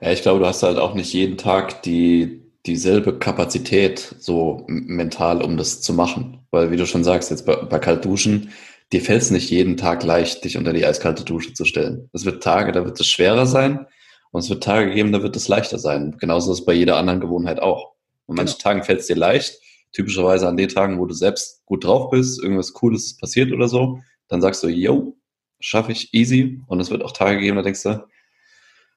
ja, 0.00 0.12
ich 0.12 0.22
glaube, 0.22 0.40
du 0.40 0.46
hast 0.46 0.62
halt 0.62 0.78
auch 0.78 0.94
nicht 0.94 1.12
jeden 1.12 1.36
Tag 1.36 1.82
die, 1.82 2.48
dieselbe 2.66 3.18
Kapazität 3.18 4.14
so 4.18 4.64
mental, 4.68 5.42
um 5.42 5.56
das 5.56 5.80
zu 5.80 5.92
machen. 5.92 6.46
Weil, 6.50 6.70
wie 6.70 6.76
du 6.76 6.86
schon 6.86 7.04
sagst, 7.04 7.30
jetzt 7.30 7.46
bei, 7.46 7.56
bei 7.56 7.78
Kaltduschen, 7.78 8.50
dir 8.92 9.00
fällt 9.00 9.22
es 9.22 9.30
nicht 9.30 9.50
jeden 9.50 9.76
Tag 9.76 10.02
leicht, 10.02 10.44
dich 10.44 10.56
unter 10.56 10.72
die 10.72 10.84
eiskalte 10.84 11.24
Dusche 11.24 11.52
zu 11.52 11.64
stellen. 11.64 12.08
Es 12.12 12.24
wird 12.24 12.42
Tage, 12.42 12.72
da 12.72 12.84
wird 12.84 12.98
es 12.98 13.06
schwerer 13.06 13.46
sein 13.46 13.86
und 14.30 14.40
es 14.40 14.50
wird 14.50 14.64
Tage 14.64 14.92
geben, 14.92 15.12
da 15.12 15.22
wird 15.22 15.36
es 15.36 15.48
leichter 15.48 15.78
sein. 15.78 16.16
Genauso 16.18 16.52
ist 16.52 16.60
es 16.60 16.64
bei 16.64 16.72
jeder 16.72 16.96
anderen 16.96 17.20
Gewohnheit 17.20 17.60
auch. 17.60 17.97
Und 18.28 18.36
manchen 18.36 18.58
genau. 18.58 18.62
Tagen 18.62 18.84
fällt 18.84 19.00
es 19.00 19.06
dir 19.06 19.16
leicht, 19.16 19.58
typischerweise 19.92 20.46
an 20.46 20.56
den 20.56 20.68
Tagen, 20.68 21.00
wo 21.00 21.06
du 21.06 21.14
selbst 21.14 21.64
gut 21.66 21.84
drauf 21.84 22.10
bist, 22.10 22.40
irgendwas 22.40 22.72
Cooles 22.72 23.16
passiert 23.16 23.52
oder 23.52 23.68
so, 23.68 24.00
dann 24.28 24.40
sagst 24.40 24.62
du, 24.62 24.68
yo, 24.68 25.16
schaffe 25.58 25.92
ich 25.92 26.14
easy. 26.14 26.60
Und 26.66 26.80
es 26.80 26.90
wird 26.90 27.02
auch 27.02 27.12
Tage 27.12 27.40
geben, 27.40 27.56
da 27.56 27.62
denkst 27.62 27.82
du, 27.82 28.06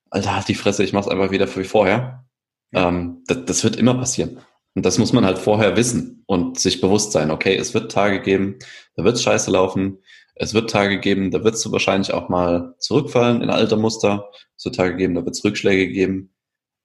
Alter, 0.10 0.36
halt 0.36 0.48
die 0.50 0.56
Fresse, 0.56 0.84
ich 0.84 0.94
mach's 0.94 1.08
einfach 1.08 1.32
wieder 1.32 1.48
wie 1.56 1.64
vorher. 1.64 2.26
Ähm, 2.74 3.24
das, 3.28 3.46
das 3.46 3.64
wird 3.64 3.78
immer 3.78 3.96
passieren. 3.96 4.42
Und 4.76 4.86
das 4.86 4.98
muss 4.98 5.14
man 5.14 5.26
halt 5.26 5.38
vorher 5.38 5.76
wissen 5.76 6.24
und 6.28 6.60
sich 6.60 6.80
bewusst 6.82 7.12
sein, 7.12 7.32
okay, 7.32 7.56
es 7.56 7.74
wird 7.74 7.92
Tage 7.92 8.22
geben, 8.22 8.60
da 8.96 9.04
wird 9.04 9.20
scheiße 9.20 9.52
laufen, 9.52 10.00
es 10.36 10.54
wird 10.54 10.70
Tage 10.70 11.00
geben, 11.00 11.32
da 11.32 11.44
wird 11.44 11.64
du 11.64 11.72
wahrscheinlich 11.72 12.14
auch 12.14 12.30
mal 12.30 12.76
zurückfallen 12.80 13.42
in 13.42 13.50
alte 13.50 13.76
Muster, 13.76 14.30
es 14.58 14.66
wird 14.66 14.76
Tage 14.76 14.96
geben, 14.96 15.16
da 15.16 15.26
wird 15.26 15.36
es 15.36 15.44
Rückschläge 15.44 15.90
geben. 15.92 16.31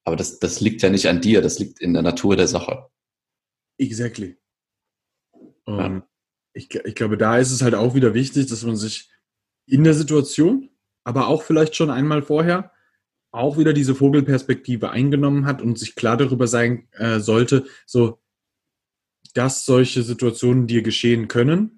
Aber 0.07 0.17
das, 0.17 0.39
das 0.39 0.61
liegt 0.61 0.83
ja 0.83 0.89
nicht 0.89 1.09
an 1.09 1.21
dir, 1.21 1.43
das 1.43 1.59
liegt 1.59 1.81
in 1.81 1.93
der 1.93 2.03
Natur 2.03 2.37
der 2.37 2.47
Sache. 2.47 2.89
Exactly. 3.77 4.39
Um, 5.65 5.79
ja. 5.79 6.09
ich, 6.53 6.73
ich 6.73 6.95
glaube, 6.95 7.19
da 7.19 7.39
ist 7.39 7.51
es 7.51 7.61
halt 7.61 7.75
auch 7.75 7.95
wieder 7.95 8.15
wichtig, 8.15 8.47
dass 8.47 8.63
man 8.63 8.77
sich 8.77 9.11
in 9.67 9.83
der 9.83 9.95
Situation, 9.95 10.71
aber 11.03 11.27
auch 11.27 11.43
vielleicht 11.43 11.75
schon 11.75 11.91
einmal 11.91 12.23
vorher, 12.23 12.73
auch 13.33 13.59
wieder 13.59 13.73
diese 13.73 13.97
Vogelperspektive 13.97 14.91
eingenommen 14.91 15.45
hat 15.45 15.61
und 15.61 15.77
sich 15.77 15.97
klar 15.97 16.17
darüber 16.17 16.47
sein 16.47 16.89
äh, 16.93 17.19
sollte, 17.19 17.67
so, 17.85 18.23
dass 19.35 19.67
solche 19.67 20.05
Situationen 20.05 20.69
dir 20.69 20.83
geschehen 20.83 21.27
können 21.27 21.76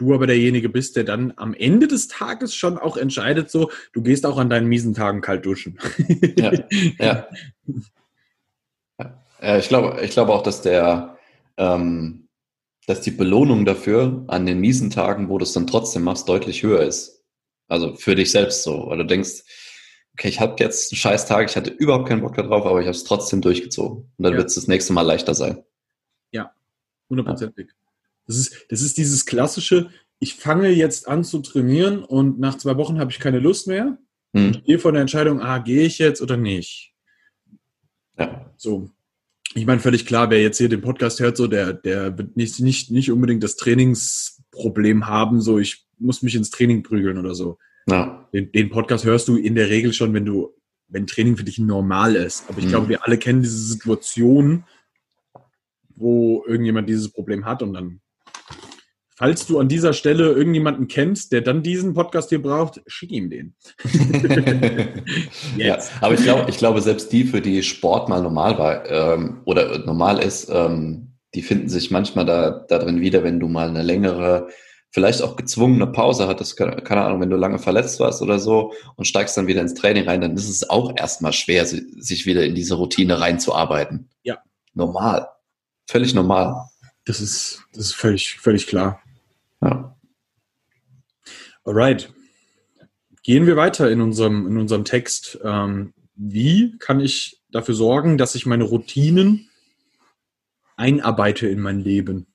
du 0.00 0.14
aber 0.14 0.26
derjenige 0.26 0.70
bist, 0.70 0.96
der 0.96 1.04
dann 1.04 1.34
am 1.36 1.52
Ende 1.52 1.86
des 1.86 2.08
Tages 2.08 2.54
schon 2.54 2.78
auch 2.78 2.96
entscheidet, 2.96 3.50
so, 3.50 3.70
du 3.92 4.02
gehst 4.02 4.24
auch 4.24 4.38
an 4.38 4.48
deinen 4.48 4.66
miesen 4.66 4.94
Tagen 4.94 5.20
kalt 5.20 5.44
duschen. 5.44 5.78
ja, 6.36 6.52
ja. 6.98 7.28
ja. 8.98 9.58
Ich 9.58 9.68
glaube, 9.68 10.00
ich 10.02 10.10
glaube 10.10 10.32
auch, 10.32 10.42
dass 10.42 10.62
der, 10.62 11.18
ähm, 11.56 12.28
dass 12.86 13.02
die 13.02 13.10
Belohnung 13.10 13.64
dafür 13.64 14.24
an 14.28 14.46
den 14.46 14.60
miesen 14.60 14.90
Tagen, 14.90 15.28
wo 15.28 15.38
du 15.38 15.44
es 15.44 15.52
dann 15.52 15.66
trotzdem 15.66 16.02
machst, 16.02 16.28
deutlich 16.28 16.62
höher 16.62 16.82
ist. 16.82 17.22
Also 17.68 17.94
für 17.94 18.14
dich 18.14 18.30
selbst 18.30 18.62
so, 18.62 18.86
weil 18.88 18.98
du 18.98 19.06
denkst, 19.06 19.44
okay, 20.14 20.28
ich 20.28 20.40
habe 20.40 20.56
jetzt 20.58 20.92
einen 20.92 20.98
scheiß 20.98 21.26
Tag, 21.26 21.48
ich 21.48 21.56
hatte 21.56 21.70
überhaupt 21.70 22.08
keinen 22.08 22.22
Bock 22.22 22.34
darauf, 22.34 22.66
aber 22.66 22.80
ich 22.80 22.86
habe 22.86 22.96
es 22.96 23.04
trotzdem 23.04 23.42
durchgezogen. 23.42 23.98
Und 23.98 24.22
dann 24.22 24.32
ja. 24.32 24.38
wird 24.38 24.48
es 24.48 24.54
das 24.54 24.66
nächste 24.66 24.92
Mal 24.92 25.02
leichter 25.02 25.34
sein. 25.34 25.62
Ja, 26.32 26.52
hundertprozentig. 27.08 27.68
Ja. 27.68 27.89
Das 28.26 28.36
ist, 28.36 28.66
das 28.68 28.82
ist 28.82 28.96
dieses 28.98 29.26
klassische, 29.26 29.90
ich 30.20 30.34
fange 30.34 30.68
jetzt 30.68 31.08
an 31.08 31.24
zu 31.24 31.40
trainieren 31.40 32.04
und 32.04 32.38
nach 32.38 32.56
zwei 32.58 32.76
Wochen 32.76 32.98
habe 32.98 33.10
ich 33.10 33.18
keine 33.18 33.40
Lust 33.40 33.66
mehr. 33.66 33.98
Hm. 34.34 34.46
Und 34.46 34.64
gehe 34.64 34.78
von 34.78 34.94
der 34.94 35.00
Entscheidung, 35.00 35.40
ah, 35.40 35.58
gehe 35.58 35.82
ich 35.82 35.98
jetzt 35.98 36.20
oder 36.20 36.36
nicht? 36.36 36.92
Ja. 38.18 38.52
So. 38.56 38.90
Ich 39.54 39.66
meine, 39.66 39.80
völlig 39.80 40.06
klar, 40.06 40.30
wer 40.30 40.40
jetzt 40.40 40.58
hier 40.58 40.68
den 40.68 40.82
Podcast 40.82 41.18
hört, 41.18 41.36
so, 41.36 41.48
der, 41.48 41.72
der 41.72 42.16
wird 42.16 42.36
nicht, 42.36 42.60
nicht, 42.60 42.90
nicht 42.92 43.10
unbedingt 43.10 43.42
das 43.42 43.56
Trainingsproblem 43.56 45.08
haben, 45.08 45.40
so, 45.40 45.58
ich 45.58 45.86
muss 45.98 46.22
mich 46.22 46.36
ins 46.36 46.50
Training 46.50 46.84
prügeln 46.84 47.18
oder 47.18 47.34
so. 47.34 47.58
Ja. 47.88 48.28
Den, 48.32 48.52
den 48.52 48.70
Podcast 48.70 49.04
hörst 49.04 49.26
du 49.26 49.36
in 49.36 49.56
der 49.56 49.70
Regel 49.70 49.92
schon, 49.92 50.14
wenn 50.14 50.24
du, 50.24 50.54
wenn 50.86 51.06
Training 51.06 51.36
für 51.36 51.44
dich 51.44 51.58
normal 51.58 52.14
ist. 52.14 52.44
Aber 52.48 52.58
ich 52.58 52.64
hm. 52.64 52.70
glaube, 52.70 52.88
wir 52.90 53.04
alle 53.06 53.18
kennen 53.18 53.42
diese 53.42 53.58
Situation, 53.58 54.64
wo 55.96 56.44
irgendjemand 56.46 56.88
dieses 56.88 57.10
Problem 57.10 57.44
hat 57.44 57.62
und 57.62 57.72
dann 57.72 58.00
Falls 59.20 59.46
du 59.46 59.58
an 59.58 59.68
dieser 59.68 59.92
Stelle 59.92 60.32
irgendjemanden 60.32 60.88
kennst, 60.88 61.32
der 61.32 61.42
dann 61.42 61.62
diesen 61.62 61.92
Podcast 61.92 62.30
hier 62.30 62.40
braucht, 62.40 62.80
schick 62.86 63.12
ihm 63.12 63.28
den. 63.28 63.54
ja, 65.58 65.78
aber 66.00 66.14
ich 66.14 66.22
glaube, 66.22 66.48
ich 66.48 66.56
glaube, 66.56 66.80
selbst 66.80 67.12
die, 67.12 67.24
für 67.24 67.42
die 67.42 67.62
Sport 67.62 68.08
mal 68.08 68.22
normal 68.22 68.56
war 68.56 68.88
ähm, 68.88 69.42
oder 69.44 69.80
normal 69.80 70.20
ist, 70.20 70.48
ähm, 70.48 71.18
die 71.34 71.42
finden 71.42 71.68
sich 71.68 71.90
manchmal 71.90 72.24
da, 72.24 72.64
da 72.66 72.78
drin 72.78 73.02
wieder, 73.02 73.22
wenn 73.22 73.40
du 73.40 73.48
mal 73.48 73.68
eine 73.68 73.82
längere, 73.82 74.48
vielleicht 74.90 75.20
auch 75.20 75.36
gezwungene 75.36 75.88
Pause 75.88 76.26
hattest, 76.26 76.56
keine 76.56 77.02
Ahnung, 77.02 77.20
wenn 77.20 77.28
du 77.28 77.36
lange 77.36 77.58
verletzt 77.58 78.00
warst 78.00 78.22
oder 78.22 78.38
so 78.38 78.72
und 78.96 79.04
steigst 79.04 79.36
dann 79.36 79.46
wieder 79.46 79.60
ins 79.60 79.74
Training 79.74 80.08
rein, 80.08 80.22
dann 80.22 80.34
ist 80.34 80.48
es 80.48 80.70
auch 80.70 80.96
erstmal 80.96 81.34
schwer, 81.34 81.66
sich 81.66 82.24
wieder 82.24 82.46
in 82.46 82.54
diese 82.54 82.76
Routine 82.76 83.20
reinzuarbeiten. 83.20 84.08
Ja. 84.22 84.38
Normal. 84.72 85.28
Völlig 85.86 86.14
normal. 86.14 86.54
Das 87.04 87.20
ist, 87.20 87.64
das 87.74 87.88
ist 87.88 87.94
völlig, 87.96 88.38
völlig 88.40 88.66
klar. 88.66 89.02
Ja. 89.62 89.96
Alright. 91.64 92.12
Gehen 93.22 93.46
wir 93.46 93.56
weiter 93.56 93.90
in 93.90 94.00
unserem, 94.00 94.46
in 94.46 94.56
unserem 94.56 94.84
Text. 94.84 95.38
Ähm, 95.44 95.92
wie 96.14 96.76
kann 96.78 97.00
ich 97.00 97.42
dafür 97.50 97.74
sorgen, 97.74 98.18
dass 98.18 98.34
ich 98.34 98.46
meine 98.46 98.64
Routinen 98.64 99.48
einarbeite 100.76 101.46
in 101.48 101.60
mein 101.60 101.80
Leben? 101.80 102.26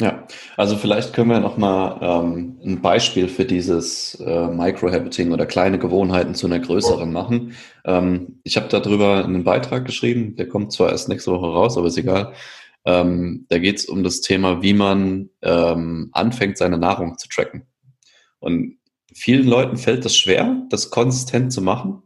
Ja, 0.00 0.26
also 0.56 0.76
vielleicht 0.76 1.12
können 1.12 1.30
wir 1.30 1.38
nochmal 1.38 1.98
ähm, 2.00 2.58
ein 2.64 2.82
Beispiel 2.82 3.28
für 3.28 3.44
dieses 3.44 4.16
äh, 4.16 4.48
Microhabiting 4.48 5.30
oder 5.30 5.46
kleine 5.46 5.78
Gewohnheiten 5.78 6.34
zu 6.34 6.46
einer 6.46 6.58
größeren 6.58 7.12
machen. 7.12 7.54
Ähm, 7.84 8.40
ich 8.42 8.56
habe 8.56 8.66
darüber 8.68 9.24
einen 9.24 9.44
Beitrag 9.44 9.84
geschrieben, 9.84 10.34
der 10.34 10.48
kommt 10.48 10.72
zwar 10.72 10.90
erst 10.90 11.08
nächste 11.08 11.30
Woche 11.30 11.46
raus, 11.46 11.78
aber 11.78 11.86
ist 11.86 11.96
egal. 11.96 12.32
Ähm, 12.84 13.46
da 13.48 13.58
geht 13.58 13.78
es 13.78 13.86
um 13.86 14.02
das 14.02 14.20
Thema, 14.20 14.62
wie 14.62 14.74
man 14.74 15.30
ähm, 15.42 16.10
anfängt, 16.12 16.58
seine 16.58 16.78
Nahrung 16.78 17.16
zu 17.18 17.28
tracken. 17.28 17.66
Und 18.40 18.78
vielen 19.14 19.46
Leuten 19.46 19.76
fällt 19.76 20.04
das 20.04 20.16
schwer, 20.16 20.66
das 20.68 20.90
konsistent 20.90 21.52
zu 21.52 21.62
machen, 21.62 22.02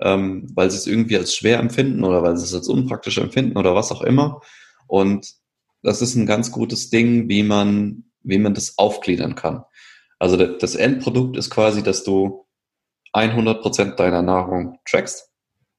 ähm, 0.00 0.48
weil 0.54 0.70
sie 0.70 0.78
es 0.78 0.86
irgendwie 0.86 1.16
als 1.16 1.34
schwer 1.34 1.60
empfinden 1.60 2.02
oder 2.02 2.22
weil 2.22 2.36
sie 2.36 2.44
es 2.44 2.54
als 2.54 2.68
unpraktisch 2.68 3.18
empfinden 3.18 3.56
oder 3.56 3.74
was 3.74 3.92
auch 3.92 4.02
immer. 4.02 4.40
Und 4.88 5.34
das 5.82 6.02
ist 6.02 6.16
ein 6.16 6.26
ganz 6.26 6.50
gutes 6.50 6.90
Ding, 6.90 7.28
wie 7.28 7.44
man, 7.44 8.04
wie 8.22 8.38
man 8.38 8.54
das 8.54 8.78
aufgliedern 8.78 9.36
kann. 9.36 9.64
Also 10.18 10.36
das 10.36 10.74
Endprodukt 10.74 11.36
ist 11.36 11.50
quasi, 11.50 11.82
dass 11.82 12.02
du 12.02 12.46
100 13.12 13.62
Prozent 13.62 14.00
deiner 14.00 14.22
Nahrung 14.22 14.78
trackst 14.84 15.30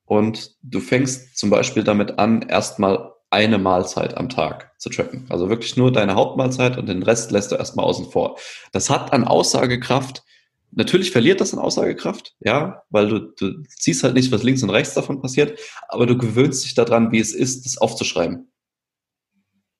und 0.06 0.56
du 0.62 0.80
fängst 0.80 1.38
zum 1.38 1.50
Beispiel 1.50 1.84
damit 1.84 2.20
an, 2.20 2.43
erstmal 2.43 3.12
eine 3.30 3.57
Mahlzeit 3.57 4.15
am 4.15 4.30
Tag 4.30 4.71
zu 4.78 4.89
tracken. 4.89 5.25
Also 5.30 5.49
wirklich 5.49 5.75
nur 5.75 5.91
deine 5.91 6.15
Hauptmahlzeit 6.15 6.78
und 6.78 6.88
den 6.88 7.03
Rest 7.03 7.32
lässt 7.32 7.51
du 7.51 7.55
erstmal 7.55 7.86
außen 7.86 8.09
vor. 8.09 8.38
Das 8.71 8.89
hat 8.89 9.11
an 9.11 9.25
Aussagekraft, 9.25 10.23
natürlich 10.71 11.11
verliert 11.11 11.41
das 11.41 11.53
an 11.53 11.59
Aussagekraft, 11.59 12.36
ja, 12.39 12.84
weil 12.89 13.09
du, 13.09 13.19
du 13.19 13.63
siehst 13.67 14.03
halt 14.03 14.13
nicht, 14.13 14.32
was 14.32 14.43
links 14.43 14.63
und 14.63 14.69
rechts 14.69 14.93
davon 14.93 15.21
passiert, 15.21 15.59
aber 15.89 16.05
du 16.05 16.17
gewöhnst 16.17 16.63
dich 16.63 16.73
daran, 16.73 17.11
wie 17.11 17.19
es 17.19 17.34
ist, 17.34 17.65
das 17.65 17.78
aufzuschreiben. 17.78 18.51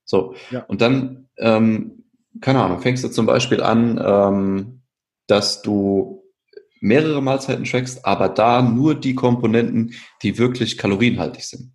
So, 0.03 0.35
ja. 0.51 0.63
und 0.63 0.81
dann, 0.81 1.29
ähm, 1.37 2.05
keine 2.41 2.63
Ahnung, 2.63 2.81
fängst 2.81 3.03
du 3.03 3.09
zum 3.09 3.25
Beispiel 3.25 3.61
an, 3.61 4.01
ähm, 4.03 4.81
dass 5.27 5.61
du 5.61 6.23
mehrere 6.79 7.21
Mahlzeiten 7.21 7.65
trackst, 7.65 8.05
aber 8.05 8.29
da 8.29 8.61
nur 8.61 8.95
die 8.95 9.15
Komponenten, 9.15 9.93
die 10.21 10.37
wirklich 10.37 10.77
kalorienhaltig 10.77 11.43
sind. 11.43 11.73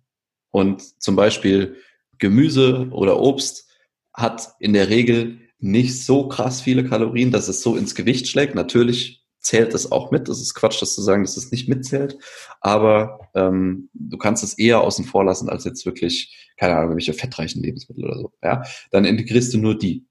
Und 0.53 1.01
zum 1.01 1.15
Beispiel 1.15 1.77
Gemüse 2.19 2.87
oder 2.91 3.19
Obst 3.19 3.67
hat 4.13 4.53
in 4.59 4.73
der 4.73 4.89
Regel 4.89 5.39
nicht 5.57 6.05
so 6.05 6.27
krass 6.27 6.61
viele 6.61 6.87
Kalorien, 6.87 7.31
dass 7.31 7.47
es 7.47 7.63
so 7.63 7.75
ins 7.75 7.95
Gewicht 7.95 8.27
schlägt. 8.27 8.53
Natürlich 8.53 9.23
zählt 9.39 9.73
es 9.73 9.91
auch 9.91 10.11
mit. 10.11 10.29
Das 10.29 10.39
ist 10.39 10.53
Quatsch, 10.53 10.79
das 10.79 10.93
zu 10.93 11.01
sagen, 11.01 11.23
dass 11.23 11.37
es 11.37 11.51
nicht 11.51 11.67
mitzählt. 11.67 12.19
Aber 12.61 13.29
ähm, 13.33 13.89
du 13.93 14.17
kannst 14.17 14.43
es 14.43 14.53
eher 14.53 14.81
außen 14.81 15.05
vor 15.05 15.25
lassen, 15.25 15.49
als 15.49 15.63
jetzt 15.63 15.87
wirklich, 15.87 16.53
keine 16.57 16.77
Ahnung, 16.77 16.93
welche 16.93 17.13
fettreichen 17.13 17.63
Lebensmittel 17.63 18.05
oder 18.05 18.19
so. 18.19 18.31
Ja? 18.43 18.61
Dann 18.91 19.05
integrierst 19.05 19.55
du 19.55 19.57
nur 19.57 19.75
die. 19.75 20.05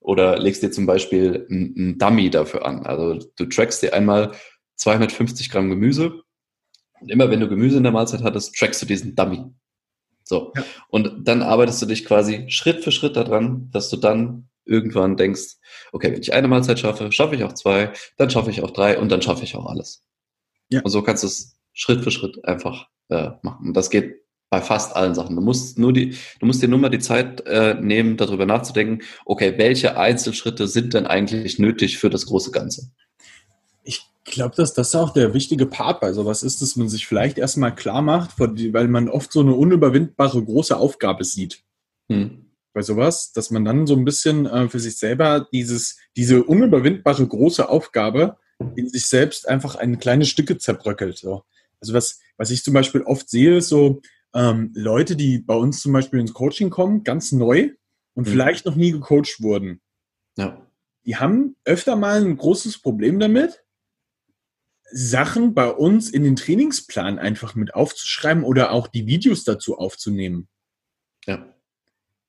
Oder 0.00 0.40
legst 0.40 0.64
dir 0.64 0.72
zum 0.72 0.86
Beispiel 0.86 1.46
ein, 1.48 1.98
Dummy 1.98 2.30
dafür 2.30 2.66
an. 2.66 2.84
Also 2.84 3.24
du 3.36 3.46
trackst 3.46 3.80
dir 3.82 3.94
einmal 3.94 4.32
250 4.74 5.50
Gramm 5.50 5.70
Gemüse. 5.70 6.22
Und 7.00 7.10
immer 7.10 7.30
wenn 7.30 7.40
du 7.40 7.48
Gemüse 7.48 7.76
in 7.76 7.82
der 7.82 7.92
Mahlzeit 7.92 8.22
hattest, 8.22 8.56
trackst 8.56 8.82
du 8.82 8.86
diesen 8.86 9.14
Dummy. 9.14 9.44
So. 10.24 10.52
Ja. 10.56 10.64
Und 10.88 11.28
dann 11.28 11.42
arbeitest 11.42 11.80
du 11.82 11.86
dich 11.86 12.04
quasi 12.04 12.46
Schritt 12.48 12.82
für 12.82 12.92
Schritt 12.92 13.16
daran, 13.16 13.70
dass 13.70 13.88
du 13.90 13.96
dann 13.96 14.48
irgendwann 14.64 15.16
denkst, 15.16 15.56
okay, 15.92 16.12
wenn 16.12 16.20
ich 16.20 16.32
eine 16.34 16.48
Mahlzeit 16.48 16.80
schaffe, 16.80 17.12
schaffe 17.12 17.36
ich 17.36 17.44
auch 17.44 17.52
zwei, 17.52 17.92
dann 18.16 18.30
schaffe 18.30 18.50
ich 18.50 18.62
auch 18.62 18.72
drei 18.72 18.98
und 18.98 19.10
dann 19.10 19.22
schaffe 19.22 19.44
ich 19.44 19.54
auch 19.54 19.66
alles. 19.66 20.04
Ja. 20.68 20.80
Und 20.82 20.90
so 20.90 21.02
kannst 21.02 21.22
du 21.22 21.28
es 21.28 21.56
Schritt 21.72 22.02
für 22.02 22.10
Schritt 22.10 22.44
einfach 22.44 22.88
äh, 23.08 23.30
machen. 23.42 23.68
Und 23.68 23.76
das 23.76 23.90
geht 23.90 24.26
bei 24.50 24.60
fast 24.60 24.94
allen 24.94 25.14
Sachen. 25.14 25.36
Du 25.36 25.42
musst 25.42 25.78
nur 25.78 25.92
die, 25.92 26.16
du 26.40 26.46
musst 26.46 26.62
dir 26.62 26.68
nur 26.68 26.78
mal 26.78 26.88
die 26.88 26.98
Zeit 26.98 27.46
äh, 27.46 27.74
nehmen, 27.74 28.16
darüber 28.16 28.46
nachzudenken, 28.46 29.04
okay, 29.24 29.54
welche 29.56 29.96
Einzelschritte 29.96 30.68
sind 30.68 30.94
denn 30.94 31.06
eigentlich 31.06 31.58
nötig 31.58 31.98
für 31.98 32.10
das 32.10 32.26
große 32.26 32.50
Ganze? 32.50 32.90
Ich 34.26 34.32
glaube, 34.32 34.56
dass 34.56 34.74
das 34.74 34.94
auch 34.94 35.10
der 35.10 35.34
wichtige 35.34 35.66
Part 35.66 36.00
bei 36.00 36.12
sowas 36.12 36.42
ist, 36.42 36.60
dass 36.60 36.76
man 36.76 36.88
sich 36.88 37.06
vielleicht 37.06 37.38
erstmal 37.38 37.74
klar 37.74 38.02
macht, 38.02 38.38
weil 38.38 38.88
man 38.88 39.08
oft 39.08 39.32
so 39.32 39.40
eine 39.40 39.54
unüberwindbare 39.54 40.42
große 40.42 40.76
Aufgabe 40.76 41.24
sieht. 41.24 41.62
Hm 42.10 42.46
bei 42.76 42.82
sowas, 42.82 43.32
dass 43.32 43.50
man 43.50 43.64
dann 43.64 43.86
so 43.86 43.96
ein 43.96 44.04
bisschen 44.04 44.44
äh, 44.44 44.68
für 44.68 44.78
sich 44.78 44.98
selber 44.98 45.48
dieses, 45.50 45.96
diese 46.14 46.44
unüberwindbare 46.44 47.26
große 47.26 47.70
Aufgabe 47.70 48.36
in 48.76 48.90
sich 48.90 49.06
selbst 49.06 49.48
einfach 49.48 49.76
ein 49.76 49.98
kleine 49.98 50.26
Stücke 50.26 50.58
zerbröckelt. 50.58 51.16
So. 51.16 51.44
Also 51.80 51.94
was, 51.94 52.20
was 52.36 52.50
ich 52.50 52.62
zum 52.62 52.74
Beispiel 52.74 53.00
oft 53.00 53.30
sehe, 53.30 53.56
ist 53.56 53.70
so 53.70 54.02
ähm, 54.34 54.72
Leute, 54.74 55.16
die 55.16 55.38
bei 55.38 55.54
uns 55.54 55.80
zum 55.80 55.94
Beispiel 55.94 56.20
ins 56.20 56.34
Coaching 56.34 56.68
kommen, 56.68 57.02
ganz 57.02 57.32
neu 57.32 57.70
und 58.12 58.26
mhm. 58.26 58.30
vielleicht 58.30 58.66
noch 58.66 58.76
nie 58.76 58.92
gecoacht 58.92 59.40
wurden. 59.40 59.80
Ja. 60.36 60.60
Die 61.06 61.16
haben 61.16 61.56
öfter 61.64 61.96
mal 61.96 62.22
ein 62.22 62.36
großes 62.36 62.82
Problem 62.82 63.18
damit, 63.18 63.64
Sachen 64.90 65.54
bei 65.54 65.68
uns 65.70 66.10
in 66.10 66.22
den 66.22 66.36
Trainingsplan 66.36 67.18
einfach 67.18 67.54
mit 67.54 67.74
aufzuschreiben 67.74 68.44
oder 68.44 68.72
auch 68.72 68.88
die 68.88 69.06
Videos 69.06 69.44
dazu 69.44 69.78
aufzunehmen. 69.78 70.48
Ja. 71.26 71.54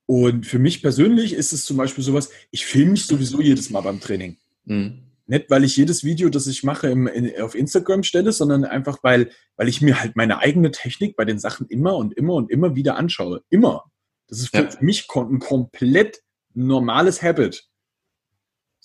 Und 0.06 0.46
für 0.46 0.60
mich 0.60 0.82
persönlich 0.82 1.34
ist 1.34 1.54
es 1.54 1.66
zum 1.66 1.78
Beispiel 1.78 2.04
sowas, 2.04 2.30
ich 2.52 2.66
filme 2.66 2.92
mich 2.92 3.06
sowieso 3.06 3.42
jedes 3.42 3.70
Mal 3.70 3.82
beim 3.82 4.00
Training. 4.00 4.38
Mhm. 4.66 5.04
Nicht, 5.28 5.50
weil 5.50 5.66
ich 5.66 5.76
jedes 5.76 6.06
Video, 6.06 6.30
das 6.30 6.48
ich 6.48 6.64
mache, 6.64 6.88
im, 6.88 7.06
in, 7.06 7.42
auf 7.42 7.54
Instagram 7.54 8.04
stelle, 8.04 8.32
sondern 8.32 8.64
einfach, 8.64 9.00
weil, 9.04 9.32
weil 9.58 9.68
ich 9.68 9.82
mir 9.82 10.00
halt 10.00 10.16
meine 10.16 10.40
eigene 10.40 10.72
Technik 10.72 11.18
bei 11.18 11.26
den 11.26 11.38
Sachen 11.38 11.68
immer 11.68 11.98
und 11.98 12.14
immer 12.14 12.36
und 12.36 12.50
immer 12.50 12.76
wieder 12.76 12.96
anschaue. 12.96 13.44
Immer. 13.50 13.92
Das 14.28 14.40
ist 14.40 14.56
für 14.56 14.64
ja. 14.64 14.70
mich 14.80 15.06
ein 15.14 15.40
komplett 15.40 16.22
normales 16.54 17.22
Habit. 17.22 17.68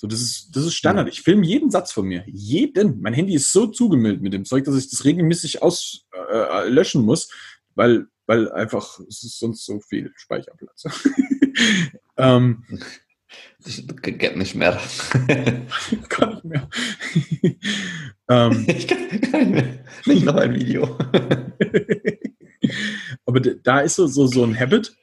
So, 0.03 0.09
das 0.09 0.21
ist, 0.21 0.57
das 0.57 0.65
ist 0.65 0.75
Standard. 0.75 1.07
Ich 1.07 1.23
filme 1.23 1.47
jeden 1.47 1.71
Satz 1.71 1.93
von 1.93 2.05
mir. 2.05 2.25
Jeden. 2.27 3.01
Mein 3.03 3.15
Handy 3.15 3.35
ist 3.35 3.53
so 3.53 3.69
zugemüllt 3.69 4.21
mit 4.21 4.33
dem 4.33 4.45
Zeug, 4.45 4.65
dass 4.65 4.77
ich 4.77 4.91
das 4.91 5.05
regelmäßig 5.05 5.63
auslöschen 5.63 7.03
äh, 7.03 7.05
muss, 7.05 7.31
weil 7.77 8.09
weil 8.27 8.51
einfach 8.51 8.99
es 9.09 9.23
ist 9.23 9.39
sonst 9.39 9.65
so 9.65 9.79
viel 9.79 10.13
Speicherplatz. 10.17 10.87
ähm, 12.17 12.65
das 13.65 13.81
geht 14.03 14.37
nicht 14.37 14.57
mehr. 14.57 14.81
kann 16.09 16.33
nicht 16.35 16.45
mehr. 16.47 16.69
ähm, 18.29 18.65
ich 18.67 18.89
kann, 18.89 19.21
kann 19.21 19.41
nicht 19.41 19.51
mehr. 19.53 19.85
Nicht 20.07 20.25
noch 20.25 20.35
ein 20.35 20.53
Video. 20.53 20.99
Aber 23.25 23.39
da 23.39 23.81
ist 23.83 23.95
so, 23.95 24.09
so, 24.09 24.27
so 24.27 24.43
ein 24.43 24.59
Habit. 24.59 24.97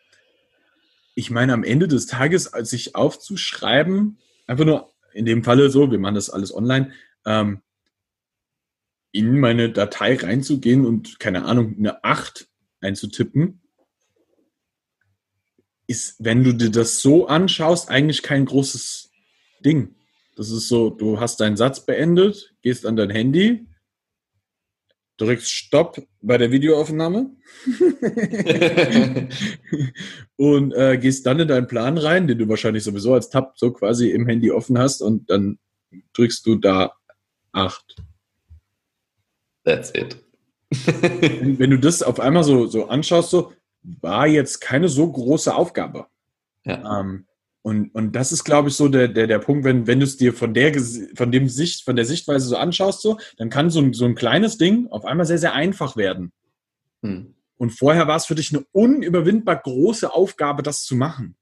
Ich 1.16 1.32
meine, 1.32 1.54
am 1.54 1.64
Ende 1.64 1.88
des 1.88 2.06
Tages, 2.06 2.52
als 2.52 2.72
sich 2.72 2.95
aufzuschreiben, 2.95 4.20
einfach 4.50 4.66
nur 4.66 4.91
in 5.14 5.26
dem 5.26 5.43
Falle 5.43 5.70
so, 5.70 5.91
wir 5.91 6.00
machen 6.00 6.16
das 6.16 6.30
alles 6.30 6.54
online, 6.54 6.91
ähm, 7.26 7.62
in 9.12 9.39
meine 9.39 9.72
Datei 9.72 10.16
reinzugehen 10.16 10.86
und, 10.86 11.20
keine 11.20 11.45
Ahnung, 11.45 11.76
eine 11.78 12.04
8 12.04 12.47
einzutippen, 12.82 13.62
ist, 15.88 16.16
wenn 16.20 16.43
du 16.43 16.54
dir 16.54 16.70
das 16.70 17.02
so 17.02 17.28
anschaust, 17.28 17.89
eigentlich 17.89 18.22
kein 18.22 18.45
großes 18.45 19.12
Ding. 19.66 19.95
Das 20.36 20.50
ist 20.52 20.68
so, 20.68 20.89
du 20.89 21.20
hast 21.20 21.39
deinen 21.39 21.58
Satz 21.58 21.86
beendet, 21.86 22.54
gehst 22.62 22.86
an 22.86 22.95
dein 22.95 23.10
Handy, 23.10 23.68
drückst 25.20 25.52
Stopp 25.52 26.02
bei 26.22 26.38
der 26.38 26.52
Videoaufnahme 26.52 27.32
und 30.38 30.74
äh, 30.74 30.98
gehst 30.98 31.26
dann 31.26 31.40
in 31.40 31.48
deinen 31.48 31.68
Plan 31.68 31.98
rein, 31.98 32.28
den 32.28 32.38
du 32.38 32.50
wahrscheinlich 32.50 32.84
sowieso 32.84 33.14
als 33.14 33.30
Tab 33.30 33.58
so 33.58 33.72
quasi 33.72 34.12
im 34.12 34.28
Handy 34.28 34.52
offen 34.52 34.78
hast 34.78 35.02
und 35.02 35.30
dann 35.30 35.60
drückst 36.14 36.46
du 36.46 36.56
da 36.56 36.94
8. 37.52 37.96
That's 39.64 39.92
it 39.94 40.18
wenn, 40.70 41.60
wenn, 41.60 41.70
du 41.72 41.80
das 41.80 42.04
auf 42.04 42.20
einmal 42.20 42.44
so, 42.44 42.68
so 42.68 42.88
anschaust, 42.88 43.30
so, 43.30 43.54
war 43.82 44.28
jetzt 44.28 44.60
keine 44.60 44.90
so 44.90 45.12
große 45.12 45.54
Aufgabe. 45.54 46.08
Ja. 46.64 47.00
Ähm, 47.00 47.26
und, 47.62 47.93
und 47.93 48.16
das 48.16 48.32
ist, 48.32 48.45
glaube 48.45 48.70
ich, 48.70 48.76
so 48.76 48.88
der, 48.88 49.07
der, 49.10 49.28
der 49.28 49.39
Punkt, 49.39 49.66
wenn, 49.66 49.86
wenn 49.86 49.99
du 49.99 50.05
es 50.05 50.18
dir 50.18 50.34
von 50.34 50.53
der, 50.53 50.74
von 51.16 51.32
dem 51.32 51.49
Sicht, 51.49 51.84
von 51.84 51.95
der 51.95 52.05
Sichtweise 52.05 52.47
so 52.47 52.57
anschaust, 52.57 53.01
so, 53.01 53.20
dann 53.38 53.49
kann 53.49 53.70
so 53.70 53.82
ein, 53.82 53.93
so 53.93 54.05
ein 54.05 54.16
kleines 54.16 54.57
Ding 54.57 54.88
auf 54.88 55.05
einmal 55.05 55.26
sehr, 55.26 55.38
sehr 55.38 55.53
einfach 55.53 55.97
werden. 55.97 56.32
Hm. 57.01 57.36
Und 57.57 57.72
vorher 57.72 58.07
war 58.07 58.16
es 58.16 58.26
für 58.26 58.36
dich 58.36 58.53
eine 58.53 58.66
unüberwindbar 58.72 59.57
große 59.57 60.14
Aufgabe, 60.14 60.64
das 60.64 60.84
zu 60.84 60.95
machen. 60.95 61.36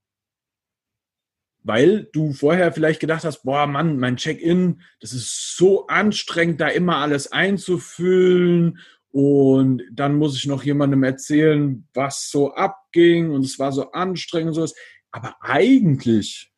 Weil 1.62 2.10
du 2.14 2.34
vorher 2.34 2.72
vielleicht 2.72 3.00
gedacht 3.00 3.24
hast, 3.24 3.44
boah, 3.44 3.68
Mann, 3.68 4.00
mein 4.00 4.18
Check-in, 4.18 4.82
das 5.00 5.14
ist 5.14 5.56
so 5.56 5.86
anstrengend, 5.86 6.60
da 6.60 6.70
immer 6.70 6.98
alles 6.98 7.32
einzufüllen 7.32 8.80
und 9.12 9.84
dann 9.92 10.16
muss 10.16 10.38
ich 10.38 10.46
noch 10.46 10.64
jemandem 10.64 11.04
erzählen, 11.04 11.88
was 11.94 12.30
so 12.30 12.54
abging 12.54 13.32
und 13.32 13.44
es 13.46 13.58
war 13.58 13.72
so 13.72 13.92
anstrengend 13.92 14.50
und 14.50 14.54
sowas. 14.54 14.76
Aber 15.12 15.36
eigentlich 15.42 16.52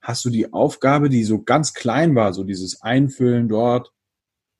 hast 0.00 0.24
du 0.24 0.30
die 0.30 0.52
Aufgabe, 0.52 1.08
die 1.08 1.24
so 1.24 1.42
ganz 1.42 1.74
klein 1.74 2.14
war, 2.14 2.32
so 2.32 2.44
dieses 2.44 2.80
Einfüllen 2.82 3.48
dort, 3.48 3.92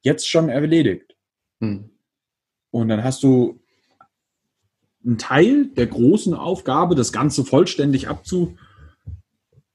jetzt 0.03 0.29
schon 0.29 0.49
erledigt. 0.49 1.17
Hm. 1.61 1.91
Und 2.71 2.89
dann 2.89 3.05
hast 3.05 3.23
du 3.23 3.61
einen 5.05 5.19
Teil 5.19 5.69
der 5.69 5.87
großen 5.87 6.35
Aufgabe, 6.35 6.95
das 6.95 7.13
Ganze 7.13 7.45
vollständig 7.45 8.09
abzu, 8.09 8.57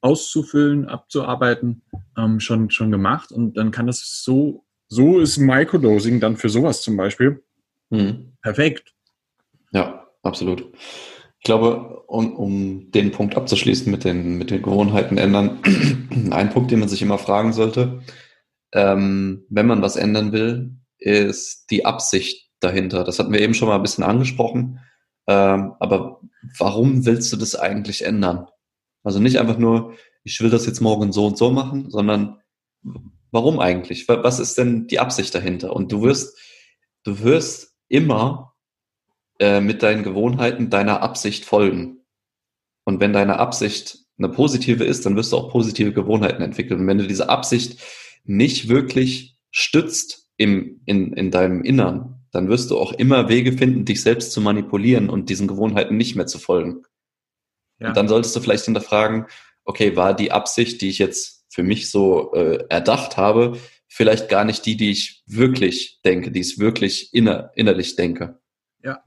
auszufüllen, 0.01 0.87
abzuarbeiten, 0.87 1.81
ähm, 2.17 2.39
schon, 2.39 2.69
schon 2.69 2.91
gemacht. 2.91 3.31
Und 3.31 3.55
dann 3.55 3.71
kann 3.71 3.87
das 3.87 4.23
so 4.23 4.65
so 4.93 5.19
ist 5.19 5.37
Microdosing 5.37 6.19
dann 6.19 6.37
für 6.37 6.49
sowas 6.49 6.81
zum 6.81 6.97
Beispiel 6.97 7.43
mhm. 7.89 8.33
perfekt. 8.41 8.93
Ja, 9.71 10.07
absolut. 10.21 10.71
Ich 11.43 11.45
glaube, 11.45 12.03
um, 12.07 12.35
um 12.35 12.91
den 12.91 13.11
Punkt 13.11 13.35
abzuschließen 13.35 13.91
mit 13.91 14.05
den, 14.05 14.37
mit 14.37 14.49
den 14.49 14.61
Gewohnheiten 14.61 15.17
ändern, 15.17 15.59
ein 16.31 16.49
Punkt, 16.49 16.71
den 16.71 16.79
man 16.79 16.87
sich 16.87 17.01
immer 17.01 17.17
fragen 17.17 17.51
sollte, 17.51 18.01
ähm, 18.71 19.45
wenn 19.49 19.67
man 19.67 19.81
was 19.81 19.97
ändern 19.97 20.31
will, 20.31 20.77
ist 20.97 21.69
die 21.69 21.85
Absicht 21.85 22.49
dahinter. 22.61 23.03
Das 23.03 23.19
hatten 23.19 23.33
wir 23.33 23.41
eben 23.41 23.53
schon 23.53 23.67
mal 23.67 23.75
ein 23.75 23.81
bisschen 23.81 24.05
angesprochen. 24.05 24.79
Ähm, 25.27 25.73
aber 25.79 26.21
warum 26.57 27.05
willst 27.05 27.31
du 27.33 27.37
das 27.37 27.55
eigentlich 27.55 28.05
ändern? 28.05 28.47
Also 29.03 29.19
nicht 29.19 29.37
einfach 29.37 29.57
nur, 29.57 29.95
ich 30.23 30.39
will 30.39 30.49
das 30.49 30.65
jetzt 30.65 30.79
morgen 30.79 31.11
so 31.11 31.27
und 31.27 31.37
so 31.37 31.51
machen, 31.51 31.89
sondern 31.89 32.39
Warum 33.33 33.59
eigentlich? 33.59 34.07
Was 34.07 34.39
ist 34.39 34.59
denn 34.59 34.85
die 34.85 34.99
Absicht 34.99 35.33
dahinter? 35.33 35.75
Und 35.75 35.91
du 35.91 36.03
wirst, 36.03 36.37
du 37.03 37.19
wirst 37.23 37.75
immer 37.87 38.52
äh, 39.43 39.59
mit 39.59 39.83
deinen 39.83 40.03
Gewohnheiten 40.03 40.69
deiner 40.69 41.01
Absicht 41.01 41.43
folgen. 41.43 41.97
Und 42.85 43.01
wenn 43.01 43.11
deine 43.11 43.39
Absicht 43.39 43.97
eine 44.17 44.29
positive 44.29 44.85
ist, 44.85 45.05
dann 45.05 45.17
wirst 45.17 45.33
du 45.33 45.37
auch 45.37 45.51
positive 45.51 45.91
Gewohnheiten 45.91 46.41
entwickeln. 46.41 46.79
Und 46.79 46.87
wenn 46.87 46.99
du 46.99 47.07
diese 47.07 47.27
Absicht 47.27 47.81
nicht 48.23 48.69
wirklich 48.69 49.37
stützt 49.51 50.29
im, 50.37 50.79
in, 50.85 51.11
in 51.11 51.29
deinem 51.29 51.61
Innern, 51.61 52.21
dann 52.31 52.47
wirst 52.47 52.71
du 52.71 52.77
auch 52.77 52.93
immer 52.93 53.27
Wege 53.27 53.51
finden, 53.51 53.83
dich 53.83 54.01
selbst 54.01 54.31
zu 54.31 54.39
manipulieren 54.39 55.09
und 55.09 55.29
diesen 55.29 55.49
Gewohnheiten 55.49 55.97
nicht 55.97 56.15
mehr 56.15 56.25
zu 56.25 56.39
folgen. 56.39 56.83
Ja. 57.81 57.89
Und 57.89 57.97
dann 57.97 58.07
solltest 58.07 58.33
du 58.37 58.39
vielleicht 58.39 58.63
hinterfragen, 58.63 59.25
okay, 59.65 59.97
war 59.97 60.15
die 60.15 60.31
Absicht, 60.31 60.79
die 60.79 60.87
ich 60.87 60.99
jetzt 60.99 61.45
für 61.49 61.63
mich 61.63 61.91
so 61.91 62.31
äh, 62.33 62.63
erdacht 62.69 63.17
habe, 63.17 63.59
vielleicht 63.89 64.29
gar 64.29 64.45
nicht 64.45 64.65
die, 64.65 64.77
die 64.77 64.91
ich 64.91 65.21
wirklich 65.25 65.99
denke, 66.05 66.31
die 66.31 66.39
ich 66.39 66.59
wirklich 66.59 67.13
inner, 67.13 67.51
innerlich 67.55 67.97
denke. 67.97 68.39
Ja. 68.81 69.03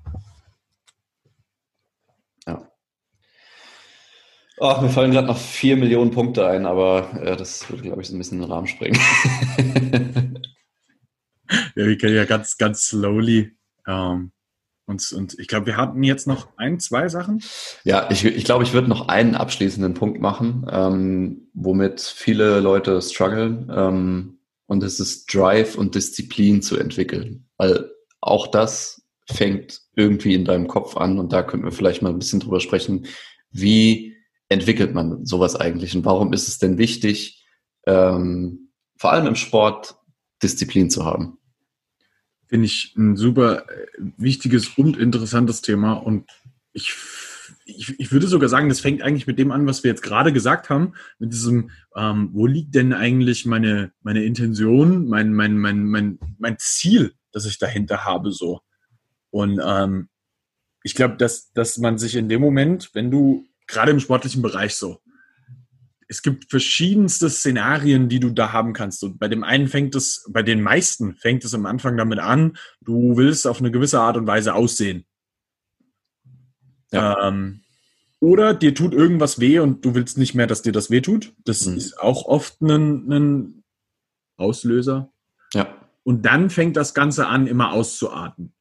Ach, 4.58 4.80
mir 4.80 4.88
fallen 4.88 5.12
gerade 5.12 5.26
noch 5.26 5.38
vier 5.38 5.76
Millionen 5.76 6.10
Punkte 6.10 6.46
ein, 6.46 6.64
aber 6.64 7.12
äh, 7.22 7.36
das 7.36 7.68
würde, 7.68 7.82
glaube 7.82 8.00
ich, 8.00 8.08
so 8.08 8.14
ein 8.14 8.18
bisschen 8.18 8.38
in 8.38 8.44
den 8.44 8.52
Rahmen 8.52 8.66
sprengen. 8.66 8.98
ja, 11.50 11.86
wir 11.86 11.98
können 11.98 12.16
ja 12.16 12.24
ganz, 12.24 12.56
ganz 12.56 12.86
slowly. 12.88 13.54
Ähm, 13.86 14.32
und, 14.86 15.12
und 15.12 15.38
ich 15.38 15.48
glaube, 15.48 15.66
wir 15.66 15.76
hatten 15.76 16.02
jetzt 16.02 16.26
noch 16.26 16.48
ein, 16.56 16.80
zwei 16.80 17.08
Sachen. 17.08 17.42
Ja, 17.84 18.08
ich, 18.10 18.24
ich 18.24 18.44
glaube, 18.44 18.64
ich 18.64 18.72
würde 18.72 18.88
noch 18.88 19.08
einen 19.08 19.34
abschließenden 19.34 19.94
Punkt 19.94 20.20
machen, 20.20 20.66
ähm, 20.70 21.48
womit 21.52 22.00
viele 22.00 22.60
Leute 22.60 23.02
strugglen. 23.02 23.70
Ähm, 23.70 24.38
und 24.66 24.82
es 24.82 25.00
ist 25.00 25.32
Drive 25.34 25.76
und 25.76 25.94
Disziplin 25.94 26.62
zu 26.62 26.78
entwickeln. 26.78 27.48
Weil 27.58 27.90
auch 28.20 28.46
das 28.46 29.02
fängt 29.28 29.82
irgendwie 29.96 30.34
in 30.34 30.44
deinem 30.44 30.66
Kopf 30.68 30.96
an 30.96 31.18
und 31.18 31.32
da 31.32 31.42
könnten 31.42 31.66
wir 31.66 31.72
vielleicht 31.72 32.00
mal 32.00 32.10
ein 32.10 32.18
bisschen 32.18 32.40
drüber 32.40 32.60
sprechen, 32.60 33.06
wie 33.50 34.15
entwickelt 34.48 34.94
man 34.94 35.24
sowas 35.24 35.56
eigentlich 35.56 35.94
und 35.96 36.04
warum 36.04 36.32
ist 36.32 36.48
es 36.48 36.58
denn 36.58 36.78
wichtig, 36.78 37.44
ähm, 37.86 38.70
vor 38.96 39.12
allem 39.12 39.26
im 39.26 39.34
Sport 39.34 39.96
Disziplin 40.42 40.90
zu 40.90 41.04
haben? 41.04 41.38
Finde 42.46 42.66
ich 42.66 42.94
ein 42.96 43.16
super 43.16 43.68
äh, 43.68 43.86
wichtiges 44.16 44.68
und 44.76 44.96
interessantes 44.96 45.62
Thema 45.62 45.94
und 45.94 46.30
ich, 46.72 46.94
ich, 47.64 47.98
ich 47.98 48.12
würde 48.12 48.28
sogar 48.28 48.48
sagen, 48.48 48.68
das 48.68 48.80
fängt 48.80 49.02
eigentlich 49.02 49.26
mit 49.26 49.38
dem 49.38 49.50
an, 49.50 49.66
was 49.66 49.82
wir 49.82 49.90
jetzt 49.90 50.02
gerade 50.02 50.32
gesagt 50.32 50.70
haben, 50.70 50.94
mit 51.18 51.32
diesem, 51.32 51.70
ähm, 51.96 52.30
wo 52.32 52.46
liegt 52.46 52.74
denn 52.74 52.92
eigentlich 52.92 53.46
meine, 53.46 53.92
meine 54.02 54.22
Intention, 54.22 55.08
mein, 55.08 55.32
mein, 55.32 55.58
mein, 55.58 55.84
mein, 55.86 56.18
mein 56.38 56.56
Ziel, 56.58 57.14
das 57.32 57.46
ich 57.46 57.58
dahinter 57.58 58.04
habe, 58.04 58.30
so. 58.30 58.60
Und 59.30 59.60
ähm, 59.64 60.08
ich 60.82 60.94
glaube, 60.94 61.16
dass, 61.16 61.52
dass 61.52 61.78
man 61.78 61.98
sich 61.98 62.14
in 62.14 62.28
dem 62.28 62.40
Moment, 62.40 62.90
wenn 62.94 63.10
du 63.10 63.46
gerade 63.66 63.90
im 63.90 64.00
sportlichen 64.00 64.42
Bereich 64.42 64.74
so, 64.74 65.00
es 66.08 66.22
gibt 66.22 66.50
verschiedenste 66.50 67.28
Szenarien, 67.28 68.08
die 68.08 68.20
du 68.20 68.30
da 68.30 68.52
haben 68.52 68.72
kannst. 68.72 69.02
Und 69.02 69.18
bei 69.18 69.28
dem 69.28 69.42
einen 69.42 69.68
fängt 69.68 69.94
es, 69.94 70.24
bei 70.30 70.42
den 70.42 70.62
meisten 70.62 71.14
fängt 71.14 71.44
es 71.44 71.54
am 71.54 71.66
Anfang 71.66 71.96
damit 71.96 72.20
an, 72.20 72.56
du 72.80 73.16
willst 73.16 73.46
auf 73.46 73.58
eine 73.58 73.70
gewisse 73.70 74.00
Art 74.00 74.16
und 74.16 74.26
Weise 74.26 74.54
aussehen. 74.54 75.04
Ja. 76.92 77.28
Ähm, 77.28 77.62
oder 78.20 78.54
dir 78.54 78.74
tut 78.74 78.94
irgendwas 78.94 79.40
weh 79.40 79.58
und 79.58 79.84
du 79.84 79.94
willst 79.94 80.16
nicht 80.16 80.34
mehr, 80.34 80.46
dass 80.46 80.62
dir 80.62 80.72
das 80.72 80.90
weh 80.90 81.00
tut. 81.00 81.34
Das 81.44 81.66
mhm. 81.66 81.76
ist 81.76 82.00
auch 82.00 82.24
oft 82.24 82.60
ein, 82.62 83.10
ein 83.10 83.64
Auslöser. 84.36 85.12
Ja. 85.52 85.76
Und 86.04 86.24
dann 86.24 86.50
fängt 86.50 86.76
das 86.76 86.94
Ganze 86.94 87.26
an, 87.26 87.46
immer 87.46 87.72
auszuarten. 87.72 88.54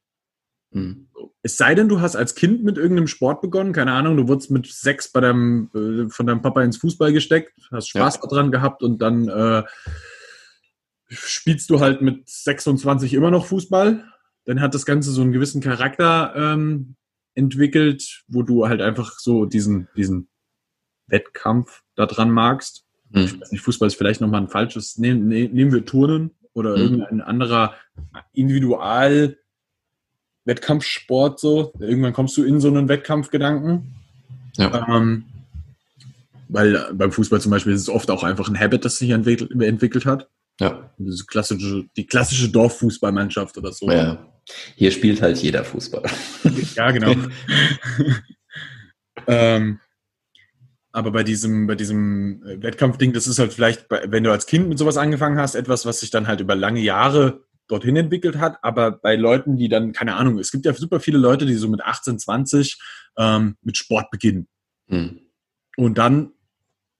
Mhm. 0.72 1.05
Es 1.46 1.56
sei 1.56 1.76
denn, 1.76 1.88
du 1.88 2.00
hast 2.00 2.16
als 2.16 2.34
Kind 2.34 2.64
mit 2.64 2.76
irgendeinem 2.76 3.06
Sport 3.06 3.40
begonnen, 3.40 3.72
keine 3.72 3.92
Ahnung, 3.92 4.16
du 4.16 4.26
wurdest 4.26 4.50
mit 4.50 4.66
sechs 4.66 5.12
bei 5.12 5.20
deinem, 5.20 5.70
äh, 5.76 6.10
von 6.10 6.26
deinem 6.26 6.42
Papa 6.42 6.60
ins 6.64 6.78
Fußball 6.78 7.12
gesteckt, 7.12 7.52
hast 7.70 7.86
Spaß 7.90 8.16
ja. 8.16 8.28
daran 8.28 8.50
gehabt 8.50 8.82
und 8.82 9.00
dann 9.00 9.28
äh, 9.28 9.62
spielst 11.08 11.70
du 11.70 11.78
halt 11.78 12.02
mit 12.02 12.28
26 12.28 13.14
immer 13.14 13.30
noch 13.30 13.46
Fußball. 13.46 14.02
Dann 14.44 14.60
hat 14.60 14.74
das 14.74 14.86
Ganze 14.86 15.12
so 15.12 15.22
einen 15.22 15.30
gewissen 15.30 15.60
Charakter 15.60 16.34
ähm, 16.34 16.96
entwickelt, 17.34 18.24
wo 18.26 18.42
du 18.42 18.66
halt 18.66 18.80
einfach 18.80 19.20
so 19.20 19.44
diesen, 19.44 19.86
diesen 19.96 20.28
Wettkampf 21.06 21.84
da 21.94 22.06
dran 22.06 22.32
magst. 22.32 22.86
Mhm. 23.10 23.20
Ich 23.20 23.40
weiß 23.40 23.52
nicht, 23.52 23.60
Fußball 23.60 23.86
ist 23.86 23.94
vielleicht 23.94 24.20
nochmal 24.20 24.40
ein 24.40 24.48
falsches, 24.48 24.98
nehmen, 24.98 25.28
nehmen 25.28 25.72
wir 25.72 25.84
Turnen 25.84 26.32
oder 26.54 26.76
mhm. 26.76 26.82
irgendein 26.82 27.20
anderer 27.20 27.76
Individual- 28.32 29.38
Wettkampfsport 30.46 31.38
so. 31.38 31.72
Irgendwann 31.78 32.12
kommst 32.12 32.36
du 32.36 32.44
in 32.44 32.60
so 32.60 32.68
einen 32.68 32.88
Wettkampfgedanken. 32.88 33.94
Ja. 34.56 34.86
Ähm, 34.88 35.24
weil 36.48 36.92
beim 36.94 37.12
Fußball 37.12 37.40
zum 37.40 37.50
Beispiel 37.50 37.72
ist 37.72 37.82
es 37.82 37.88
oft 37.88 38.10
auch 38.10 38.22
einfach 38.22 38.48
ein 38.48 38.58
Habit, 38.58 38.84
das 38.84 38.96
sich 38.96 39.10
entwickelt, 39.10 39.50
entwickelt 39.60 40.06
hat. 40.06 40.28
Ja. 40.60 40.90
Klassische, 41.26 41.84
die 41.96 42.06
klassische 42.06 42.48
Dorffußballmannschaft 42.48 43.58
oder 43.58 43.72
so. 43.72 43.90
Ja. 43.90 44.24
Hier 44.76 44.90
spielt 44.92 45.20
halt 45.20 45.38
jeder 45.38 45.64
Fußball. 45.64 46.04
ja, 46.76 46.90
genau. 46.92 47.14
ähm, 49.26 49.80
aber 50.92 51.10
bei 51.10 51.24
diesem, 51.24 51.66
bei 51.66 51.74
diesem 51.74 52.40
Wettkampfding, 52.42 53.12
das 53.12 53.26
ist 53.26 53.38
halt 53.38 53.52
vielleicht, 53.52 53.86
wenn 53.90 54.24
du 54.24 54.30
als 54.30 54.46
Kind 54.46 54.68
mit 54.68 54.78
sowas 54.78 54.96
angefangen 54.96 55.38
hast, 55.38 55.56
etwas, 55.56 55.84
was 55.84 56.00
sich 56.00 56.10
dann 56.10 56.26
halt 56.26 56.40
über 56.40 56.54
lange 56.54 56.80
Jahre 56.80 57.45
dorthin 57.68 57.96
entwickelt 57.96 58.38
hat, 58.38 58.58
aber 58.62 58.92
bei 58.92 59.16
Leuten, 59.16 59.56
die 59.56 59.68
dann, 59.68 59.92
keine 59.92 60.14
Ahnung, 60.14 60.38
es 60.38 60.50
gibt 60.50 60.64
ja 60.64 60.74
super 60.74 61.00
viele 61.00 61.18
Leute, 61.18 61.46
die 61.46 61.54
so 61.54 61.68
mit 61.68 61.82
18, 61.82 62.18
20 62.18 62.78
ähm, 63.18 63.56
mit 63.62 63.76
Sport 63.76 64.10
beginnen. 64.10 64.48
Hm. 64.88 65.20
Und 65.76 65.98
dann 65.98 66.32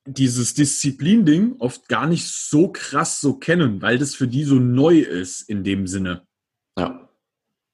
dieses 0.06 0.54
Disziplin-Ding 0.54 1.56
oft 1.58 1.88
gar 1.88 2.06
nicht 2.06 2.28
so 2.28 2.68
krass 2.68 3.20
so 3.20 3.34
kennen, 3.34 3.82
weil 3.82 3.98
das 3.98 4.14
für 4.14 4.28
die 4.28 4.44
so 4.44 4.56
neu 4.56 5.00
ist 5.00 5.42
in 5.42 5.64
dem 5.64 5.86
Sinne. 5.86 6.26
Ja. 6.78 7.08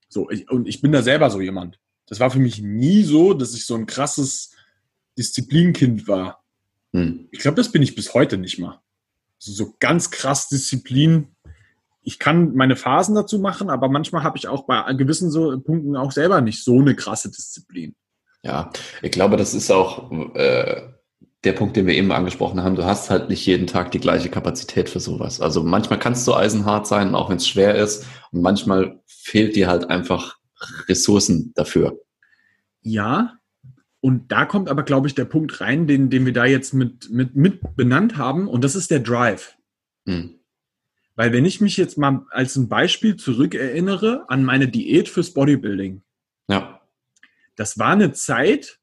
So, 0.09 0.31
ich, 0.31 0.51
und 0.51 0.67
ich 0.67 0.81
bin 0.81 0.93
da 0.93 1.03
selber 1.03 1.31
so 1.31 1.41
jemand. 1.41 1.79
Das 2.07 2.21
war 2.21 2.31
für 2.31 2.39
mich 2.39 2.61
nie 2.61 3.03
so, 3.03 3.35
dass 3.35 3.55
ich 3.55 3.67
so 3.67 3.75
ein 3.75 3.87
krasses 3.87 4.55
Disziplinkind 5.19 6.09
war. 6.09 6.45
Hm. 6.93 7.29
Ich 7.31 7.41
glaube, 7.41 7.57
das 7.57 7.73
bin 7.73 7.83
ich 7.83 7.95
bis 7.95 8.15
heute 8.15 8.39
nicht 8.39 8.59
mal. 8.59 8.81
Also 9.41 9.53
so 9.53 9.77
ganz 9.81 10.11
krass 10.11 10.49
Disziplin 10.49 11.29
ich 12.03 12.19
kann 12.19 12.55
meine 12.55 12.77
Phasen 12.77 13.15
dazu 13.15 13.39
machen, 13.39 13.71
aber 13.71 13.89
manchmal 13.89 14.23
habe 14.23 14.37
ich 14.37 14.49
auch 14.49 14.65
bei 14.67 14.93
gewissen 14.95 15.31
so 15.31 15.59
Punkten 15.61 15.97
auch 15.97 16.13
selber 16.13 16.41
nicht 16.41 16.65
so 16.65 16.81
eine 16.81 16.97
krasse 16.97 17.31
Disziplin. 17.31 17.95
Ja, 18.43 18.71
ich 19.03 19.13
glaube, 19.13 19.37
das 19.37 19.55
ist 19.55 19.71
auch 19.71 20.11
äh, 20.35 20.83
der 21.45 21.53
Punkt, 21.53 21.77
den 21.77 21.87
wir 21.87 21.95
eben 21.95 22.11
angesprochen 22.11 22.63
haben. 22.63 22.75
Du 22.75 22.85
hast 22.85 23.09
halt 23.09 23.29
nicht 23.29 23.47
jeden 23.47 23.69
Tag 23.69 23.93
die 23.93 24.01
gleiche 24.01 24.29
Kapazität 24.29 24.89
für 24.89 25.01
sowas. 25.01 25.41
Also 25.41 25.63
manchmal 25.63 26.01
kannst 26.01 26.27
du 26.27 26.35
eisenhart 26.35 26.87
sein, 26.87 27.15
auch 27.15 27.31
wenn 27.31 27.37
es 27.37 27.49
schwer 27.49 27.77
ist. 27.77 28.05
Und 28.33 28.43
manchmal 28.43 29.01
fehlt 29.07 29.55
dir 29.55 29.69
halt 29.69 29.91
einfach 29.91 30.37
Ressourcen 30.89 31.53
dafür. 31.55 31.99
Ja, 32.81 33.35
und 34.01 34.33
da 34.33 34.45
kommt 34.45 34.69
aber, 34.69 34.83
glaube 34.83 35.07
ich, 35.07 35.15
der 35.15 35.25
Punkt 35.25 35.61
rein, 35.61 35.87
den, 35.87 36.11
den 36.11 36.27
wir 36.27 36.33
da 36.33 36.45
jetzt 36.45 36.75
mit, 36.75 37.11
mit, 37.11 37.37
mit 37.37 37.77
benannt 37.77 38.17
haben. 38.17 38.49
Und 38.49 38.65
das 38.65 38.75
ist 38.75 38.91
der 38.91 38.99
Drive. 38.99 39.57
Hm. 40.07 40.41
Weil 41.15 41.33
wenn 41.33 41.45
ich 41.45 41.61
mich 41.61 41.77
jetzt 41.77 41.99
mal 41.99 42.25
als 42.31 42.57
ein 42.57 42.69
Beispiel 42.69 43.17
zurückerinnere 43.17 44.25
an 44.29 44.45
meine 44.45 44.69
Diät 44.69 45.09
fürs 45.09 45.35
Bodybuilding. 45.35 46.03
Ja. 46.49 46.81
Das 47.57 47.79
war 47.79 47.93
eine 47.93 48.13
Zeit, 48.13 48.81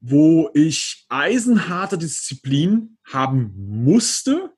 wo 0.00 0.50
ich 0.52 1.06
eisenharte 1.08 1.96
Disziplin 1.96 2.98
haben 3.04 3.54
musste 3.56 4.52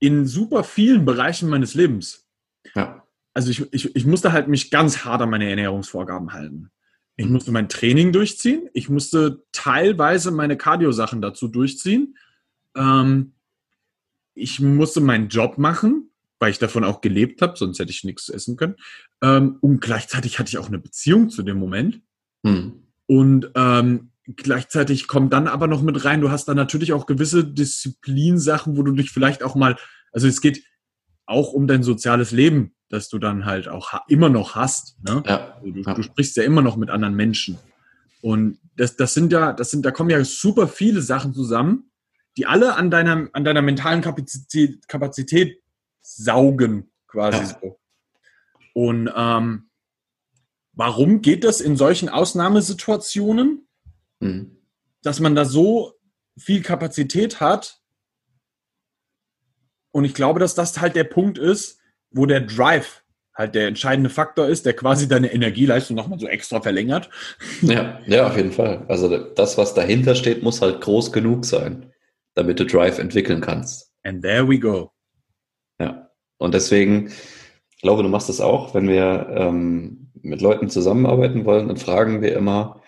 in 0.00 0.26
super 0.26 0.64
vielen 0.64 1.04
Bereichen 1.04 1.48
meines 1.48 1.74
Lebens. 1.74 2.26
Ja. 2.74 3.06
Also 3.32 3.50
ich, 3.50 3.72
ich, 3.72 3.96
ich 3.96 4.04
musste 4.04 4.32
halt 4.32 4.48
mich 4.48 4.70
ganz 4.70 5.04
hart 5.04 5.22
an 5.22 5.30
meine 5.30 5.48
Ernährungsvorgaben 5.48 6.32
halten. 6.32 6.70
Ich 7.16 7.26
musste 7.26 7.50
mein 7.52 7.68
Training 7.68 8.12
durchziehen. 8.12 8.68
Ich 8.74 8.88
musste 8.88 9.42
teilweise 9.50 10.30
meine 10.30 10.56
Cardio-Sachen 10.56 11.20
dazu 11.20 11.48
durchziehen. 11.48 12.16
Ähm, 12.76 13.32
ich 14.34 14.60
musste 14.60 15.00
meinen 15.00 15.28
Job 15.28 15.58
machen 15.58 16.10
weil 16.38 16.50
ich 16.50 16.58
davon 16.58 16.84
auch 16.84 17.00
gelebt 17.00 17.42
habe, 17.42 17.56
sonst 17.56 17.78
hätte 17.78 17.90
ich 17.90 18.04
nichts 18.04 18.28
essen 18.28 18.56
können. 18.56 18.76
Ähm, 19.22 19.58
und 19.60 19.80
gleichzeitig 19.80 20.38
hatte 20.38 20.48
ich 20.48 20.58
auch 20.58 20.68
eine 20.68 20.78
Beziehung 20.78 21.30
zu 21.30 21.42
dem 21.42 21.58
Moment. 21.58 22.00
Hm. 22.44 22.84
Und 23.06 23.50
ähm, 23.54 24.10
gleichzeitig 24.36 25.08
kommt 25.08 25.32
dann 25.32 25.48
aber 25.48 25.66
noch 25.66 25.82
mit 25.82 26.04
rein, 26.04 26.20
du 26.20 26.30
hast 26.30 26.46
dann 26.46 26.56
natürlich 26.56 26.92
auch 26.92 27.06
gewisse 27.06 27.44
Disziplinsachen, 27.44 28.76
wo 28.76 28.82
du 28.82 28.92
dich 28.92 29.10
vielleicht 29.10 29.42
auch 29.42 29.54
mal, 29.54 29.76
also 30.12 30.28
es 30.28 30.40
geht 30.40 30.64
auch 31.26 31.52
um 31.52 31.66
dein 31.66 31.82
soziales 31.82 32.30
Leben, 32.30 32.74
das 32.88 33.08
du 33.08 33.18
dann 33.18 33.44
halt 33.44 33.68
auch 33.68 33.92
immer 34.08 34.28
noch 34.28 34.54
hast. 34.54 34.96
Ne? 35.02 35.22
Ja. 35.26 35.54
Also 35.54 35.70
du, 35.70 35.82
du, 35.82 36.02
sprichst 36.02 36.36
ja 36.36 36.42
immer 36.42 36.62
noch 36.62 36.76
mit 36.76 36.90
anderen 36.90 37.14
Menschen. 37.14 37.58
Und 38.20 38.58
das, 38.76 38.96
das 38.96 39.14
sind 39.14 39.32
ja, 39.32 39.52
das 39.52 39.70
sind, 39.70 39.84
da 39.84 39.90
kommen 39.90 40.10
ja 40.10 40.24
super 40.24 40.68
viele 40.68 41.02
Sachen 41.02 41.34
zusammen, 41.34 41.90
die 42.36 42.46
alle 42.46 42.76
an 42.76 42.90
deiner, 42.90 43.28
an 43.32 43.44
deiner 43.44 43.62
mentalen 43.62 44.00
Kapazität, 44.00 44.88
Kapazität 44.88 45.60
saugen, 46.16 46.90
quasi 47.06 47.38
ja. 47.38 47.58
so. 47.60 47.78
Und 48.74 49.10
ähm, 49.14 49.70
warum 50.72 51.20
geht 51.20 51.44
das 51.44 51.60
in 51.60 51.76
solchen 51.76 52.08
Ausnahmesituationen, 52.08 53.66
mhm. 54.20 54.56
dass 55.02 55.20
man 55.20 55.34
da 55.34 55.44
so 55.44 55.94
viel 56.38 56.62
Kapazität 56.62 57.40
hat? 57.40 57.80
Und 59.90 60.04
ich 60.04 60.14
glaube, 60.14 60.38
dass 60.38 60.54
das 60.54 60.80
halt 60.80 60.94
der 60.94 61.04
Punkt 61.04 61.38
ist, 61.38 61.80
wo 62.10 62.26
der 62.26 62.40
Drive 62.40 63.02
halt 63.34 63.54
der 63.54 63.68
entscheidende 63.68 64.10
Faktor 64.10 64.48
ist, 64.48 64.66
der 64.66 64.74
quasi 64.74 65.08
deine 65.08 65.32
Energieleistung 65.32 65.96
nochmal 65.96 66.18
so 66.18 66.26
extra 66.26 66.60
verlängert. 66.60 67.08
Ja, 67.62 68.00
ja, 68.06 68.26
auf 68.26 68.36
jeden 68.36 68.52
Fall. 68.52 68.84
Also 68.88 69.16
das, 69.16 69.56
was 69.56 69.74
dahinter 69.74 70.16
steht, 70.16 70.42
muss 70.42 70.60
halt 70.60 70.80
groß 70.80 71.12
genug 71.12 71.44
sein, 71.44 71.92
damit 72.34 72.58
du 72.58 72.66
Drive 72.66 72.98
entwickeln 72.98 73.40
kannst. 73.40 73.92
And 74.02 74.22
there 74.22 74.48
we 74.48 74.58
go. 74.58 74.92
Ja. 75.78 76.10
Und 76.38 76.54
deswegen, 76.54 77.08
ich 77.70 77.82
glaube, 77.82 78.02
du 78.02 78.08
machst 78.08 78.28
das 78.28 78.40
auch, 78.40 78.74
wenn 78.74 78.88
wir 78.88 79.28
ähm, 79.30 80.12
mit 80.22 80.40
Leuten 80.40 80.68
zusammenarbeiten 80.68 81.44
wollen, 81.44 81.68
dann 81.68 81.76
fragen 81.76 82.22
wir 82.22 82.36
immer, 82.36 82.82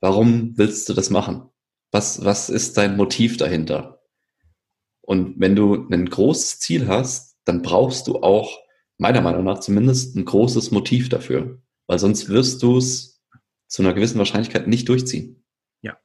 warum 0.00 0.56
willst 0.56 0.88
du 0.88 0.94
das 0.94 1.10
machen? 1.10 1.48
Was, 1.92 2.24
was 2.24 2.48
ist 2.48 2.76
dein 2.76 2.96
Motiv 2.96 3.36
dahinter? 3.36 4.02
Und 5.02 5.38
wenn 5.38 5.54
du 5.54 5.88
ein 5.88 6.06
großes 6.06 6.58
Ziel 6.58 6.88
hast, 6.88 7.38
dann 7.44 7.62
brauchst 7.62 8.08
du 8.08 8.22
auch, 8.22 8.58
meiner 8.98 9.20
Meinung 9.20 9.44
nach 9.44 9.60
zumindest, 9.60 10.16
ein 10.16 10.24
großes 10.24 10.70
Motiv 10.72 11.08
dafür. 11.08 11.62
Weil 11.86 11.98
sonst 11.98 12.28
wirst 12.28 12.62
du 12.62 12.78
es 12.78 13.22
zu 13.68 13.82
einer 13.82 13.94
gewissen 13.94 14.18
Wahrscheinlichkeit 14.18 14.66
nicht 14.66 14.88
durchziehen. 14.88 15.44
Ja. 15.82 15.96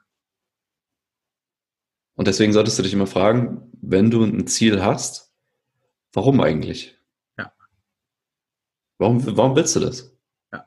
Und 2.15 2.27
deswegen 2.27 2.53
solltest 2.53 2.77
du 2.77 2.83
dich 2.83 2.93
immer 2.93 3.07
fragen, 3.07 3.71
wenn 3.81 4.11
du 4.11 4.23
ein 4.23 4.45
Ziel 4.45 4.83
hast, 4.83 5.30
warum 6.13 6.41
eigentlich? 6.41 6.97
Ja. 7.37 7.53
Warum, 8.97 9.25
warum 9.37 9.55
willst 9.55 9.75
du 9.75 9.79
das? 9.79 10.15
Ja. 10.51 10.65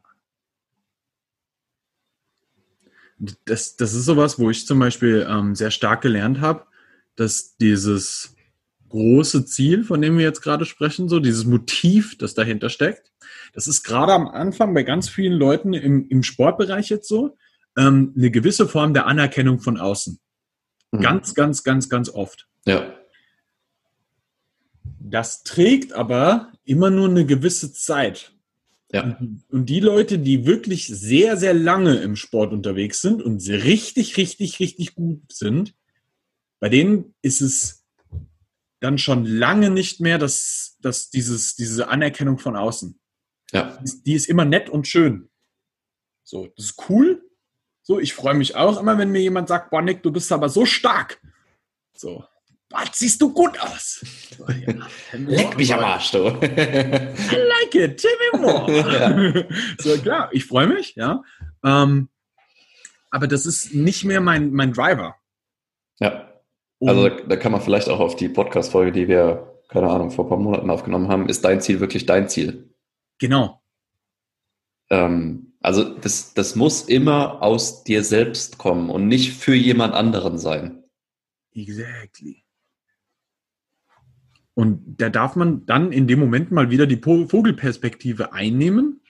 Das, 3.44 3.76
das 3.76 3.94
ist 3.94 4.04
sowas, 4.04 4.38
wo 4.38 4.50
ich 4.50 4.66
zum 4.66 4.78
Beispiel 4.78 5.26
ähm, 5.28 5.54
sehr 5.54 5.70
stark 5.70 6.02
gelernt 6.02 6.40
habe, 6.40 6.66
dass 7.16 7.56
dieses 7.56 8.34
große 8.88 9.44
Ziel, 9.44 9.82
von 9.84 10.00
dem 10.00 10.18
wir 10.18 10.24
jetzt 10.24 10.40
gerade 10.40 10.64
sprechen, 10.64 11.08
so 11.08 11.18
dieses 11.18 11.44
Motiv, 11.44 12.16
das 12.16 12.34
dahinter 12.34 12.68
steckt, 12.68 13.12
das 13.52 13.66
ist 13.66 13.82
gerade 13.82 14.12
am 14.12 14.28
Anfang 14.28 14.72
bei 14.74 14.82
ganz 14.82 15.08
vielen 15.08 15.32
Leuten 15.32 15.74
im, 15.74 16.08
im 16.08 16.22
Sportbereich 16.22 16.90
jetzt 16.90 17.08
so, 17.08 17.36
ähm, 17.76 18.14
eine 18.16 18.30
gewisse 18.30 18.68
Form 18.68 18.94
der 18.94 19.06
Anerkennung 19.06 19.60
von 19.60 19.78
außen. 19.78 20.20
Mhm. 20.92 21.00
Ganz, 21.00 21.34
ganz, 21.34 21.64
ganz, 21.64 21.88
ganz 21.88 22.08
oft. 22.08 22.48
Ja. 22.66 22.94
Das 25.06 25.42
trägt 25.42 25.92
aber 25.92 26.50
immer 26.64 26.88
nur 26.88 27.10
eine 27.10 27.26
gewisse 27.26 27.74
Zeit. 27.74 28.32
Ja. 28.90 29.18
Und 29.50 29.66
die 29.66 29.80
Leute, 29.80 30.18
die 30.18 30.46
wirklich 30.46 30.86
sehr, 30.86 31.36
sehr 31.36 31.52
lange 31.52 31.96
im 31.96 32.16
Sport 32.16 32.52
unterwegs 32.52 33.02
sind 33.02 33.22
und 33.22 33.46
richtig, 33.46 34.16
richtig, 34.16 34.60
richtig 34.60 34.94
gut 34.94 35.30
sind, 35.30 35.74
bei 36.58 36.70
denen 36.70 37.14
ist 37.20 37.42
es 37.42 37.84
dann 38.80 38.96
schon 38.96 39.26
lange 39.26 39.68
nicht 39.68 40.00
mehr 40.00 40.16
das, 40.16 40.78
das 40.80 41.10
dieses, 41.10 41.54
diese 41.54 41.88
Anerkennung 41.88 42.38
von 42.38 42.56
außen. 42.56 42.98
Ja. 43.52 43.78
Die 44.06 44.14
ist 44.14 44.28
immer 44.28 44.46
nett 44.46 44.70
und 44.70 44.88
schön. 44.88 45.28
So, 46.22 46.46
das 46.56 46.66
ist 46.66 46.88
cool. 46.88 47.28
So, 47.82 48.00
ich 48.00 48.14
freue 48.14 48.34
mich 48.34 48.56
auch 48.56 48.80
immer, 48.80 48.96
wenn 48.96 49.10
mir 49.10 49.20
jemand 49.20 49.48
sagt, 49.48 49.70
boah, 49.70 49.82
Nick, 49.82 50.02
du 50.02 50.10
bist 50.10 50.32
aber 50.32 50.48
so 50.48 50.64
stark. 50.64 51.20
So, 51.94 52.24
was 52.74 52.98
siehst 52.98 53.20
du 53.22 53.32
gut 53.32 53.58
aus? 53.60 54.04
Ja. 54.38 54.74
Leck 55.12 55.56
mich 55.56 55.72
am 55.72 55.80
Arsch, 55.80 56.10
du. 56.10 56.18
I 56.28 56.30
like 56.42 57.74
it, 57.74 58.00
tell 58.00 58.10
me 58.32 58.40
more. 58.40 58.72
Ja. 58.72 59.44
So, 59.78 59.96
klar, 59.98 60.28
ich 60.32 60.44
freue 60.44 60.66
mich, 60.66 60.94
ja. 60.96 61.22
Ähm, 61.64 62.08
aber 63.10 63.28
das 63.28 63.46
ist 63.46 63.74
nicht 63.74 64.04
mehr 64.04 64.20
mein, 64.20 64.52
mein 64.52 64.72
Driver. 64.72 65.16
Ja. 66.00 66.32
Also 66.80 67.08
da, 67.08 67.20
da 67.20 67.36
kann 67.36 67.52
man 67.52 67.60
vielleicht 67.60 67.88
auch 67.88 68.00
auf 68.00 68.16
die 68.16 68.28
Podcast-Folge, 68.28 68.92
die 68.92 69.08
wir, 69.08 69.60
keine 69.68 69.88
Ahnung, 69.88 70.10
vor 70.10 70.26
ein 70.26 70.28
paar 70.28 70.38
Monaten 70.38 70.68
aufgenommen 70.70 71.08
haben, 71.08 71.28
ist 71.28 71.44
dein 71.44 71.60
Ziel 71.60 71.80
wirklich 71.80 72.06
dein 72.06 72.28
Ziel? 72.28 72.74
Genau. 73.18 73.62
Ähm, 74.90 75.54
also 75.60 75.84
das, 75.84 76.34
das 76.34 76.56
muss 76.56 76.82
immer 76.82 77.42
aus 77.42 77.84
dir 77.84 78.04
selbst 78.04 78.58
kommen 78.58 78.90
und 78.90 79.08
nicht 79.08 79.32
für 79.32 79.54
jemand 79.54 79.94
anderen 79.94 80.36
sein. 80.36 80.84
Exactly. 81.52 82.43
Und 84.54 85.00
da 85.00 85.10
darf 85.10 85.36
man 85.36 85.66
dann 85.66 85.92
in 85.92 86.06
dem 86.06 86.20
Moment 86.20 86.52
mal 86.52 86.70
wieder 86.70 86.86
die 86.86 86.96
Vogelperspektive 86.96 88.32
einnehmen 88.32 89.00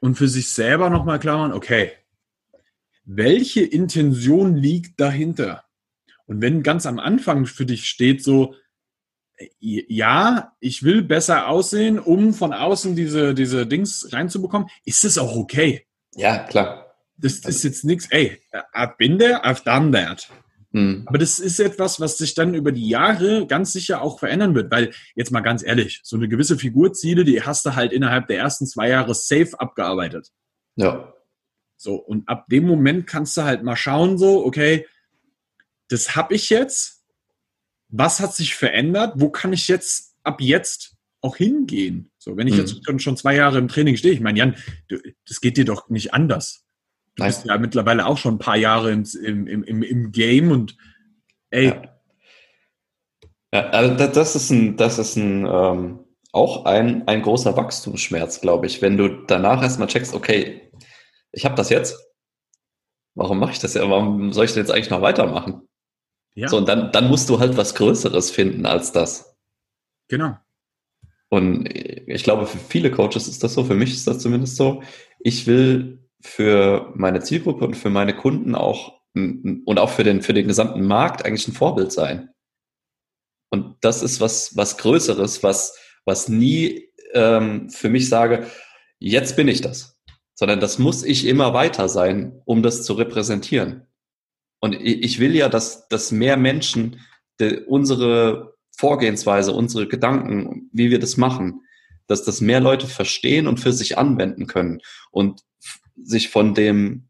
und 0.00 0.16
für 0.16 0.28
sich 0.28 0.50
selber 0.50 0.90
nochmal 0.90 1.18
klar 1.18 1.38
machen, 1.38 1.52
okay, 1.52 1.92
welche 3.04 3.62
Intention 3.62 4.56
liegt 4.56 4.98
dahinter? 5.00 5.64
Und 6.26 6.40
wenn 6.40 6.62
ganz 6.62 6.86
am 6.86 6.98
Anfang 6.98 7.46
für 7.46 7.66
dich 7.66 7.86
steht 7.86 8.22
so, 8.22 8.54
ja, 9.58 10.52
ich 10.60 10.82
will 10.82 11.02
besser 11.02 11.48
aussehen, 11.48 11.98
um 11.98 12.32
von 12.32 12.52
außen 12.52 12.96
diese, 12.96 13.34
diese 13.34 13.66
Dings 13.66 14.08
reinzubekommen, 14.12 14.68
ist 14.84 15.04
es 15.04 15.18
auch 15.18 15.36
okay. 15.36 15.86
Ja, 16.14 16.38
klar. 16.38 16.94
Das, 17.16 17.40
das 17.40 17.56
ist 17.56 17.64
jetzt 17.64 17.84
nichts, 17.84 18.06
ey, 18.10 18.40
I've 18.72 18.96
been 18.96 19.18
there, 19.18 19.44
I've 19.44 19.64
done 19.64 19.92
that. 19.92 20.28
Hm. 20.72 21.02
Aber 21.06 21.18
das 21.18 21.38
ist 21.38 21.60
etwas, 21.60 22.00
was 22.00 22.18
sich 22.18 22.34
dann 22.34 22.54
über 22.54 22.72
die 22.72 22.88
Jahre 22.88 23.46
ganz 23.46 23.72
sicher 23.72 24.00
auch 24.00 24.18
verändern 24.18 24.54
wird, 24.54 24.70
weil 24.70 24.92
jetzt 25.14 25.30
mal 25.30 25.40
ganz 25.40 25.62
ehrlich, 25.62 26.00
so 26.02 26.16
eine 26.16 26.28
gewisse 26.28 26.58
Figurziele, 26.58 27.24
die 27.24 27.42
hast 27.42 27.66
du 27.66 27.74
halt 27.74 27.92
innerhalb 27.92 28.26
der 28.26 28.38
ersten 28.38 28.66
zwei 28.66 28.88
Jahre 28.88 29.14
safe 29.14 29.58
abgearbeitet. 29.58 30.30
Ja. 30.76 31.12
So, 31.76 31.96
und 31.96 32.28
ab 32.28 32.46
dem 32.48 32.64
Moment 32.64 33.06
kannst 33.06 33.36
du 33.36 33.42
halt 33.42 33.62
mal 33.62 33.76
schauen, 33.76 34.16
so, 34.16 34.44
okay, 34.44 34.86
das 35.88 36.16
habe 36.16 36.34
ich 36.34 36.48
jetzt, 36.48 37.02
was 37.88 38.20
hat 38.20 38.34
sich 38.34 38.54
verändert? 38.54 39.14
Wo 39.16 39.28
kann 39.28 39.52
ich 39.52 39.68
jetzt 39.68 40.14
ab 40.22 40.40
jetzt 40.40 40.96
auch 41.20 41.36
hingehen? 41.36 42.10
So, 42.18 42.36
wenn 42.36 42.46
ich 42.46 42.54
mhm. 42.54 42.60
jetzt 42.60 43.02
schon, 43.02 43.16
zwei 43.16 43.34
Jahre 43.34 43.58
im 43.58 43.68
Training 43.68 43.96
stehe, 43.96 44.14
ich 44.14 44.20
meine, 44.20 44.38
Jan, 44.38 44.56
das 45.26 45.40
geht 45.42 45.58
dir 45.58 45.66
doch 45.66 45.90
nicht 45.90 46.14
anders. 46.14 46.64
Du 47.16 47.22
Nein. 47.22 47.28
bist 47.28 47.44
ja 47.44 47.58
mittlerweile 47.58 48.06
auch 48.06 48.16
schon 48.16 48.34
ein 48.34 48.38
paar 48.38 48.56
Jahre 48.56 48.90
im, 48.90 49.04
im, 49.22 49.64
im, 49.64 49.82
im 49.82 50.12
Game 50.12 50.50
und 50.50 50.76
ey. 51.50 51.66
Ja. 51.66 51.82
ja 53.52 53.68
also 53.70 53.94
das 53.94 54.34
ist 54.34 54.50
ein, 54.50 54.76
das 54.76 54.98
ist 54.98 55.16
ein 55.16 55.46
ähm, 55.46 55.98
auch 56.32 56.64
ein, 56.64 57.06
ein 57.06 57.22
großer 57.22 57.56
Wachstumsschmerz, 57.56 58.40
glaube 58.40 58.66
ich, 58.66 58.80
wenn 58.80 58.96
du 58.96 59.08
danach 59.26 59.62
erstmal 59.62 59.88
checkst, 59.88 60.14
okay, 60.14 60.72
ich 61.30 61.44
habe 61.44 61.54
das 61.54 61.68
jetzt. 61.68 61.98
Warum 63.14 63.38
mache 63.38 63.52
ich 63.52 63.58
das 63.58 63.74
ja? 63.74 63.88
Warum 63.88 64.32
soll 64.32 64.46
ich 64.46 64.54
denn 64.54 64.62
jetzt 64.62 64.70
eigentlich 64.70 64.88
noch 64.88 65.02
weitermachen? 65.02 65.68
Ja. 66.34 66.48
So, 66.48 66.56
und 66.56 66.66
dann, 66.66 66.90
dann 66.92 67.08
musst 67.08 67.28
du 67.28 67.38
halt 67.38 67.58
was 67.58 67.74
Größeres 67.74 68.30
finden 68.30 68.64
als 68.64 68.92
das. 68.92 69.36
Genau. 70.08 70.36
Und 71.28 71.66
ich 71.66 72.24
glaube, 72.24 72.46
für 72.46 72.58
viele 72.58 72.90
Coaches 72.90 73.28
ist 73.28 73.44
das 73.44 73.52
so, 73.54 73.64
für 73.64 73.74
mich 73.74 73.92
ist 73.92 74.06
das 74.06 74.18
zumindest 74.18 74.56
so. 74.56 74.82
Ich 75.20 75.46
will 75.46 76.01
für 76.22 76.92
meine 76.94 77.20
Zielgruppe 77.20 77.64
und 77.64 77.76
für 77.76 77.90
meine 77.90 78.14
Kunden 78.14 78.54
auch 78.54 79.00
und 79.14 79.78
auch 79.78 79.90
für 79.90 80.04
den, 80.04 80.22
für 80.22 80.32
den 80.32 80.48
gesamten 80.48 80.86
Markt 80.86 81.24
eigentlich 81.24 81.46
ein 81.46 81.52
Vorbild 81.52 81.92
sein. 81.92 82.30
Und 83.50 83.76
das 83.82 84.02
ist 84.02 84.20
was, 84.20 84.56
was 84.56 84.78
Größeres, 84.78 85.42
was, 85.42 85.76
was 86.06 86.28
nie 86.28 86.88
ähm, 87.12 87.68
für 87.68 87.90
mich 87.90 88.08
sage, 88.08 88.46
jetzt 88.98 89.36
bin 89.36 89.48
ich 89.48 89.60
das. 89.60 89.98
Sondern 90.34 90.60
das 90.60 90.78
muss 90.78 91.04
ich 91.04 91.26
immer 91.26 91.52
weiter 91.52 91.88
sein, 91.90 92.40
um 92.46 92.62
das 92.62 92.84
zu 92.84 92.94
repräsentieren. 92.94 93.86
Und 94.60 94.74
ich 94.74 95.18
will 95.18 95.36
ja, 95.36 95.48
dass, 95.48 95.88
dass 95.88 96.12
mehr 96.12 96.36
Menschen 96.36 97.00
unsere 97.66 98.54
Vorgehensweise, 98.76 99.52
unsere 99.52 99.88
Gedanken, 99.88 100.70
wie 100.72 100.90
wir 100.90 100.98
das 100.98 101.16
machen, 101.16 101.62
dass 102.06 102.24
das 102.24 102.40
mehr 102.40 102.60
Leute 102.60 102.86
verstehen 102.86 103.46
und 103.46 103.58
für 103.58 103.72
sich 103.72 103.98
anwenden 103.98 104.46
können 104.46 104.80
und 105.10 105.42
sich 106.04 106.28
von 106.30 106.54
dem 106.54 107.08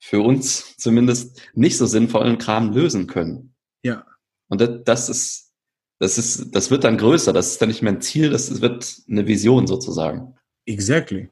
für 0.00 0.20
uns 0.20 0.76
zumindest 0.76 1.40
nicht 1.54 1.76
so 1.76 1.86
sinnvollen 1.86 2.38
Kram 2.38 2.72
lösen 2.72 3.06
können. 3.06 3.54
Ja. 3.82 4.06
Und 4.48 4.60
das, 4.60 4.80
das 4.84 5.08
ist, 5.08 5.52
das 5.98 6.16
ist, 6.16 6.54
das 6.54 6.70
wird 6.70 6.84
dann 6.84 6.96
größer. 6.96 7.32
Das 7.32 7.52
ist 7.52 7.62
dann 7.62 7.68
nicht 7.68 7.82
mehr 7.82 7.92
ein 7.92 8.00
Ziel, 8.00 8.30
das 8.30 8.60
wird 8.60 9.02
eine 9.08 9.26
Vision 9.26 9.66
sozusagen. 9.66 10.34
Exactly. 10.66 11.28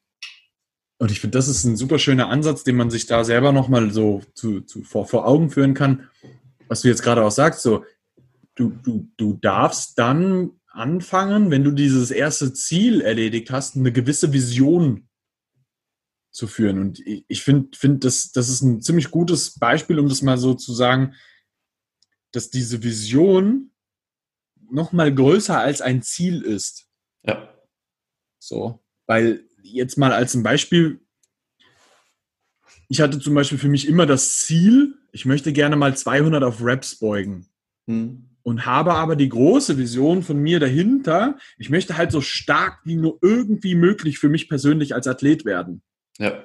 Und 0.99 1.11
ich 1.11 1.21
finde, 1.21 1.39
das 1.39 1.49
ist 1.49 1.65
ein 1.65 1.77
super 1.77 1.99
schöner 1.99 2.29
Ansatz, 2.29 2.65
den 2.65 2.77
man 2.77 2.91
sich 2.91 3.07
da 3.07 3.25
selber 3.25 3.53
nochmal 3.53 3.91
so 3.93 4.23
zu, 4.35 4.61
zu, 4.63 4.83
vor, 4.83 5.07
vor 5.07 5.27
Augen 5.27 5.51
führen 5.51 5.75
kann. 5.75 6.09
Was 6.67 6.83
du 6.83 6.89
jetzt 6.89 7.03
gerade 7.03 7.25
auch 7.25 7.31
sagst, 7.31 7.63
so, 7.63 7.85
du, 8.57 8.71
du, 8.83 9.09
du 9.17 9.35
darfst 9.35 9.99
dann 9.99 10.51
anfangen, 10.71 11.51
wenn 11.51 11.65
du 11.65 11.71
dieses 11.71 12.11
erste 12.11 12.53
Ziel 12.53 13.01
erledigt 13.01 13.51
hast, 13.51 13.77
eine 13.77 13.93
gewisse 13.93 14.33
Vision 14.33 15.08
zu 16.39 16.47
führen. 16.47 16.79
Und 16.79 17.03
ich 17.05 17.43
finde, 17.43 17.77
find, 17.77 18.05
das, 18.05 18.31
das 18.31 18.49
ist 18.49 18.63
ein 18.63 18.81
ziemlich 18.81 19.11
gutes 19.11 19.59
Beispiel, 19.59 19.99
um 19.99 20.09
das 20.09 20.23
mal 20.23 20.39
so 20.39 20.55
zu 20.55 20.73
sagen, 20.73 21.15
dass 22.31 22.49
diese 22.49 22.83
Vision 22.85 23.73
nochmal 24.71 25.13
größer 25.13 25.59
als 25.59 25.81
ein 25.81 26.01
Ziel 26.01 26.43
ist. 26.43 26.87
Ja. 27.25 27.53
So, 28.39 28.85
weil 29.07 29.45
jetzt 29.63 29.99
mal 29.99 30.13
als 30.13 30.35
ein 30.35 30.45
Beispiel. 30.45 31.01
Ich 32.89 33.01
hatte 33.01 33.19
zum 33.19 33.35
Beispiel 33.35 33.59
für 33.59 33.69
mich 33.69 33.89
immer 33.89 34.07
das 34.07 34.39
Ziel, 34.39 34.95
ich 35.11 35.27
möchte 35.27 35.53
gerne 35.53 35.75
mal 35.75 35.97
200 35.97 36.45
auf 36.45 36.59
Raps 36.61 37.01
beugen. 37.01 37.49
Hm. 37.89 38.29
Und 38.43 38.65
habe 38.65 38.95
aber 38.95 39.17
die 39.17 39.29
große 39.29 39.77
Vision 39.77 40.23
von 40.23 40.39
mir 40.39 40.61
dahinter, 40.61 41.37
ich 41.59 41.69
möchte 41.69 41.97
halt 41.97 42.13
so 42.13 42.21
stark 42.21 42.79
wie 42.85 42.95
nur 42.95 43.19
irgendwie 43.23 43.75
möglich 43.75 44.21
für 44.21 44.29
mich 44.29 44.49
persönlich 44.49 44.95
als 44.95 45.09
Athlet 45.09 45.45
werden. 45.45 45.83
Ja. 46.19 46.45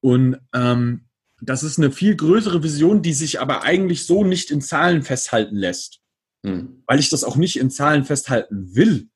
Und 0.00 0.38
ähm, 0.52 1.08
das 1.40 1.62
ist 1.62 1.78
eine 1.78 1.90
viel 1.90 2.16
größere 2.16 2.62
Vision, 2.62 3.02
die 3.02 3.12
sich 3.12 3.40
aber 3.40 3.62
eigentlich 3.62 4.06
so 4.06 4.24
nicht 4.24 4.50
in 4.50 4.60
Zahlen 4.60 5.02
festhalten 5.02 5.56
lässt. 5.56 6.00
Hm. 6.44 6.82
Weil 6.86 7.00
ich 7.00 7.10
das 7.10 7.24
auch 7.24 7.36
nicht 7.36 7.58
in 7.58 7.70
Zahlen 7.70 8.04
festhalten 8.04 8.74
will. 8.74 9.08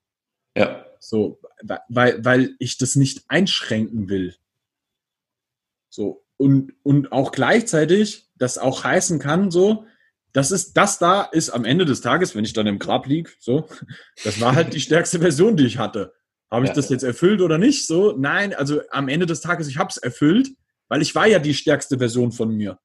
Ja. 0.56 0.86
So, 1.00 1.40
weil, 1.88 2.24
weil 2.24 2.54
ich 2.58 2.78
das 2.78 2.96
nicht 2.96 3.24
einschränken 3.28 4.08
will. 4.08 4.34
So, 5.90 6.24
und, 6.36 6.72
und 6.82 7.12
auch 7.12 7.32
gleichzeitig 7.32 8.28
das 8.36 8.58
auch 8.58 8.84
heißen 8.84 9.18
kann, 9.18 9.50
so, 9.50 9.86
das 10.32 10.50
ist, 10.50 10.76
das 10.76 10.98
da 10.98 11.22
ist 11.22 11.50
am 11.50 11.64
Ende 11.64 11.84
des 11.84 12.00
Tages, 12.00 12.34
wenn 12.34 12.44
ich 12.44 12.52
dann 12.52 12.66
im 12.66 12.78
Grab 12.78 13.06
lieg, 13.06 13.36
so, 13.40 13.68
das 14.24 14.40
war 14.40 14.54
halt 14.54 14.74
die 14.74 14.80
stärkste 14.80 15.18
Version, 15.20 15.56
die 15.56 15.66
ich 15.66 15.78
hatte. 15.78 16.14
Habe 16.50 16.64
ich 16.64 16.70
ja. 16.70 16.74
das 16.74 16.88
jetzt 16.88 17.02
erfüllt 17.02 17.40
oder 17.40 17.58
nicht? 17.58 17.86
So, 17.86 18.14
nein, 18.16 18.54
also 18.54 18.80
am 18.90 19.08
Ende 19.08 19.26
des 19.26 19.40
Tages, 19.40 19.68
ich 19.68 19.76
habe 19.76 19.90
es 19.90 19.98
erfüllt, 19.98 20.50
weil 20.88 21.02
ich 21.02 21.14
war 21.14 21.26
ja 21.26 21.38
die 21.38 21.54
stärkste 21.54 21.98
Version 21.98 22.32
von 22.32 22.56
mir. 22.56 22.78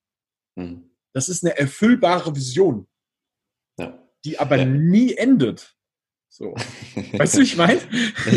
Mhm. 0.55 0.89
Das 1.13 1.29
ist 1.29 1.43
eine 1.43 1.57
erfüllbare 1.57 2.35
Vision, 2.35 2.87
ja. 3.79 3.97
die 4.25 4.39
aber 4.39 4.57
ja. 4.57 4.65
nie 4.65 5.13
endet. 5.13 5.75
So. 6.27 6.55
Weißt 7.13 7.37
du, 7.37 7.41
ich 7.41 7.55
meine? 7.55 7.79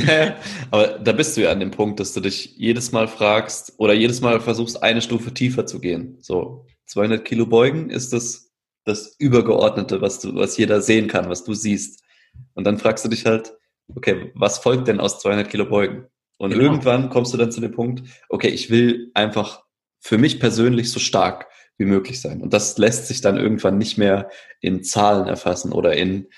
ja, 0.06 0.36
aber 0.70 0.98
da 0.98 1.12
bist 1.12 1.36
du 1.36 1.42
ja 1.42 1.50
an 1.50 1.60
dem 1.60 1.70
Punkt, 1.70 1.98
dass 1.98 2.12
du 2.12 2.20
dich 2.20 2.54
jedes 2.56 2.92
Mal 2.92 3.08
fragst 3.08 3.72
oder 3.78 3.94
jedes 3.94 4.20
Mal 4.20 4.40
versuchst, 4.40 4.82
eine 4.82 5.00
Stufe 5.00 5.32
tiefer 5.32 5.66
zu 5.66 5.80
gehen. 5.80 6.18
So, 6.20 6.66
200 6.86 7.24
Kilo 7.24 7.46
beugen 7.46 7.88
ist 7.88 8.12
das, 8.12 8.52
das 8.84 9.16
Übergeordnete, 9.18 10.02
was 10.02 10.20
du, 10.20 10.34
was 10.34 10.58
jeder 10.58 10.82
sehen 10.82 11.08
kann, 11.08 11.30
was 11.30 11.44
du 11.44 11.54
siehst. 11.54 12.04
Und 12.52 12.64
dann 12.64 12.78
fragst 12.78 13.02
du 13.04 13.08
dich 13.08 13.24
halt, 13.24 13.55
okay, 13.94 14.32
was 14.34 14.58
folgt 14.58 14.88
denn 14.88 15.00
aus 15.00 15.20
200 15.20 15.48
Kilo 15.48 15.66
beugen? 15.66 16.06
Und 16.38 16.50
genau. 16.50 16.64
irgendwann 16.64 17.10
kommst 17.10 17.32
du 17.32 17.38
dann 17.38 17.52
zu 17.52 17.60
dem 17.60 17.72
Punkt, 17.72 18.02
okay, 18.28 18.48
ich 18.48 18.70
will 18.70 19.10
einfach 19.14 19.62
für 20.00 20.18
mich 20.18 20.38
persönlich 20.38 20.90
so 20.90 21.00
stark 21.00 21.46
wie 21.78 21.84
möglich 21.84 22.20
sein. 22.20 22.40
Und 22.40 22.52
das 22.52 22.78
lässt 22.78 23.06
sich 23.06 23.20
dann 23.20 23.36
irgendwann 23.36 23.78
nicht 23.78 23.98
mehr 23.98 24.30
in 24.60 24.82
Zahlen 24.82 25.26
erfassen 25.26 25.72
oder 25.72 25.94
in, 25.94 26.28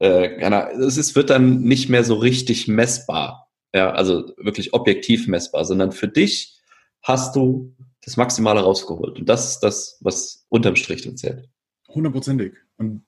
äh, 0.00 0.40
es 0.80 0.96
ist, 0.96 1.14
wird 1.14 1.30
dann 1.30 1.62
nicht 1.62 1.88
mehr 1.88 2.04
so 2.04 2.14
richtig 2.14 2.68
messbar. 2.68 3.50
Ja, 3.74 3.92
also 3.92 4.32
wirklich 4.36 4.74
objektiv 4.74 5.28
messbar, 5.28 5.64
sondern 5.64 5.92
für 5.92 6.08
dich 6.08 6.58
hast 7.02 7.36
du 7.36 7.74
das 8.04 8.16
Maximale 8.16 8.60
rausgeholt. 8.60 9.18
Und 9.18 9.28
das 9.28 9.50
ist 9.50 9.60
das, 9.60 9.98
was 10.00 10.44
unterm 10.48 10.76
Strich 10.76 11.02
dann 11.02 11.16
zählt. 11.16 11.48
Hundertprozentig. 11.88 12.54
Und 12.76 13.04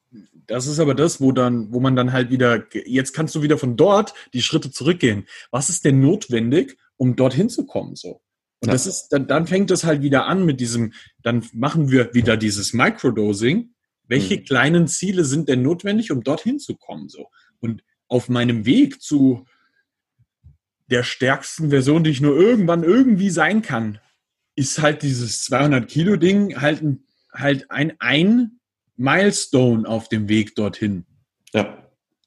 das 0.46 0.66
ist 0.66 0.78
aber 0.78 0.94
das, 0.94 1.20
wo 1.20 1.32
dann, 1.32 1.72
wo 1.72 1.80
man 1.80 1.96
dann 1.96 2.12
halt 2.12 2.30
wieder, 2.30 2.64
jetzt 2.86 3.12
kannst 3.12 3.34
du 3.34 3.42
wieder 3.42 3.58
von 3.58 3.76
dort 3.76 4.14
die 4.32 4.42
Schritte 4.42 4.70
zurückgehen. 4.70 5.26
Was 5.50 5.68
ist 5.68 5.84
denn 5.84 6.00
notwendig, 6.00 6.76
um 6.96 7.16
dorthin 7.16 7.48
zu 7.48 7.66
kommen, 7.66 7.96
so? 7.96 8.20
Und 8.60 8.68
ja. 8.68 8.72
das 8.72 8.86
ist, 8.86 9.08
dann, 9.08 9.26
dann 9.26 9.46
fängt 9.46 9.70
es 9.70 9.84
halt 9.84 10.02
wieder 10.02 10.26
an 10.26 10.44
mit 10.44 10.60
diesem, 10.60 10.92
dann 11.22 11.44
machen 11.52 11.90
wir 11.90 12.14
wieder 12.14 12.36
dieses 12.36 12.72
Microdosing. 12.72 13.74
Welche 14.06 14.38
mhm. 14.38 14.44
kleinen 14.44 14.88
Ziele 14.88 15.24
sind 15.24 15.48
denn 15.48 15.62
notwendig, 15.62 16.10
um 16.10 16.22
dorthin 16.22 16.58
zu 16.58 16.74
kommen, 16.74 17.08
so? 17.08 17.28
Und 17.60 17.82
auf 18.08 18.28
meinem 18.28 18.64
Weg 18.64 19.02
zu 19.02 19.46
der 20.86 21.02
stärksten 21.02 21.70
Version, 21.70 22.04
die 22.04 22.10
ich 22.10 22.20
nur 22.20 22.36
irgendwann 22.36 22.84
irgendwie 22.84 23.30
sein 23.30 23.62
kann, 23.62 23.98
ist 24.56 24.80
halt 24.80 25.02
dieses 25.02 25.42
200 25.44 25.88
Kilo 25.88 26.16
Ding 26.16 26.60
halt 26.60 26.82
ein, 26.82 27.04
halt 27.32 27.70
ein, 27.70 27.94
ein 27.98 28.60
Milestone 28.96 29.88
auf 29.88 30.08
dem 30.08 30.28
Weg 30.28 30.54
dorthin. 30.54 31.06
Ja. 31.52 31.78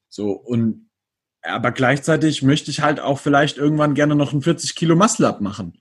So, 0.09 0.32
und 0.32 0.88
aber 1.43 1.72
gleichzeitig 1.72 2.43
möchte 2.43 2.72
ich 2.72 2.82
halt 2.82 2.99
auch 2.99 3.20
vielleicht 3.20 3.57
irgendwann 3.57 3.93
gerne 3.93 4.15
noch 4.15 4.34
ein 4.34 4.41
40 4.41 4.76
Kilo 4.76 4.95
Muscle-Up 4.95 5.41
machen. 5.41 5.78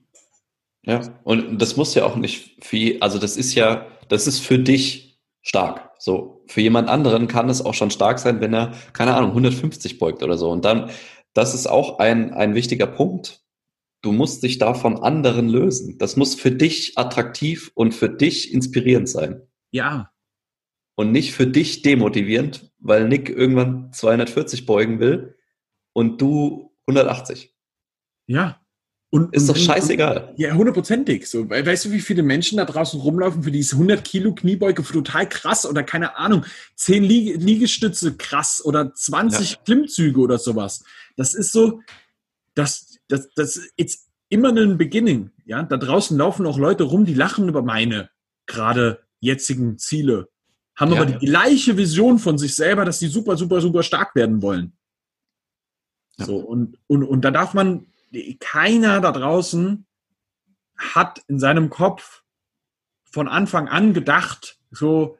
Ja, 0.83 1.01
und 1.23 1.61
das 1.61 1.75
muss 1.75 1.95
ja 1.95 2.05
auch 2.05 2.15
nicht 2.15 2.63
viel, 2.63 3.01
also 3.01 3.19
das 3.19 3.35
ist 3.35 3.55
ja, 3.55 3.87
das 4.07 4.27
ist 4.27 4.39
für 4.39 4.57
dich 4.57 5.19
stark. 5.41 5.91
So, 5.99 6.43
für 6.47 6.61
jemand 6.61 6.87
anderen 6.87 7.27
kann 7.27 7.49
es 7.49 7.61
auch 7.61 7.73
schon 7.73 7.91
stark 7.91 8.19
sein, 8.19 8.39
wenn 8.39 8.53
er, 8.53 8.73
keine 8.93 9.15
Ahnung, 9.15 9.31
150 9.31 9.99
beugt 9.99 10.23
oder 10.23 10.37
so. 10.37 10.49
Und 10.49 10.63
dann, 10.63 10.89
das 11.33 11.53
ist 11.53 11.67
auch 11.67 11.99
ein, 11.99 12.33
ein 12.33 12.55
wichtiger 12.55 12.87
Punkt. 12.87 13.41
Du 14.01 14.11
musst 14.11 14.43
dich 14.43 14.59
da 14.59 14.73
von 14.73 14.97
anderen 15.03 15.49
lösen. 15.49 15.97
Das 15.97 16.15
muss 16.15 16.35
für 16.35 16.51
dich 16.51 16.97
attraktiv 16.97 17.71
und 17.73 17.93
für 17.93 18.09
dich 18.09 18.53
inspirierend 18.53 19.09
sein. 19.09 19.41
Ja, 19.71 20.11
und 20.97 21.11
nicht 21.11 21.33
für 21.33 21.45
dich 21.45 21.83
demotivierend, 21.83 22.71
weil 22.79 23.07
Nick 23.07 23.29
irgendwann 23.29 23.93
240 23.93 24.65
beugen 24.65 24.99
will 24.99 25.37
und 25.93 26.19
du 26.19 26.75
180. 26.87 27.53
Ja. 28.25 28.59
Und, 29.11 29.33
ist 29.33 29.43
und, 29.43 29.49
doch 29.49 29.57
scheißegal. 29.57 30.33
ja, 30.37 30.53
hundertprozentig. 30.53 31.29
So, 31.29 31.49
weißt 31.49 31.85
du, 31.85 31.91
wie 31.91 32.01
viele 32.01 32.23
Menschen 32.23 32.57
da 32.57 32.65
draußen 32.65 32.99
rumlaufen, 32.99 33.43
für 33.43 33.51
diese 33.51 33.75
100 33.75 34.03
Kilo 34.03 34.33
Kniebeuge 34.33 34.83
total 34.83 35.29
krass 35.29 35.67
oder 35.67 35.83
keine 35.83 36.17
Ahnung, 36.17 36.45
10 36.75 37.03
Lieg 37.03 37.41
Liegestütze 37.41 38.17
krass 38.17 38.59
oder 38.65 38.91
20 38.93 39.51
ja. 39.51 39.57
Klimmzüge 39.65 40.19
oder 40.19 40.39
sowas. 40.39 40.83
Das 41.15 41.35
ist 41.35 41.51
so, 41.51 41.79
das, 42.55 42.97
das, 43.07 43.29
das 43.35 43.61
ist 43.77 44.09
immer 44.29 44.49
ein 44.49 44.79
Beginning. 44.79 45.29
Ja, 45.45 45.61
da 45.61 45.77
draußen 45.77 46.17
laufen 46.17 46.47
auch 46.47 46.57
Leute 46.57 46.85
rum, 46.85 47.05
die 47.05 47.13
lachen 47.13 47.47
über 47.47 47.61
meine 47.61 48.09
gerade 48.47 49.03
jetzigen 49.19 49.77
Ziele 49.77 50.29
haben 50.77 50.93
ja, 50.93 51.01
aber 51.01 51.11
die 51.11 51.25
gleiche 51.25 51.75
Vision 51.75 52.19
von 52.19 52.37
sich 52.37 52.55
selber, 52.55 52.85
dass 52.85 52.99
sie 52.99 53.07
super, 53.07 53.35
super, 53.35 53.59
super 53.59 53.83
stark 53.83 54.15
werden 54.15 54.41
wollen. 54.43 54.77
Ja. 56.17 56.25
So, 56.25 56.37
und, 56.37 56.77
und, 56.87 57.03
und 57.03 57.21
da 57.21 57.31
darf 57.31 57.53
man, 57.53 57.87
keiner 58.39 59.01
da 59.01 59.11
draußen 59.11 59.85
hat 60.77 61.21
in 61.27 61.39
seinem 61.39 61.69
Kopf 61.69 62.23
von 63.03 63.27
Anfang 63.27 63.67
an 63.67 63.93
gedacht, 63.93 64.59
so, 64.69 65.17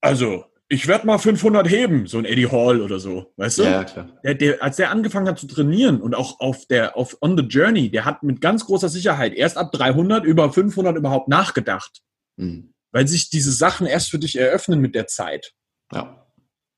also, 0.00 0.46
ich 0.68 0.86
werde 0.86 1.06
mal 1.06 1.18
500 1.18 1.68
heben, 1.68 2.06
so 2.06 2.18
ein 2.18 2.24
Eddie 2.24 2.50
Hall 2.50 2.80
oder 2.80 2.98
so, 2.98 3.32
weißt 3.36 3.58
du? 3.58 3.62
Ja, 3.64 3.84
klar. 3.84 4.08
Der, 4.24 4.34
der, 4.34 4.62
als 4.62 4.76
der 4.76 4.90
angefangen 4.90 5.28
hat 5.28 5.38
zu 5.38 5.46
trainieren 5.46 6.00
und 6.00 6.14
auch 6.14 6.40
auf 6.40 6.66
der, 6.66 6.96
auf 6.96 7.18
On 7.20 7.36
the 7.36 7.44
Journey, 7.44 7.90
der 7.90 8.06
hat 8.06 8.22
mit 8.22 8.40
ganz 8.40 8.64
großer 8.64 8.88
Sicherheit 8.88 9.34
erst 9.34 9.58
ab 9.58 9.72
300 9.72 10.24
über 10.24 10.50
500 10.50 10.96
überhaupt 10.96 11.28
nachgedacht. 11.28 12.02
Mhm 12.36 12.73
weil 12.94 13.08
sich 13.08 13.28
diese 13.28 13.50
Sachen 13.50 13.88
erst 13.88 14.10
für 14.10 14.20
dich 14.20 14.38
eröffnen 14.38 14.80
mit 14.80 14.94
der 14.94 15.08
Zeit. 15.08 15.52
Ja. 15.92 16.24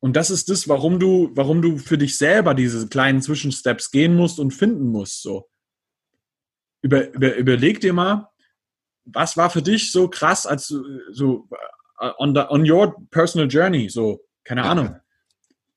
Und 0.01 0.17
das 0.17 0.31
ist 0.31 0.49
das, 0.49 0.67
warum 0.67 0.99
du, 0.99 1.31
warum 1.35 1.61
du 1.61 1.77
für 1.77 1.99
dich 1.99 2.17
selber 2.17 2.55
diese 2.55 2.89
kleinen 2.89 3.21
Zwischensteps 3.21 3.91
gehen 3.91 4.17
musst 4.17 4.41
und 4.41 4.53
finden 4.53 4.89
musst. 4.89 5.21
So. 5.21 5.51
Über, 6.81 7.13
über, 7.13 7.37
überleg 7.37 7.81
dir 7.81 7.93
mal, 7.93 8.31
was 9.05 9.37
war 9.37 9.51
für 9.51 9.61
dich 9.61 9.93
so 9.93 10.09
krass 10.09 10.47
als 10.47 10.69
so 10.69 11.49
uh, 12.01 12.13
on, 12.19 12.35
the, 12.35 12.45
on 12.49 12.69
your 12.69 12.97
personal 13.11 13.47
journey, 13.47 13.91
so, 13.91 14.25
keine 14.43 14.63
ja. 14.63 14.71
Ahnung, 14.71 14.97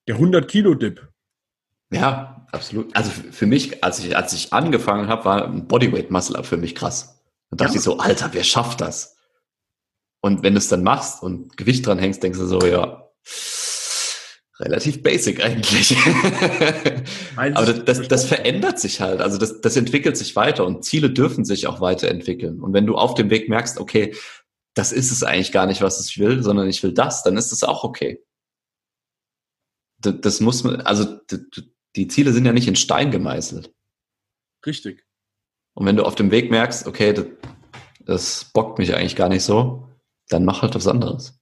der 0.07 0.15
100 0.15 0.49
Kilo 0.49 0.73
Dip. 0.73 1.05
Ja, 1.91 2.47
absolut. 2.53 2.95
Also 2.95 3.11
für 3.11 3.45
mich, 3.45 3.83
als 3.83 3.99
ich, 3.99 4.15
als 4.15 4.31
ich 4.31 4.53
angefangen 4.53 5.09
habe, 5.09 5.25
war 5.25 5.45
ein 5.45 5.67
Bodyweight 5.67 6.11
Muscle 6.11 6.37
Up 6.37 6.45
für 6.45 6.57
mich 6.57 6.75
krass. 6.75 7.21
Da 7.49 7.57
dachte 7.57 7.73
ja. 7.73 7.79
ich 7.79 7.83
so, 7.83 7.97
Alter, 7.97 8.29
wer 8.31 8.45
schafft 8.45 8.79
das? 8.79 9.18
Und 10.21 10.43
wenn 10.43 10.53
du 10.53 10.57
es 10.57 10.67
dann 10.67 10.83
machst 10.83 11.23
und 11.23 11.55
Gewicht 11.57 11.85
dran 11.85 11.99
hängst, 11.99 12.21
denkst 12.23 12.39
du 12.39 12.45
so, 12.45 12.59
ja, 12.65 13.09
relativ 14.59 15.01
basic 15.01 15.43
eigentlich. 15.43 15.95
Aber 17.35 17.65
das, 17.65 17.85
das, 17.85 18.07
das, 18.07 18.25
verändert 18.25 18.79
sich 18.79 18.99
halt. 18.99 19.21
Also 19.21 19.37
das, 19.37 19.61
das 19.61 19.77
entwickelt 19.77 20.17
sich 20.17 20.35
weiter 20.35 20.65
und 20.65 20.83
Ziele 20.83 21.09
dürfen 21.09 21.45
sich 21.45 21.67
auch 21.67 21.79
weiterentwickeln. 21.79 22.61
Und 22.61 22.73
wenn 22.73 22.85
du 22.85 22.95
auf 22.95 23.13
dem 23.13 23.29
Weg 23.29 23.47
merkst, 23.47 23.79
okay, 23.79 24.15
das 24.73 24.91
ist 24.91 25.11
es 25.11 25.23
eigentlich 25.23 25.51
gar 25.51 25.65
nicht, 25.65 25.81
was 25.81 26.05
ich 26.05 26.19
will, 26.19 26.43
sondern 26.43 26.67
ich 26.67 26.83
will 26.83 26.93
das, 26.93 27.23
dann 27.23 27.37
ist 27.37 27.51
es 27.51 27.63
auch 27.63 27.83
okay. 27.83 28.23
Das, 29.99 30.15
das 30.21 30.39
muss 30.41 30.63
man, 30.63 30.81
also 30.81 31.19
die 31.95 32.07
Ziele 32.07 32.33
sind 32.33 32.45
ja 32.45 32.53
nicht 32.53 32.67
in 32.67 32.75
Stein 32.75 33.11
gemeißelt. 33.11 33.73
Richtig. 34.65 35.05
Und 35.73 35.85
wenn 35.85 35.95
du 35.95 36.03
auf 36.03 36.15
dem 36.15 36.31
Weg 36.31 36.51
merkst, 36.51 36.85
okay, 36.87 37.13
das, 37.13 37.25
das 38.01 38.45
bockt 38.53 38.79
mich 38.79 38.93
eigentlich 38.93 39.15
gar 39.15 39.29
nicht 39.29 39.43
so, 39.43 39.88
dann 40.29 40.45
mach 40.45 40.61
halt 40.61 40.75
was 40.75 40.87
anderes. 40.87 41.39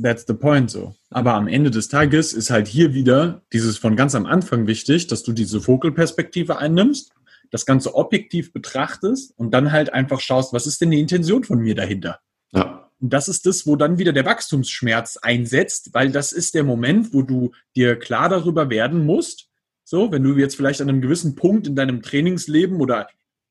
That's 0.00 0.24
the 0.26 0.34
point 0.34 0.70
so. 0.70 0.94
Aber 1.10 1.34
am 1.34 1.46
Ende 1.46 1.70
des 1.70 1.88
Tages 1.88 2.32
ist 2.32 2.50
halt 2.50 2.66
hier 2.66 2.94
wieder 2.94 3.42
dieses 3.52 3.78
von 3.78 3.96
ganz 3.96 4.14
am 4.14 4.26
Anfang 4.26 4.66
wichtig, 4.66 5.06
dass 5.06 5.22
du 5.22 5.32
diese 5.32 5.60
Vogelperspektive 5.60 6.58
einnimmst, 6.58 7.12
das 7.50 7.64
Ganze 7.66 7.94
objektiv 7.94 8.52
betrachtest 8.52 9.38
und 9.38 9.52
dann 9.52 9.70
halt 9.70 9.92
einfach 9.92 10.20
schaust, 10.20 10.52
was 10.52 10.66
ist 10.66 10.80
denn 10.80 10.90
die 10.90 11.00
Intention 11.00 11.44
von 11.44 11.60
mir 11.60 11.74
dahinter? 11.74 12.20
Ja. 12.52 12.90
Und 13.00 13.12
das 13.12 13.28
ist 13.28 13.46
das, 13.46 13.66
wo 13.66 13.76
dann 13.76 13.98
wieder 13.98 14.12
der 14.12 14.24
Wachstumsschmerz 14.24 15.18
einsetzt, 15.18 15.90
weil 15.92 16.10
das 16.10 16.32
ist 16.32 16.54
der 16.54 16.64
Moment, 16.64 17.12
wo 17.12 17.22
du 17.22 17.52
dir 17.76 17.96
klar 17.96 18.28
darüber 18.28 18.70
werden 18.70 19.04
musst, 19.06 19.48
so, 19.84 20.10
wenn 20.10 20.22
du 20.22 20.34
jetzt 20.36 20.56
vielleicht 20.56 20.80
an 20.80 20.88
einem 20.88 21.02
gewissen 21.02 21.34
Punkt 21.34 21.66
in 21.66 21.76
deinem 21.76 22.00
Trainingsleben 22.00 22.80
oder 22.80 23.06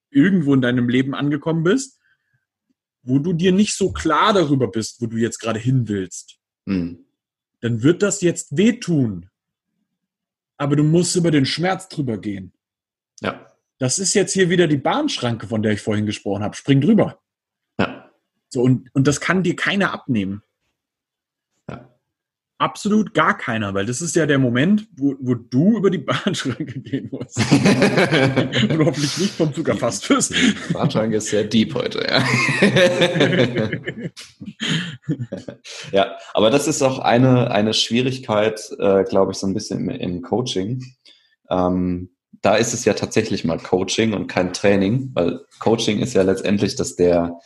irgendwo 0.10 0.54
in 0.54 0.62
deinem 0.62 0.90
Leben 0.90 1.14
angekommen 1.14 1.64
bist, 1.64 2.00
wo 3.04 3.20
du 3.20 3.34
dir 3.34 3.52
nicht 3.52 3.76
so 3.76 3.92
klar 3.92 4.34
darüber 4.34 4.70
bist, 4.70 5.02
wo 5.02 5.06
du 5.06 5.18
jetzt 5.18 5.40
gerade 5.40 5.60
hin 5.60 5.88
willst, 5.88 6.40
mhm. 6.66 7.06
dann 7.60 7.84
wird 7.84 8.02
das 8.02 8.22
jetzt 8.22 8.58
wehtun. 8.58 9.30
Aber 10.58 10.76
du 10.76 10.84
musst 10.84 11.16
über 11.16 11.32
den 11.32 11.46
Schmerz 11.46 11.90
drüber 11.90 12.18
gehen. 12.18 12.54
Ja. 13.22 13.48
Das 13.80 14.00
ist 14.00 14.14
jetzt 14.14 14.34
hier 14.34 14.50
wieder 14.50 14.68
die 14.68 14.78
Bahnschranke, 14.78 15.48
von 15.48 15.62
der 15.62 15.74
ich 15.74 15.82
vorhin 15.82 16.06
gesprochen 16.06 16.44
habe. 16.44 16.56
Spring 16.56 16.80
drüber. 16.80 17.22
Ja. 17.78 18.10
So, 18.50 18.62
und, 18.62 18.90
und 18.94 19.08
das 19.08 19.20
kann 19.20 19.44
dir 19.44 19.56
keiner 19.56 19.92
abnehmen. 19.92 20.42
Absolut 22.64 23.14
gar 23.14 23.38
keiner, 23.38 23.74
weil 23.74 23.86
das 23.86 24.00
ist 24.00 24.16
ja 24.16 24.26
der 24.26 24.40
Moment, 24.40 24.88
wo, 24.96 25.16
wo 25.20 25.36
du 25.36 25.76
über 25.76 25.90
die 25.90 25.98
Bahnschranke 25.98 26.80
gehen 26.80 27.10
musst. 27.12 27.38
Und 27.38 28.86
hoffentlich 28.86 29.18
nicht 29.18 29.34
vom 29.34 29.54
Zug 29.54 29.68
erfasst 29.68 30.10
wirst. 30.10 30.34
Die 30.34 30.72
Bahnschranke 30.72 31.18
ist 31.18 31.28
sehr 31.28 31.44
deep 31.44 31.76
heute, 31.76 32.08
ja. 32.08 32.24
ja, 35.92 36.18
aber 36.34 36.50
das 36.52 36.70
ist 36.70 36.82
auch 36.82 37.00
eine, 37.00 37.52
eine 37.52 37.74
Schwierigkeit, 37.74 38.62
äh, 38.80 39.04
glaube 39.04 39.34
ich, 39.34 39.40
so 39.40 39.48
ein 39.48 39.54
bisschen 39.54 39.90
im, 39.90 39.90
im 39.90 40.22
Coaching. 40.22 40.82
Ähm, 41.50 42.16
da 42.42 42.56
ist 42.56 42.74
es 42.74 42.86
ja 42.86 42.94
tatsächlich 42.94 43.44
mal 43.44 43.60
Coaching 43.60 44.14
und 44.14 44.28
kein 44.28 44.54
Training, 44.54 45.12
weil 45.16 45.42
Coaching 45.60 46.00
ist 46.00 46.14
ja 46.14 46.22
letztendlich, 46.22 46.78
dass 46.78 46.96
der 46.96 47.38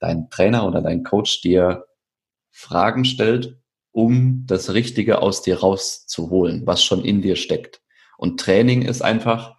dein 0.00 0.30
Trainer 0.30 0.66
oder 0.66 0.80
dein 0.80 1.02
Coach 1.02 1.42
dir 1.42 1.84
Fragen 2.50 3.04
stellt, 3.04 3.58
um 3.96 4.44
das 4.46 4.74
Richtige 4.74 5.22
aus 5.22 5.40
dir 5.40 5.60
rauszuholen, 5.60 6.66
was 6.66 6.84
schon 6.84 7.02
in 7.02 7.22
dir 7.22 7.34
steckt. 7.34 7.80
Und 8.18 8.38
Training 8.38 8.82
ist 8.82 9.00
einfach, 9.00 9.56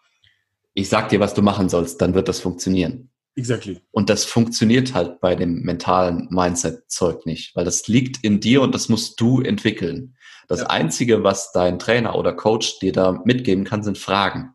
ich 0.75 0.89
sag 0.89 1.09
dir, 1.09 1.19
was 1.19 1.33
du 1.33 1.41
machen 1.41 1.69
sollst, 1.69 1.99
dann 2.01 2.13
wird 2.13 2.27
das 2.27 2.39
funktionieren. 2.39 3.09
Exactly. 3.33 3.81
Und 3.89 4.11
das 4.11 4.25
funktioniert 4.25 4.93
halt 4.93 5.21
bei 5.21 5.33
dem 5.33 5.63
mentalen 5.63 6.27
Mindset-Zeug 6.29 7.25
nicht, 7.25 7.55
weil 7.55 7.65
das 7.65 7.87
liegt 7.87 8.23
in 8.23 8.39
dir 8.39 8.61
und 8.61 8.75
das 8.75 8.89
musst 8.89 9.19
du 9.19 9.41
entwickeln. 9.41 10.15
Das 10.47 10.59
ja. 10.59 10.67
Einzige, 10.67 11.23
was 11.23 11.51
dein 11.51 11.79
Trainer 11.79 12.13
oder 12.13 12.31
Coach 12.31 12.77
dir 12.77 12.91
da 12.91 13.19
mitgeben 13.25 13.63
kann, 13.63 13.81
sind 13.81 13.97
Fragen. 13.97 14.53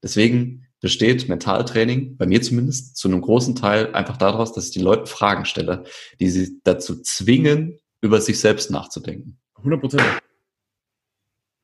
Deswegen 0.00 0.68
besteht 0.80 1.28
Mentaltraining, 1.28 2.16
bei 2.16 2.26
mir 2.26 2.40
zumindest, 2.40 2.96
zu 2.96 3.08
einem 3.08 3.20
großen 3.20 3.56
Teil 3.56 3.92
einfach 3.94 4.16
daraus, 4.16 4.52
dass 4.52 4.66
ich 4.66 4.74
die 4.74 4.78
Leuten 4.78 5.06
Fragen 5.06 5.44
stelle, 5.44 5.82
die 6.20 6.30
sie 6.30 6.60
dazu 6.62 7.02
zwingen, 7.02 7.80
über 8.00 8.20
sich 8.20 8.40
selbst 8.40 8.70
nachzudenken. 8.70 9.38
100 9.56 9.80
Prozent. 9.80 10.02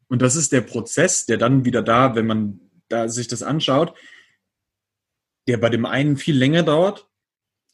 Und 0.08 0.20
das 0.20 0.36
ist 0.36 0.52
der 0.52 0.60
Prozess, 0.60 1.26
der 1.26 1.38
dann 1.38 1.64
wieder 1.64 1.82
da, 1.82 2.14
wenn 2.14 2.26
man 2.26 2.60
da 2.88 3.08
sich 3.08 3.28
das 3.28 3.42
anschaut, 3.42 3.96
der 5.48 5.56
bei 5.56 5.70
dem 5.70 5.86
einen 5.86 6.16
viel 6.16 6.36
länger 6.36 6.62
dauert, 6.62 7.08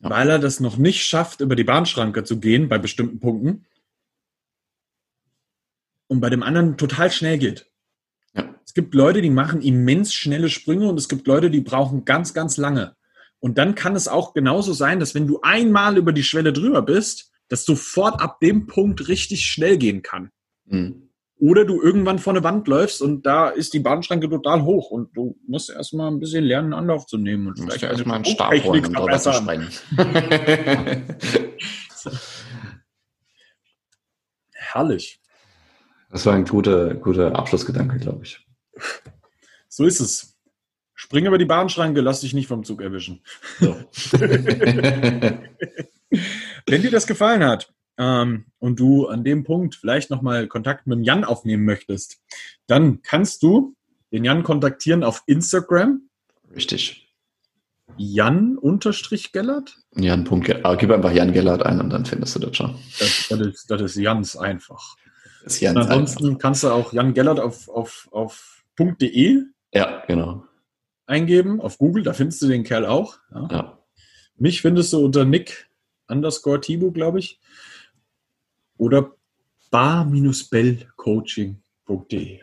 ja. 0.00 0.10
weil 0.10 0.30
er 0.30 0.38
das 0.38 0.60
noch 0.60 0.76
nicht 0.76 1.04
schafft, 1.04 1.40
über 1.40 1.56
die 1.56 1.64
Bahnschranke 1.64 2.24
zu 2.24 2.38
gehen 2.40 2.68
bei 2.68 2.78
bestimmten 2.78 3.20
Punkten. 3.20 3.66
Und 6.06 6.20
bei 6.20 6.30
dem 6.30 6.42
anderen 6.42 6.78
total 6.78 7.10
schnell 7.10 7.38
geht. 7.38 7.70
Ja. 8.34 8.54
Es 8.64 8.72
gibt 8.72 8.94
Leute, 8.94 9.20
die 9.20 9.30
machen 9.30 9.60
immens 9.60 10.14
schnelle 10.14 10.48
Sprünge 10.48 10.88
und 10.88 10.98
es 10.98 11.08
gibt 11.08 11.26
Leute, 11.26 11.50
die 11.50 11.60
brauchen 11.60 12.04
ganz, 12.04 12.32
ganz 12.32 12.56
lange. 12.56 12.96
Und 13.40 13.58
dann 13.58 13.74
kann 13.74 13.94
es 13.94 14.08
auch 14.08 14.32
genauso 14.32 14.72
sein, 14.72 15.00
dass 15.00 15.14
wenn 15.14 15.26
du 15.26 15.40
einmal 15.42 15.96
über 15.96 16.12
die 16.12 16.24
Schwelle 16.24 16.52
drüber 16.52 16.82
bist, 16.82 17.30
das 17.48 17.64
sofort 17.64 18.20
ab 18.20 18.40
dem 18.40 18.66
Punkt 18.66 19.08
richtig 19.08 19.46
schnell 19.46 19.78
gehen 19.78 20.02
kann. 20.02 20.30
Mhm. 20.66 21.08
Oder 21.40 21.64
du 21.64 21.80
irgendwann 21.80 22.18
vor 22.18 22.32
eine 22.32 22.42
Wand 22.42 22.66
läufst 22.66 23.00
und 23.00 23.24
da 23.24 23.48
ist 23.48 23.72
die 23.72 23.78
Bahnschranke 23.78 24.28
total 24.28 24.64
hoch 24.64 24.90
und 24.90 25.16
du 25.16 25.38
musst 25.46 25.70
erstmal 25.70 26.10
ein 26.10 26.18
bisschen 26.18 26.42
lernen, 26.44 26.72
Anlauf 26.72 27.06
zu 27.06 27.16
nehmen 27.16 27.46
und 27.46 27.60
vielleicht 27.60 27.82
ja 27.82 27.90
erstmal 27.90 28.16
einen 28.16 28.24
Stab 28.24 28.52
holen, 28.64 28.86
um 28.86 28.92
drüber 28.92 29.18
zu 29.18 29.32
sprengen. 29.32 29.68
Herrlich. 34.52 35.20
Das 36.10 36.26
war 36.26 36.34
ein 36.34 36.44
guter, 36.44 36.94
guter 36.94 37.36
Abschlussgedanke, 37.36 37.98
glaube 37.98 38.24
ich. 38.24 38.44
So 39.68 39.84
ist 39.84 40.00
es. 40.00 40.34
Spring 40.94 41.26
über 41.26 41.38
die 41.38 41.44
Bahnschranke, 41.44 42.00
lass 42.00 42.22
dich 42.22 42.34
nicht 42.34 42.48
vom 42.48 42.64
Zug 42.64 42.82
erwischen. 42.82 43.22
So. 43.60 43.76
Wenn 46.68 46.82
dir 46.82 46.90
das 46.90 47.06
gefallen 47.06 47.44
hat 47.44 47.72
ähm, 47.98 48.46
und 48.58 48.78
du 48.80 49.06
an 49.06 49.24
dem 49.24 49.44
Punkt 49.44 49.74
vielleicht 49.74 50.10
nochmal 50.10 50.46
Kontakt 50.46 50.86
mit 50.86 50.98
dem 50.98 51.02
Jan 51.02 51.24
aufnehmen 51.24 51.64
möchtest, 51.64 52.20
dann 52.66 53.02
kannst 53.02 53.42
du 53.42 53.74
den 54.12 54.24
Jan 54.24 54.42
kontaktieren 54.42 55.04
auf 55.04 55.22
Instagram. 55.26 56.08
Richtig. 56.54 57.08
Jan-Gellert? 57.96 59.76
Jan. 59.96 60.28
Ah, 60.62 60.74
gib 60.76 60.90
einfach 60.90 61.12
Jan 61.12 61.32
Gellert 61.32 61.64
ein 61.64 61.80
und 61.80 61.90
dann 61.90 62.06
findest 62.06 62.36
du 62.36 62.40
das 62.40 62.56
schon. 62.56 62.74
Das, 62.98 63.26
das, 63.28 63.40
ist, 63.40 63.70
das 63.70 63.82
ist 63.82 63.96
Jans 63.96 64.36
einfach. 64.36 64.96
Das 65.42 65.54
ist 65.54 65.60
Jans 65.60 65.76
ansonsten 65.78 66.26
einfach. 66.26 66.38
kannst 66.38 66.62
du 66.62 66.68
auch 66.68 66.92
Jan 66.92 67.14
Gellert 67.14 67.40
auf, 67.40 67.68
auf, 67.68 68.08
auf 68.12 68.64
.de 68.78 69.42
ja, 69.74 70.04
genau. 70.06 70.44
eingeben, 71.06 71.60
auf 71.60 71.78
Google, 71.78 72.04
da 72.04 72.12
findest 72.12 72.40
du 72.42 72.46
den 72.46 72.62
Kerl 72.62 72.86
auch. 72.86 73.18
Ja. 73.34 73.48
ja. 73.50 73.78
Mich 74.36 74.62
findest 74.62 74.92
du 74.92 75.04
unter 75.04 75.24
Nick 75.24 75.67
underscore 76.08 76.60
Tibo, 76.60 76.90
glaube 76.90 77.20
ich. 77.20 77.38
Oder 78.76 79.12
bar-bellcoaching.de. 79.70 82.40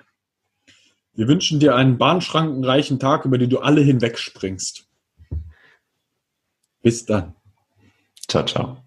Wir 1.13 1.27
wünschen 1.27 1.59
dir 1.59 1.75
einen 1.75 1.97
bahnschrankenreichen 1.97 2.99
Tag, 2.99 3.25
über 3.25 3.37
den 3.37 3.49
du 3.49 3.59
alle 3.59 3.81
hinwegspringst. 3.81 4.87
Bis 6.81 7.05
dann. 7.05 7.35
Ciao, 8.27 8.45
ciao. 8.45 8.84